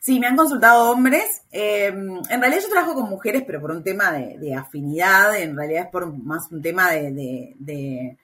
Sí, 0.00 0.18
me 0.18 0.26
han 0.26 0.36
consultado 0.36 0.90
hombres. 0.90 1.42
Em, 1.52 2.16
en 2.28 2.40
realidad 2.40 2.62
yo 2.62 2.70
trabajo 2.70 2.94
con 2.94 3.08
mujeres, 3.08 3.44
pero 3.46 3.60
por 3.60 3.70
un 3.70 3.84
tema 3.84 4.10
de, 4.10 4.54
afinidad, 4.54 5.36
en 5.38 5.56
realidad 5.56 5.84
es 5.84 5.90
por 5.90 6.12
más 6.12 6.50
un 6.50 6.60
tema 6.60 6.90
de 6.90 8.16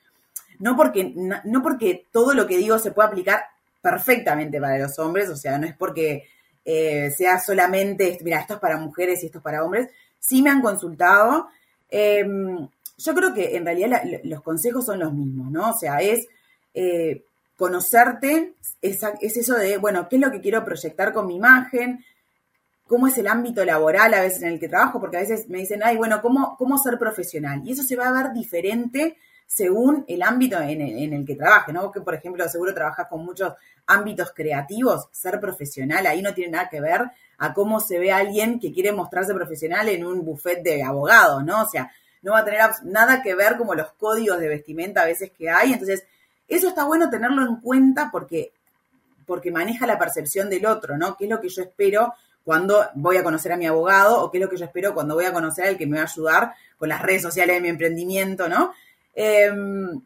no 0.58 0.76
porque, 0.76 1.12
no 1.14 1.62
porque 1.62 2.06
todo 2.10 2.34
lo 2.34 2.46
que 2.46 2.56
digo 2.56 2.78
se 2.78 2.92
pueda 2.92 3.08
aplicar 3.08 3.44
perfectamente 3.80 4.60
para 4.60 4.78
los 4.78 4.98
hombres, 4.98 5.28
o 5.28 5.36
sea, 5.36 5.58
no 5.58 5.66
es 5.66 5.76
porque 5.76 6.24
eh, 6.64 7.10
sea 7.16 7.38
solamente, 7.38 8.18
mira, 8.22 8.40
esto 8.40 8.54
es 8.54 8.60
para 8.60 8.78
mujeres 8.78 9.22
y 9.22 9.26
esto 9.26 9.38
es 9.38 9.44
para 9.44 9.64
hombres, 9.64 9.88
sí 10.18 10.42
me 10.42 10.50
han 10.50 10.62
consultado. 10.62 11.48
Em, 11.90 12.68
yo 12.98 13.14
creo 13.14 13.34
que 13.34 13.56
en 13.56 13.64
realidad 13.64 14.02
los 14.24 14.42
consejos 14.42 14.86
son 14.86 14.98
los 14.98 15.12
mismos, 15.12 15.50
¿no? 15.50 15.70
O 15.70 15.78
sea, 15.78 15.98
es 16.00 16.26
eh, 16.74 17.22
conocerte, 17.56 18.54
es, 18.82 19.00
es, 19.20 19.36
eso 19.36 19.54
de, 19.54 19.78
bueno, 19.78 20.08
¿qué 20.08 20.16
es 20.16 20.22
lo 20.22 20.30
que 20.30 20.40
quiero 20.40 20.64
proyectar 20.64 21.12
con 21.12 21.26
mi 21.26 21.36
imagen? 21.36 22.04
¿Cómo 22.86 23.08
es 23.08 23.18
el 23.18 23.26
ámbito 23.26 23.64
laboral 23.64 24.14
a 24.14 24.20
veces 24.20 24.42
en 24.42 24.52
el 24.52 24.60
que 24.60 24.68
trabajo? 24.68 25.00
Porque 25.00 25.16
a 25.16 25.20
veces 25.20 25.48
me 25.48 25.58
dicen, 25.58 25.80
ay, 25.82 25.96
bueno, 25.96 26.20
¿cómo, 26.22 26.56
cómo 26.56 26.78
ser 26.78 26.98
profesional? 26.98 27.62
Y 27.64 27.72
eso 27.72 27.82
se 27.82 27.96
va 27.96 28.08
a 28.08 28.12
ver 28.12 28.32
diferente 28.32 29.16
según 29.46 30.04
el 30.08 30.22
ámbito 30.22 30.60
en 30.60 30.80
el, 31.12 31.24
que 31.24 31.36
trabaje, 31.36 31.72
¿no? 31.72 31.90
que, 31.92 32.00
por 32.00 32.14
ejemplo, 32.14 32.48
seguro 32.48 32.74
trabajas 32.74 33.06
con 33.08 33.24
muchos 33.24 33.54
ámbitos 33.86 34.32
creativos, 34.34 35.08
ser 35.12 35.38
profesional 35.38 36.06
ahí 36.06 36.20
no 36.20 36.34
tiene 36.34 36.52
nada 36.52 36.68
que 36.68 36.80
ver 36.80 37.02
a 37.38 37.54
cómo 37.54 37.78
se 37.78 37.98
ve 37.98 38.10
alguien 38.10 38.58
que 38.58 38.72
quiere 38.72 38.92
mostrarse 38.92 39.34
profesional 39.34 39.88
en 39.88 40.04
un 40.04 40.24
buffet 40.24 40.62
de 40.62 40.82
abogado, 40.82 41.42
¿no? 41.42 41.62
O 41.62 41.68
sea, 41.68 41.92
no 42.22 42.32
va 42.32 42.40
a 42.40 42.44
tener 42.44 42.60
nada 42.84 43.22
que 43.22 43.36
ver 43.36 43.56
como 43.56 43.74
los 43.74 43.92
códigos 43.92 44.40
de 44.40 44.48
vestimenta 44.48 45.02
a 45.02 45.06
veces 45.06 45.30
que 45.30 45.48
hay. 45.48 45.72
Entonces, 45.72 46.04
eso 46.48 46.68
está 46.68 46.84
bueno 46.84 47.10
tenerlo 47.10 47.42
en 47.42 47.56
cuenta 47.56 48.10
porque, 48.10 48.52
porque 49.26 49.50
maneja 49.50 49.86
la 49.86 49.98
percepción 49.98 50.48
del 50.48 50.66
otro, 50.66 50.96
¿no? 50.96 51.16
¿Qué 51.16 51.24
es 51.24 51.30
lo 51.30 51.40
que 51.40 51.48
yo 51.48 51.62
espero 51.62 52.14
cuando 52.44 52.88
voy 52.94 53.16
a 53.16 53.24
conocer 53.24 53.52
a 53.52 53.56
mi 53.56 53.66
abogado 53.66 54.22
o 54.22 54.30
qué 54.30 54.38
es 54.38 54.44
lo 54.44 54.48
que 54.48 54.56
yo 54.56 54.64
espero 54.64 54.94
cuando 54.94 55.16
voy 55.16 55.24
a 55.24 55.32
conocer 55.32 55.66
al 55.66 55.76
que 55.76 55.86
me 55.86 55.96
va 55.96 56.04
a 56.04 56.06
ayudar 56.06 56.54
con 56.78 56.88
las 56.88 57.02
redes 57.02 57.22
sociales 57.22 57.56
de 57.56 57.60
mi 57.60 57.68
emprendimiento, 57.68 58.48
¿no? 58.48 58.72
Em, 59.14 60.00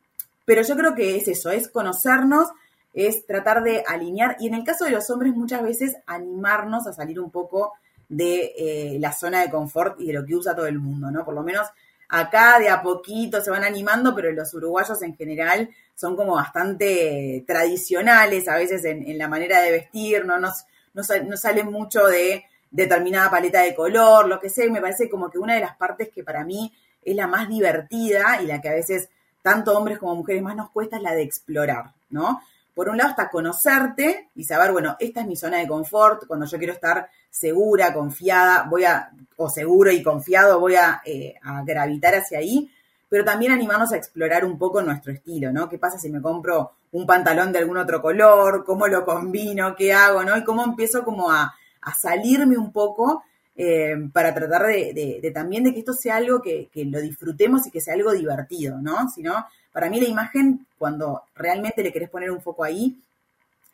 pero 0.46 0.62
yo 0.62 0.74
creo 0.74 0.94
que 0.94 1.16
es 1.16 1.29
eso, 1.29 1.50
es 1.50 1.68
conocernos, 1.68 2.48
es 2.94 3.26
tratar 3.26 3.62
de 3.62 3.85
alinear 3.87 4.37
y 4.40 4.46
en 4.46 4.55
el 4.55 4.64
caso 4.64 4.87
de 4.87 4.90
los 4.90 5.11
hombres 5.11 5.35
muchas 5.35 5.62
veces 5.62 5.96
animarnos 6.07 6.87
a 6.87 6.92
salir 6.92 7.20
un 7.20 7.31
poco 7.31 7.74
de 8.09 8.53
eh, 8.57 8.96
la 8.98 9.12
zona 9.12 9.42
de 9.42 9.50
confort 9.50 10.00
y 10.00 10.07
de 10.07 10.14
lo 10.14 10.24
que 10.24 10.35
usa 10.35 10.57
todo 10.57 10.66
el 10.66 10.79
mundo, 10.79 11.11
¿no? 11.11 11.24
Por 11.24 11.35
lo 11.35 11.42
menos 11.42 11.66
acá 12.09 12.59
de 12.59 12.68
a 12.68 12.83
poquito 12.83 13.40
se 13.40 13.50
van 13.50 13.64
animando, 13.64 14.14
pero 14.14 14.33
los 14.33 14.53
uruguayos 14.55 15.00
en 15.03 15.14
general 15.14 15.68
son 16.01 16.17
como 16.17 16.37
bastante 16.37 17.45
tradicionales 17.47 18.49
a 18.49 18.57
veces 18.57 18.83
en, 18.87 19.19
la 19.19 19.29
manera 19.29 19.61
de 19.61 19.71
vestir, 19.71 20.25
no, 20.25 20.41
nos, 20.41 20.65
no, 20.95 21.03
no 21.27 21.37
salen 21.37 21.71
mucho 21.71 22.07
de 22.07 22.43
determinada 22.71 23.31
paleta 23.31 23.61
de 23.61 23.75
color, 23.75 24.27
lo 24.27 24.41
que 24.41 24.49
sé, 24.49 24.71
me 24.71 24.81
parece 24.81 25.11
como 25.11 25.29
que 25.29 25.39
una 25.39 25.57
de 25.57 25.61
las 25.61 25.77
partes 25.77 26.09
que 26.09 26.25
para 26.25 26.43
mí 26.43 26.73
es 27.03 27.15
la 27.15 27.27
más 27.27 27.51
divertida 27.51 28.41
y 28.43 28.47
la 28.47 28.63
que 28.63 28.71
a 28.71 28.75
veces 28.75 29.11
tanto 29.43 29.77
hombres 29.77 29.99
como 29.99 30.15
mujeres 30.15 30.43
más 30.43 30.57
nos 30.57 30.71
cuesta 30.71 30.97
es 30.97 31.03
la 31.03 31.13
de 31.13 31.23
explorar, 31.23 31.93
¿no? 32.09 32.41
Por 32.75 32.89
un 32.89 32.97
lado 32.97 33.11
hasta 33.11 33.29
conocerte 33.29 34.31
y 34.35 34.45
saber, 34.45 34.73
bueno, 34.73 34.97
esta 35.01 35.21
es 35.21 35.27
mi 35.27 35.37
zona 35.37 35.59
de 35.59 35.69
confort, 35.69 36.27
cuando 36.27 36.47
yo 36.47 36.57
quiero 36.57 36.73
estar 36.73 37.11
segura, 37.29 37.93
confiada, 37.93 38.63
voy 38.71 38.85
a, 38.85 39.11
o 39.37 39.51
seguro 39.51 39.91
y 39.91 40.03
confiado, 40.03 40.61
voy 40.61 40.77
a, 40.77 41.03
eh, 41.05 41.35
a 41.43 41.63
gravitar 41.63 42.15
hacia 42.15 42.39
ahí, 42.39 42.71
pero 43.11 43.25
también 43.25 43.53
animarnos 43.53 43.92
a 43.92 43.99
explorar 43.99 44.46
un 44.46 44.57
poco 44.57 44.81
nuestro 44.81 45.12
estilo, 45.12 45.53
¿no? 45.53 45.68
¿Qué 45.68 45.77
pasa 45.77 45.99
si 45.99 46.09
me 46.09 46.23
compro 46.23 46.73
un 46.92 47.07
pantalón 47.07 47.53
de 47.53 47.59
algún 47.59 47.77
otro 47.77 48.01
color? 48.01 48.64
¿Cómo 48.64 48.87
lo 48.87 49.05
combino? 49.05 49.77
¿Qué 49.77 49.92
hago? 49.92 50.25
¿No? 50.25 50.38
Y 50.38 50.44
cómo 50.44 50.64
empiezo 50.64 51.05
como 51.05 51.31
a, 51.31 51.55
a 51.83 51.94
salirme 51.94 52.57
un 52.57 52.73
poco 52.73 53.25
eh, 53.62 53.94
para 54.12 54.33
tratar 54.33 54.68
de, 54.68 55.31
también 55.35 55.64
de 55.64 55.75
que 55.75 55.81
esto 55.81 55.92
sea 55.92 56.16
algo 56.16 56.40
que, 56.40 56.70
lo 56.75 56.99
disfrutemos 56.99 57.66
y 57.66 57.70
que 57.70 57.83
sea 57.83 57.92
algo 57.92 58.12
divertido, 58.12 58.79
¿no? 58.81 59.09
Si 59.11 59.23
no, 59.23 59.44
para 59.70 59.90
mí 59.90 60.01
la 60.01 60.09
imagen, 60.09 60.66
cuando 60.79 61.25
realmente 61.35 61.83
le 61.83 61.92
querés 61.92 62.09
poner 62.09 62.31
un 62.31 62.40
foco 62.40 62.64
ahí, 62.64 62.96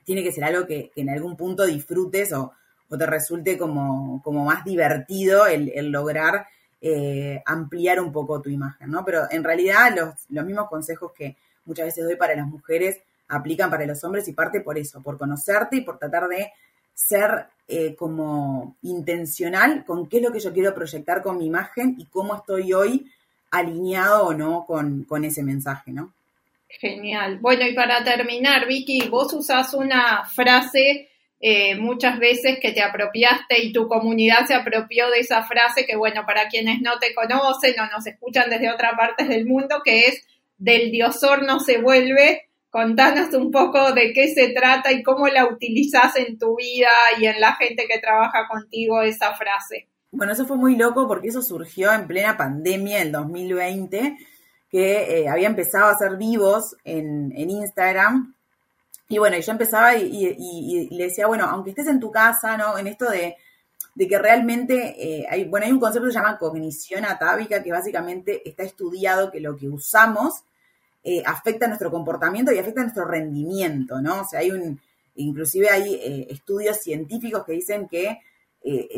tiene 0.04 0.24
que 0.24 0.32
ser 0.32 0.42
algo 0.42 0.66
que, 0.66 0.90
en 0.96 1.08
algún 1.08 1.36
punto 1.36 1.64
disfrutes 1.64 2.32
o, 2.32 2.52
te 2.88 3.06
resulte 3.06 3.58
como, 3.58 4.20
como 4.24 4.44
más 4.44 4.64
divertido 4.64 5.46
el, 5.46 5.90
lograr 5.92 6.46
eh, 6.88 7.42
ampliar 7.44 8.00
un 8.00 8.12
poco 8.12 8.40
tu 8.40 8.48
imagen, 8.48 8.90
¿no? 8.90 9.04
Pero 9.04 9.22
en 9.28 9.42
realidad 9.42 9.92
los, 9.96 10.14
los 10.28 10.46
mismos 10.46 10.68
consejos 10.68 11.10
que 11.12 11.34
muchas 11.64 11.86
veces 11.86 12.04
doy 12.04 12.14
para 12.14 12.36
las 12.36 12.46
mujeres 12.46 13.00
aplican 13.26 13.70
para 13.70 13.86
los 13.86 14.04
hombres 14.04 14.28
y 14.28 14.32
parte 14.32 14.60
por 14.60 14.78
eso, 14.78 15.02
por 15.02 15.18
conocerte 15.18 15.78
y 15.78 15.80
por 15.80 15.98
tratar 15.98 16.28
de 16.28 16.52
ser 16.94 17.46
eh, 17.66 17.96
como 17.96 18.76
intencional 18.82 19.84
con 19.84 20.08
qué 20.08 20.18
es 20.18 20.22
lo 20.22 20.30
que 20.30 20.38
yo 20.38 20.52
quiero 20.52 20.74
proyectar 20.74 21.22
con 21.22 21.38
mi 21.38 21.46
imagen 21.46 21.96
y 21.98 22.06
cómo 22.06 22.36
estoy 22.36 22.72
hoy 22.72 23.10
alineado 23.50 24.28
o 24.28 24.34
no 24.34 24.64
con, 24.64 25.24
ese 25.24 25.42
mensaje, 25.42 25.90
¿no? 25.90 26.12
Genial. 26.68 27.38
Bueno, 27.40 27.66
y 27.66 27.74
para 27.74 28.04
terminar, 28.04 28.68
Vicky, 28.68 29.08
vos 29.08 29.32
usás 29.32 29.74
una 29.74 30.24
frase 30.26 31.08
eh, 31.40 31.76
muchas 31.76 32.18
veces 32.18 32.58
que 32.60 32.72
te 32.72 32.82
apropiaste 32.82 33.62
y 33.62 33.72
tu 33.72 33.88
comunidad 33.88 34.46
se 34.46 34.54
apropió 34.54 35.10
de 35.10 35.20
esa 35.20 35.44
frase 35.44 35.86
que, 35.86 35.96
bueno, 35.96 36.24
para 36.26 36.48
quienes 36.48 36.80
no 36.80 36.98
te 36.98 37.14
conocen 37.14 37.78
o 37.80 37.86
nos 37.90 38.06
escuchan 38.06 38.50
desde 38.50 38.70
otras 38.70 38.92
partes 38.96 39.28
del 39.28 39.46
mundo, 39.46 39.82
que 39.84 40.06
es 40.06 40.26
del 40.58 40.90
diosor 40.90 41.44
no 41.44 41.60
se 41.60 41.78
vuelve, 41.78 42.46
Contanos 42.76 43.32
un 43.32 43.50
poco 43.50 43.94
de 43.94 44.12
qué 44.12 44.34
se 44.34 44.50
trata 44.50 44.92
y 44.92 45.02
cómo 45.02 45.28
la 45.28 45.46
utilizas 45.46 46.14
en 46.16 46.38
tu 46.38 46.56
vida 46.56 46.90
y 47.18 47.24
en 47.24 47.40
la 47.40 47.54
gente 47.54 47.86
que 47.88 47.98
trabaja 48.00 48.46
contigo 48.48 49.00
esa 49.00 49.32
frase. 49.32 49.88
Bueno, 50.10 50.34
eso 50.34 50.44
fue 50.44 50.58
muy 50.58 50.76
loco 50.76 51.08
porque 51.08 51.28
eso 51.28 51.40
surgió 51.40 51.90
en 51.90 52.06
plena 52.06 52.36
pandemia 52.36 53.00
en 53.00 53.12
2020, 53.12 54.18
que 54.68 55.20
eh, 55.20 55.26
había 55.26 55.46
empezado 55.46 55.86
a 55.86 55.92
hacer 55.92 56.18
vivos 56.18 56.76
en, 56.84 57.32
Instagram. 57.34 58.35
Y 59.08 59.18
bueno, 59.18 59.38
yo 59.38 59.52
empezaba 59.52 59.96
y, 59.96 60.88
le 60.90 61.04
decía, 61.04 61.26
bueno, 61.26 61.44
aunque 61.44 61.70
estés 61.70 61.86
en 61.86 62.00
tu 62.00 62.10
casa, 62.10 62.56
¿no? 62.56 62.76
En 62.76 62.86
esto 62.86 63.08
de, 63.08 63.36
que 63.96 64.18
realmente 64.18 64.94
eh, 64.98 65.26
hay, 65.30 65.44
bueno, 65.44 65.66
hay 65.66 65.72
un 65.72 65.80
concepto 65.80 66.06
que 66.06 66.12
se 66.12 66.18
llama 66.18 66.38
cognición 66.38 67.04
atávica, 67.04 67.62
que 67.62 67.72
básicamente 67.72 68.48
está 68.48 68.62
estudiado 68.62 69.30
que 69.30 69.40
lo 69.40 69.56
que 69.56 69.68
usamos 69.68 70.42
eh, 71.04 71.22
afecta 71.24 71.68
nuestro 71.68 71.90
comportamiento 71.90 72.52
y 72.52 72.58
afecta 72.58 72.82
nuestro 72.82 73.04
rendimiento, 73.04 74.00
¿no? 74.00 74.22
O 74.22 74.24
sea, 74.24 74.40
hay 74.40 74.50
un, 74.50 74.80
inclusive 75.14 75.70
hay 75.70 75.94
eh, 75.94 76.26
estudios 76.30 76.78
científicos 76.78 77.44
que 77.44 77.52
dicen 77.52 77.88
que 77.88 78.20
eh, 78.62 78.88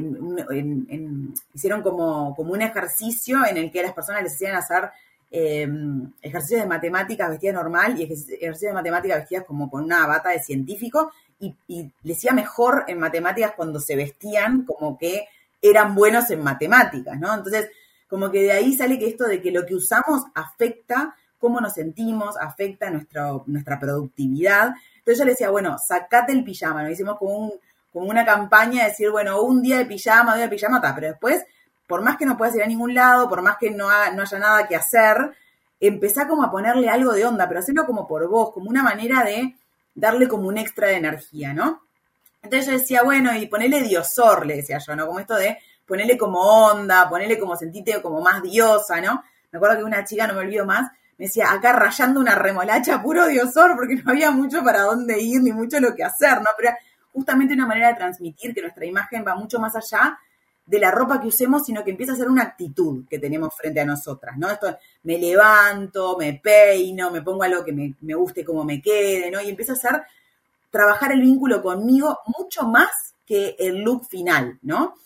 hicieron 1.52 1.82
como, 1.82 2.34
como 2.34 2.52
un 2.52 2.62
ejercicio 2.62 3.44
en 3.46 3.58
el 3.58 3.70
que 3.70 3.80
a 3.80 3.82
las 3.82 3.92
personas 3.92 4.22
les 4.22 4.32
hacían 4.32 4.56
hacer 4.56 4.90
em, 5.30 6.12
ejercicios 6.22 6.62
de 6.62 6.68
matemáticas 6.68 7.30
vestidas 7.30 7.54
normal 7.54 7.98
y 7.98 8.04
ejercicios 8.04 8.60
de 8.60 8.72
matemáticas 8.72 9.18
vestidas 9.18 9.44
como 9.44 9.70
con 9.70 9.84
una 9.84 10.06
bata 10.06 10.30
de 10.30 10.42
científico 10.42 11.12
y, 11.38 11.54
y 11.66 11.92
les 12.02 12.22
iba 12.24 12.32
mejor 12.32 12.84
en 12.88 12.98
matemáticas 12.98 13.52
cuando 13.56 13.80
se 13.80 13.96
vestían 13.96 14.64
como 14.64 14.98
que 14.98 15.26
eran 15.60 15.94
buenos 15.94 16.30
en 16.30 16.42
matemáticas, 16.42 17.18
¿no? 17.18 17.34
Entonces, 17.34 17.68
como 18.08 18.30
que 18.30 18.42
de 18.42 18.52
ahí 18.52 18.74
sale 18.74 18.98
que 18.98 19.08
esto 19.08 19.24
de 19.24 19.42
que 19.42 19.50
lo 19.50 19.66
que 19.66 19.74
usamos 19.74 20.22
afecta 20.34 21.14
cómo 21.38 21.60
nos 21.60 21.74
sentimos, 21.74 22.36
afecta 22.36 22.90
nuestra 22.90 23.78
productividad. 23.78 24.74
Entonces 24.98 25.18
yo 25.18 25.24
le 25.24 25.32
decía, 25.32 25.50
bueno, 25.50 25.76
sacate 25.78 26.32
el 26.32 26.44
pijama, 26.44 26.82
lo 26.82 26.90
hicimos 26.90 27.16
como, 27.18 27.52
una 27.92 28.24
campaña 28.24 28.84
de 28.84 28.90
decir, 28.90 29.10
bueno, 29.10 29.40
un 29.42 29.62
día 29.62 29.78
de 29.78 29.86
pijama, 29.86 30.32
un 30.32 30.38
día 30.38 30.46
de 30.46 30.54
pijama, 30.54 30.76
está, 30.76 30.94
pero 30.94 31.08
después, 31.08 31.44
por 31.88 32.02
más 32.02 32.16
que 32.16 32.26
no 32.26 32.36
puedas 32.36 32.54
ir 32.54 32.62
a 32.62 32.66
ningún 32.66 32.94
lado, 32.94 33.28
por 33.28 33.42
más 33.42 33.56
que 33.58 33.70
no, 33.72 33.88
no 34.14 34.22
haya 34.22 34.38
nada 34.38 34.68
que 34.68 34.76
hacer, 34.76 35.32
empezá 35.80 36.28
como 36.28 36.44
a 36.44 36.50
ponerle 36.50 36.88
algo 36.88 37.12
de 37.12 37.24
onda, 37.24 37.48
pero 37.48 37.60
hacerlo 37.60 37.84
como 37.86 38.06
por 38.06 38.28
vos, 38.28 38.52
como 38.52 38.70
una 38.70 38.84
manera 38.84 39.24
de, 39.24 39.56
darle 39.98 40.28
como 40.28 40.48
un 40.48 40.58
extra 40.58 40.88
de 40.88 40.96
energía, 40.96 41.52
¿no? 41.52 41.82
Entonces 42.42 42.66
yo 42.66 42.78
decía, 42.78 43.02
bueno, 43.02 43.34
y 43.34 43.46
ponele 43.46 43.82
diosor, 43.82 44.46
le 44.46 44.56
decía 44.56 44.78
yo, 44.78 44.94
¿no? 44.94 45.06
Como 45.06 45.18
esto 45.18 45.34
de 45.34 45.58
ponerle 45.86 46.16
como 46.16 46.40
onda, 46.40 47.08
ponerle 47.08 47.38
como 47.38 47.56
sentirte 47.56 48.00
como 48.00 48.20
más 48.20 48.42
diosa, 48.42 49.00
¿no? 49.00 49.24
Me 49.50 49.56
acuerdo 49.56 49.78
que 49.78 49.84
una 49.84 50.04
chica, 50.04 50.26
no 50.26 50.34
me 50.34 50.40
olvido 50.40 50.64
más, 50.64 50.90
me 51.18 51.26
decía, 51.26 51.50
acá 51.50 51.72
rayando 51.72 52.20
una 52.20 52.36
remolacha, 52.36 53.02
puro 53.02 53.26
diosor, 53.26 53.74
porque 53.74 53.96
no 53.96 54.12
había 54.12 54.30
mucho 54.30 54.62
para 54.62 54.82
dónde 54.82 55.20
ir, 55.20 55.42
ni 55.42 55.52
mucho 55.52 55.80
lo 55.80 55.94
que 55.94 56.04
hacer, 56.04 56.38
¿no? 56.38 56.50
Pero 56.56 56.70
justamente 57.12 57.54
una 57.54 57.66
manera 57.66 57.88
de 57.88 57.94
transmitir 57.94 58.54
que 58.54 58.62
nuestra 58.62 58.86
imagen 58.86 59.24
va 59.26 59.34
mucho 59.34 59.58
más 59.58 59.74
allá 59.74 60.16
de 60.68 60.78
la 60.78 60.90
ropa 60.90 61.18
que 61.18 61.28
usemos, 61.28 61.64
sino 61.64 61.82
que 61.82 61.92
empieza 61.92 62.12
a 62.12 62.16
ser 62.16 62.28
una 62.28 62.42
actitud 62.42 63.06
que 63.08 63.18
tenemos 63.18 63.54
frente 63.56 63.80
a 63.80 63.86
nosotras, 63.86 64.36
¿no? 64.36 64.50
Esto, 64.50 64.76
me 65.04 65.16
levanto, 65.16 66.14
me 66.18 66.34
peino, 66.34 67.10
me 67.10 67.22
pongo 67.22 67.42
algo 67.42 67.64
que 67.64 67.72
me, 67.72 68.14
guste 68.14 68.44
como 68.44 68.64
me 68.64 68.82
quede, 68.82 69.30
¿no? 69.30 69.40
Y 69.40 69.48
empieza 69.48 69.72
a 69.72 69.76
ser 69.76 70.02
trabajar 70.70 71.12
el 71.12 71.22
vínculo 71.22 71.62
conmigo 71.62 72.18
mucho 72.38 72.64
más 72.64 73.14
que 73.24 73.56
el 73.58 73.78
look 73.78 74.06
final, 74.10 74.58
¿no? 74.60 74.96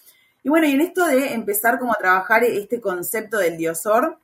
Y 0.42 0.48
bueno, 0.48 0.66
y 0.66 0.72
en 0.72 0.80
esto 0.80 1.06
de 1.06 1.32
empezar 1.32 1.78
como 1.78 1.92
a 1.92 1.96
trabajar 1.96 2.42
este 2.42 2.80
concepto 2.80 3.38
del 3.38 3.56
diosor, 3.56 4.18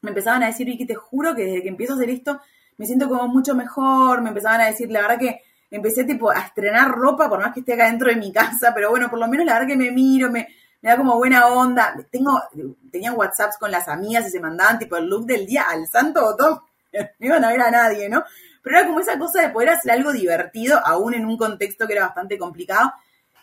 me 0.00 0.10
empezaban 0.10 0.42
a 0.42 0.46
decir, 0.46 0.66
Vicky, 0.66 0.84
te 0.84 0.96
juro 0.96 1.32
que 1.36 1.44
desde 1.44 1.62
que 1.62 1.68
empiezo 1.68 1.92
a 1.92 1.96
hacer 1.96 2.10
esto, 2.10 2.40
me 2.76 2.86
siento 2.86 3.08
como 3.08 3.28
mucho 3.28 3.54
mejor, 3.54 4.20
me 4.20 4.30
empezaban 4.30 4.62
a 4.62 4.66
decir, 4.66 4.90
la 4.90 5.02
verdad 5.02 5.20
que 5.20 5.42
empecé 5.70 6.02
tipo 6.02 6.28
a 6.28 6.40
estrenar 6.40 6.90
ropa, 6.90 7.28
por 7.28 7.38
más 7.38 7.54
que 7.54 7.60
esté 7.60 7.74
acá 7.74 7.86
dentro 7.86 8.08
de 8.08 8.16
mi 8.16 8.32
casa, 8.32 8.72
pero 8.74 8.90
bueno, 8.90 9.08
por 9.08 9.20
lo 9.20 9.28
menos 9.28 9.46
la 9.46 9.52
verdad 9.52 9.68
que 9.68 9.76
me 9.76 9.92
miro, 9.92 10.28
me, 10.28 10.48
me 10.82 10.90
da 10.90 10.96
como 10.96 11.16
buena 11.16 11.46
onda. 11.46 11.96
Tengo, 12.10 12.42
tenían 12.90 13.16
WhatsApps 13.16 13.56
con 13.56 13.70
las 13.70 13.88
amigas 13.88 14.26
y 14.26 14.30
se 14.30 14.40
mandaban 14.40 14.78
tipo 14.78 14.96
el 14.96 15.06
look 15.06 15.24
del 15.24 15.46
día 15.46 15.62
al 15.62 15.86
santo 15.86 16.20
botón. 16.22 16.60
No 16.92 17.08
iban 17.20 17.44
a 17.44 17.50
ver 17.50 17.62
a 17.62 17.70
nadie, 17.70 18.08
¿no? 18.08 18.24
Pero 18.62 18.78
era 18.78 18.86
como 18.86 19.00
esa 19.00 19.18
cosa 19.18 19.42
de 19.42 19.48
poder 19.48 19.70
hacer 19.70 19.92
algo 19.92 20.12
divertido, 20.12 20.78
aún 20.84 21.14
en 21.14 21.24
un 21.24 21.36
contexto 21.36 21.86
que 21.86 21.94
era 21.94 22.06
bastante 22.06 22.36
complicado. 22.36 22.92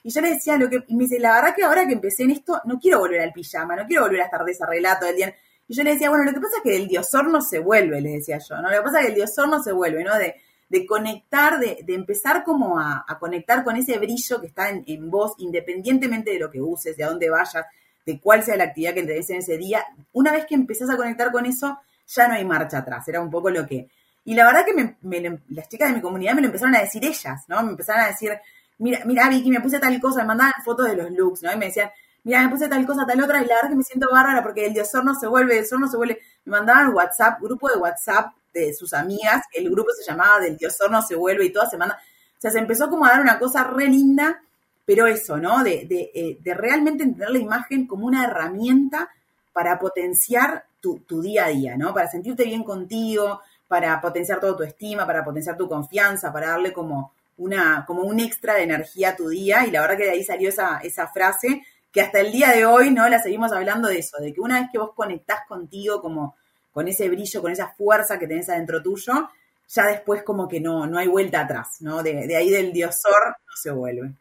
Y 0.03 0.11
yo 0.11 0.21
le 0.21 0.31
decía 0.31 0.57
lo 0.57 0.69
que, 0.69 0.83
y 0.87 0.95
me 0.95 1.03
dice, 1.05 1.19
la 1.19 1.33
verdad 1.33 1.55
que 1.55 1.63
ahora 1.63 1.85
que 1.85 1.93
empecé 1.93 2.23
en 2.23 2.31
esto, 2.31 2.61
no 2.65 2.79
quiero 2.79 2.99
volver 2.99 3.21
al 3.21 3.33
pijama, 3.33 3.75
no 3.75 3.85
quiero 3.85 4.03
volver 4.03 4.21
a 4.21 4.25
estar 4.25 4.43
desarreglado 4.45 4.99
todo 4.99 5.09
el 5.09 5.15
día. 5.15 5.35
Y 5.67 5.75
yo 5.75 5.83
le 5.83 5.93
decía, 5.93 6.09
bueno, 6.09 6.25
lo 6.25 6.33
que 6.33 6.39
pasa 6.39 6.57
es 6.57 6.63
que 6.63 6.75
el 6.75 6.87
diosor 6.87 7.29
no 7.29 7.41
se 7.41 7.59
vuelve, 7.59 8.01
le 8.01 8.11
decía 8.11 8.37
yo, 8.37 8.61
¿no? 8.61 8.69
Lo 8.69 8.77
que 8.77 8.83
pasa 8.83 8.99
es 8.99 9.05
que 9.05 9.11
el 9.11 9.15
diosor 9.15 9.49
no 9.49 9.61
se 9.61 9.71
vuelve, 9.71 10.03
¿no? 10.03 10.17
De, 10.17 10.35
de 10.69 10.85
conectar, 10.85 11.59
de, 11.59 11.79
de 11.83 11.95
empezar 11.95 12.43
como 12.43 12.79
a, 12.79 13.03
a, 13.07 13.17
conectar 13.17 13.63
con 13.63 13.75
ese 13.75 13.97
brillo 13.97 14.39
que 14.39 14.47
está 14.47 14.69
en, 14.69 14.83
en, 14.85 15.09
vos, 15.09 15.33
independientemente 15.39 16.31
de 16.31 16.39
lo 16.39 16.51
que 16.51 16.61
uses, 16.61 16.95
de 16.95 17.03
a 17.03 17.09
dónde 17.09 17.29
vayas, 17.29 17.65
de 18.05 18.19
cuál 18.19 18.43
sea 18.43 18.55
la 18.55 18.65
actividad 18.65 18.93
que 18.93 19.03
des 19.03 19.29
en 19.31 19.37
ese 19.37 19.57
día. 19.57 19.83
Una 20.13 20.31
vez 20.31 20.45
que 20.45 20.55
empezás 20.55 20.89
a 20.89 20.95
conectar 20.95 21.31
con 21.31 21.45
eso, 21.45 21.79
ya 22.07 22.27
no 22.27 22.35
hay 22.35 22.45
marcha 22.45 22.79
atrás. 22.79 23.07
Era 23.07 23.19
un 23.19 23.31
poco 23.31 23.49
lo 23.49 23.65
que, 23.65 23.89
y 24.25 24.35
la 24.35 24.45
verdad 24.45 24.63
que 24.63 24.95
me, 25.01 25.41
las 25.49 25.67
chicas 25.69 25.89
de 25.89 25.95
mi 25.95 26.01
comunidad 26.01 26.33
me 26.33 26.41
lo 26.41 26.47
empezaron 26.47 26.75
a 26.75 26.81
decir 26.81 27.03
ellas, 27.03 27.45
¿no? 27.47 27.63
Me 27.63 27.71
empezaron 27.71 28.03
a 28.03 28.07
decir, 28.07 28.31
mira, 28.77 28.99
mira, 29.05 29.27
Vicky, 29.27 29.49
me 29.49 29.61
puse 29.61 29.79
tal 29.79 29.99
cosa, 29.99 30.21
me 30.21 30.27
mandaban 30.27 30.53
fotos 30.63 30.87
de 30.87 30.95
los 30.95 31.11
looks, 31.11 31.41
¿no? 31.41 31.51
Y 31.51 31.57
me 31.57 31.65
decían, 31.65 31.89
mira, 32.23 32.43
me 32.43 32.49
puse 32.49 32.67
tal 32.67 32.85
cosa, 32.85 33.07
tal 33.07 33.21
otra, 33.21 33.41
y 33.41 33.47
la 33.47 33.55
verdad 33.55 33.69
que 33.69 33.75
me 33.75 33.83
siento 33.83 34.07
bárbara 34.11 34.43
porque 34.43 34.67
el 34.67 34.73
diosor 34.73 35.03
no 35.03 35.15
se 35.15 35.25
vuelve, 35.25 35.53
el 35.53 35.61
diosor 35.61 35.79
no 35.79 35.87
se 35.87 35.97
vuelve. 35.97 36.19
Me 36.45 36.51
mandaban 36.51 36.93
WhatsApp, 36.93 37.41
grupo 37.41 37.69
de 37.69 37.77
WhatsApp 37.77 38.33
de 38.53 38.73
sus 38.73 38.93
amigas, 38.93 39.43
el 39.53 39.69
grupo 39.69 39.91
se 39.91 40.09
llamaba 40.09 40.39
Del 40.39 40.57
diosor 40.57 40.91
no 40.91 41.01
se 41.01 41.15
vuelve 41.15 41.45
y 41.45 41.53
todas 41.53 41.69
se 41.69 41.77
mandan. 41.77 41.97
O 41.97 42.41
sea, 42.41 42.51
se 42.51 42.59
empezó 42.59 42.89
como 42.89 43.05
a 43.05 43.09
dar 43.09 43.21
una 43.21 43.39
cosa 43.39 43.63
re 43.63 43.87
linda, 43.87 44.41
pero 44.85 45.05
eso, 45.07 45.37
¿no? 45.37 45.63
De, 45.63 45.85
de, 45.85 46.11
eh, 46.13 46.37
de 46.39 46.53
realmente 46.53 47.03
entender 47.03 47.29
la 47.29 47.39
imagen 47.39 47.85
como 47.85 48.07
una 48.07 48.25
herramienta 48.25 49.09
para 49.53 49.77
potenciar 49.77 50.65
tu, 50.79 50.99
tu 50.99 51.21
día 51.21 51.45
a 51.45 51.49
día, 51.49 51.75
¿no? 51.77 51.93
Para 51.93 52.09
sentirte 52.09 52.45
bien 52.45 52.63
contigo, 52.63 53.41
para 53.67 53.99
potenciar 54.01 54.39
toda 54.39 54.57
tu 54.57 54.63
estima, 54.63 55.05
para 55.05 55.23
potenciar 55.23 55.57
tu 55.57 55.67
confianza, 55.67 56.31
para 56.33 56.49
darle 56.49 56.73
como 56.73 57.13
una, 57.37 57.83
como 57.85 58.03
un 58.03 58.19
extra 58.19 58.55
de 58.55 58.63
energía 58.63 59.09
a 59.09 59.15
tu 59.15 59.29
día. 59.29 59.65
Y 59.65 59.71
la 59.71 59.81
verdad 59.81 59.97
que 59.97 60.05
de 60.05 60.11
ahí 60.11 60.23
salió 60.23 60.49
esa, 60.49 60.79
esa 60.79 61.07
frase 61.07 61.61
que 61.91 62.01
hasta 62.01 62.19
el 62.19 62.31
día 62.31 62.51
de 62.51 62.65
hoy, 62.65 62.91
¿no? 62.91 63.07
La 63.09 63.19
seguimos 63.19 63.51
hablando 63.51 63.87
de 63.87 63.99
eso, 63.99 64.17
de 64.19 64.33
que 64.33 64.41
una 64.41 64.59
vez 64.59 64.69
que 64.71 64.77
vos 64.77 64.93
conectás 64.95 65.41
contigo 65.47 66.01
como 66.01 66.35
con 66.71 66.87
ese 66.87 67.09
brillo, 67.09 67.41
con 67.41 67.51
esa 67.51 67.67
fuerza 67.67 68.19
que 68.19 68.27
tenés 68.27 68.49
adentro 68.49 68.81
tuyo, 68.81 69.29
ya 69.67 69.85
después 69.85 70.23
como 70.23 70.47
que 70.47 70.59
no, 70.59 70.87
no 70.87 70.97
hay 70.97 71.07
vuelta 71.07 71.41
atrás, 71.41 71.77
¿no? 71.81 72.01
De, 72.01 72.27
de 72.27 72.35
ahí 72.35 72.49
del 72.49 72.71
diosor 72.71 73.27
no 73.27 73.55
se 73.55 73.71
vuelve. 73.71 74.13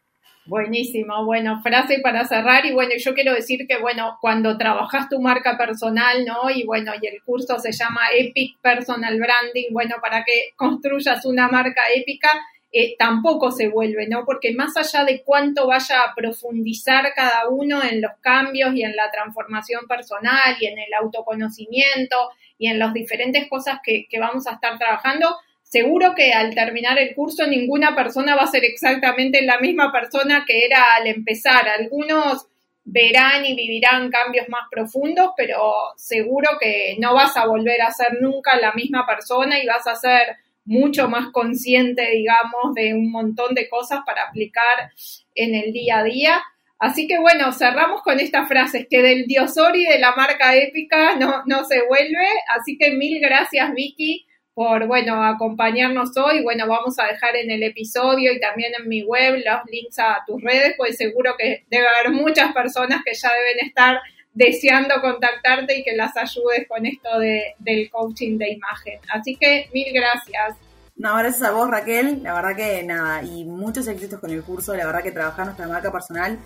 Buenísimo, 0.45 1.25
bueno, 1.25 1.61
frase 1.61 1.99
para 2.01 2.25
cerrar 2.25 2.65
y 2.65 2.73
bueno, 2.73 2.93
yo 2.97 3.13
quiero 3.13 3.33
decir 3.33 3.67
que 3.67 3.77
bueno, 3.79 4.17
cuando 4.19 4.57
trabajas 4.57 5.07
tu 5.07 5.21
marca 5.21 5.55
personal, 5.57 6.25
¿no? 6.25 6.49
Y 6.49 6.65
bueno, 6.65 6.91
y 6.99 7.05
el 7.05 7.21
curso 7.23 7.59
se 7.59 7.71
llama 7.71 8.01
Epic 8.17 8.59
Personal 8.59 9.15
Branding, 9.19 9.71
bueno, 9.71 9.97
para 10.01 10.23
que 10.23 10.53
construyas 10.55 11.23
una 11.25 11.49
marca 11.49 11.81
épica, 11.95 12.29
eh, 12.71 12.95
tampoco 12.97 13.51
se 13.51 13.67
vuelve, 13.67 14.07
¿no? 14.07 14.25
Porque 14.25 14.53
más 14.53 14.77
allá 14.77 15.03
de 15.03 15.23
cuánto 15.23 15.67
vaya 15.67 16.01
a 16.03 16.13
profundizar 16.15 17.13
cada 17.15 17.49
uno 17.49 17.81
en 17.83 18.01
los 18.01 18.11
cambios 18.21 18.75
y 18.75 18.83
en 18.83 18.95
la 18.95 19.09
transformación 19.09 19.87
personal 19.87 20.55
y 20.59 20.67
en 20.67 20.77
el 20.77 20.93
autoconocimiento 21.01 22.15
y 22.59 22.67
en 22.67 22.77
las 22.77 22.93
diferentes 22.93 23.49
cosas 23.49 23.79
que, 23.83 24.05
que 24.07 24.19
vamos 24.19 24.45
a 24.45 24.53
estar 24.53 24.77
trabajando, 24.77 25.35
seguro 25.63 26.13
que 26.13 26.31
al 26.31 26.53
terminar 26.53 26.99
el 26.99 27.15
curso 27.15 27.47
ninguna 27.47 27.95
persona 27.95 28.35
va 28.35 28.43
a 28.43 28.47
ser 28.47 28.63
exactamente 28.65 29.41
la 29.41 29.59
misma 29.59 29.91
persona 29.91 30.43
que 30.45 30.65
era 30.65 30.95
al 30.95 31.07
empezar. 31.07 31.67
Algunos 31.69 32.47
verán 32.83 33.45
y 33.45 33.55
vivirán 33.55 34.09
cambios 34.11 34.47
más 34.49 34.67
profundos, 34.69 35.31
pero 35.35 35.73
seguro 35.95 36.49
que 36.59 36.97
no 36.99 37.15
vas 37.15 37.35
a 37.35 37.47
volver 37.47 37.81
a 37.81 37.91
ser 37.91 38.21
nunca 38.21 38.59
la 38.59 38.73
misma 38.73 39.05
persona 39.07 39.59
y 39.59 39.65
vas 39.65 39.87
a 39.87 39.95
ser 39.95 40.37
mucho 40.69 41.09
más 41.09 41.31
consciente, 41.31 42.09
digamos, 42.11 42.75
de 42.75 42.93
un 42.93 43.11
montón 43.11 43.55
de 43.55 43.67
cosas 43.67 44.01
para 44.05 44.23
aplicar 44.23 44.91
en 45.33 45.55
el 45.55 45.73
día 45.73 45.99
a 45.99 46.03
día. 46.03 46.41
Así 46.77 47.07
que 47.07 47.19
bueno, 47.19 47.51
cerramos 47.51 48.01
con 48.03 48.19
estas 48.19 48.47
frases 48.47 48.87
que 48.89 49.01
del 49.01 49.25
diosor 49.25 49.75
y 49.75 49.85
de 49.85 49.99
la 49.99 50.15
marca 50.15 50.55
épica 50.55 51.15
no, 51.15 51.43
no 51.45 51.65
se 51.65 51.81
vuelve. 51.87 52.27
Así 52.55 52.77
que 52.77 52.91
mil 52.91 53.19
gracias, 53.19 53.73
Vicky 53.73 54.27
por, 54.59 54.87
bueno, 54.87 55.23
acompañarnos 55.23 56.09
hoy. 56.17 56.43
Bueno, 56.43 56.67
vamos 56.67 56.99
a 56.99 57.05
dejar 57.05 57.33
en 57.37 57.49
el 57.49 57.63
episodio 57.63 58.33
y 58.33 58.41
también 58.41 58.73
en 58.77 58.89
mi 58.89 59.03
web 59.03 59.35
los 59.35 59.61
links 59.71 59.97
a 59.99 60.21
tus 60.27 60.41
redes, 60.41 60.73
pues 60.75 60.97
seguro 60.97 61.35
que 61.39 61.63
debe 61.69 61.87
haber 61.87 62.11
muchas 62.11 62.51
personas 62.51 63.01
que 63.05 63.13
ya 63.13 63.29
deben 63.33 63.65
estar 63.65 64.01
deseando 64.33 65.01
contactarte 65.01 65.79
y 65.79 65.83
que 65.83 65.95
las 65.95 66.15
ayudes 66.15 66.67
con 66.67 66.85
esto 66.85 67.19
de, 67.19 67.55
del 67.59 67.89
coaching 67.89 68.37
de 68.37 68.51
imagen. 68.51 68.99
Así 69.11 69.35
que 69.35 69.69
mil 69.73 69.91
gracias. 69.93 70.55
No, 70.95 71.15
gracias 71.17 71.43
a 71.43 71.51
vos, 71.51 71.69
Raquel. 71.69 72.23
La 72.23 72.33
verdad 72.33 72.55
que 72.55 72.83
nada, 72.83 73.23
y 73.23 73.45
muchos 73.45 73.87
éxitos 73.87 74.19
con 74.19 74.31
el 74.31 74.43
curso. 74.43 74.75
La 74.75 74.85
verdad 74.85 75.01
que 75.01 75.11
trabajar 75.11 75.45
nuestra 75.45 75.67
marca 75.67 75.91
personal 75.91 76.39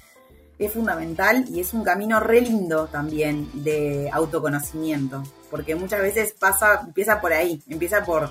es 0.59 0.71
fundamental 0.71 1.45
y 1.49 1.59
es 1.59 1.73
un 1.73 1.83
camino 1.83 2.19
re 2.19 2.41
lindo 2.41 2.87
también 2.87 3.49
de 3.63 4.09
autoconocimiento, 4.11 5.23
porque 5.49 5.75
muchas 5.75 6.01
veces 6.01 6.35
pasa, 6.39 6.81
empieza 6.85 7.19
por 7.19 7.33
ahí, 7.33 7.61
empieza 7.67 8.05
por, 8.05 8.29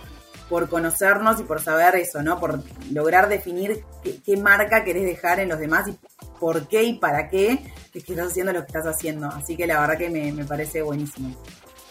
por 0.49 0.69
conocernos 0.69 1.41
y 1.41 1.45
por 1.45 1.61
saber 1.61 1.97
eso, 1.97 2.23
¿no? 2.23 2.39
Por 2.39 2.63
lograr 2.93 3.29
definir 3.29 3.85
qué, 4.03 4.21
qué 4.25 4.37
marca 4.37 4.85
querés 4.85 5.05
dejar 5.05 5.41
en 5.41 5.49
los 5.49 5.59
demás 5.59 5.89
y 5.89 5.99
por 6.43 6.67
qué 6.67 6.83
y 6.83 6.95
para 6.95 7.29
qué 7.29 7.61
es 7.95 8.03
que 8.05 8.13
estás 8.15 8.33
haciendo 8.33 8.53
lo 8.53 8.63
que 8.63 8.67
estás 8.67 8.87
haciendo. 8.87 9.29
Así 9.29 9.57
que 9.57 9.65
la 9.65 9.81
verdad 9.81 9.97
que 9.97 10.11
me, 10.11 10.33
me 10.33 10.45
parece 10.45 10.83
buenísimo 10.83 11.37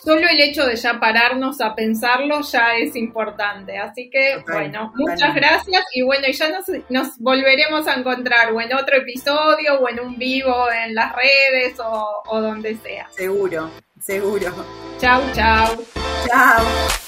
solo 0.03 0.27
el 0.27 0.39
hecho 0.39 0.65
de 0.65 0.75
ya 0.75 0.99
pararnos 0.99 1.61
a 1.61 1.75
pensarlo 1.75 2.41
ya 2.41 2.75
es 2.75 2.95
importante. 2.95 3.77
Así 3.77 4.09
que, 4.09 4.43
bueno, 4.51 4.91
muchas 4.95 5.33
gracias 5.33 5.85
y 5.93 6.01
bueno, 6.01 6.27
ya 6.27 6.49
nos, 6.49 6.65
nos, 6.89 7.17
volveremos 7.19 7.87
a 7.87 7.95
encontrar 7.95 8.51
o 8.51 8.61
en 8.61 8.73
otro 8.73 8.97
episodio 8.97 9.79
o 9.79 9.89
en 9.89 9.99
un 9.99 10.17
vivo 10.17 10.69
en 10.71 10.95
las 10.95 11.13
redes 11.15 11.79
o, 11.79 12.23
o 12.27 12.41
donde 12.41 12.75
sea. 12.77 13.07
Seguro, 13.11 13.69
seguro. 13.99 14.51
Chau, 14.99 15.21
chau. 15.33 15.85
Chao. 16.27 17.00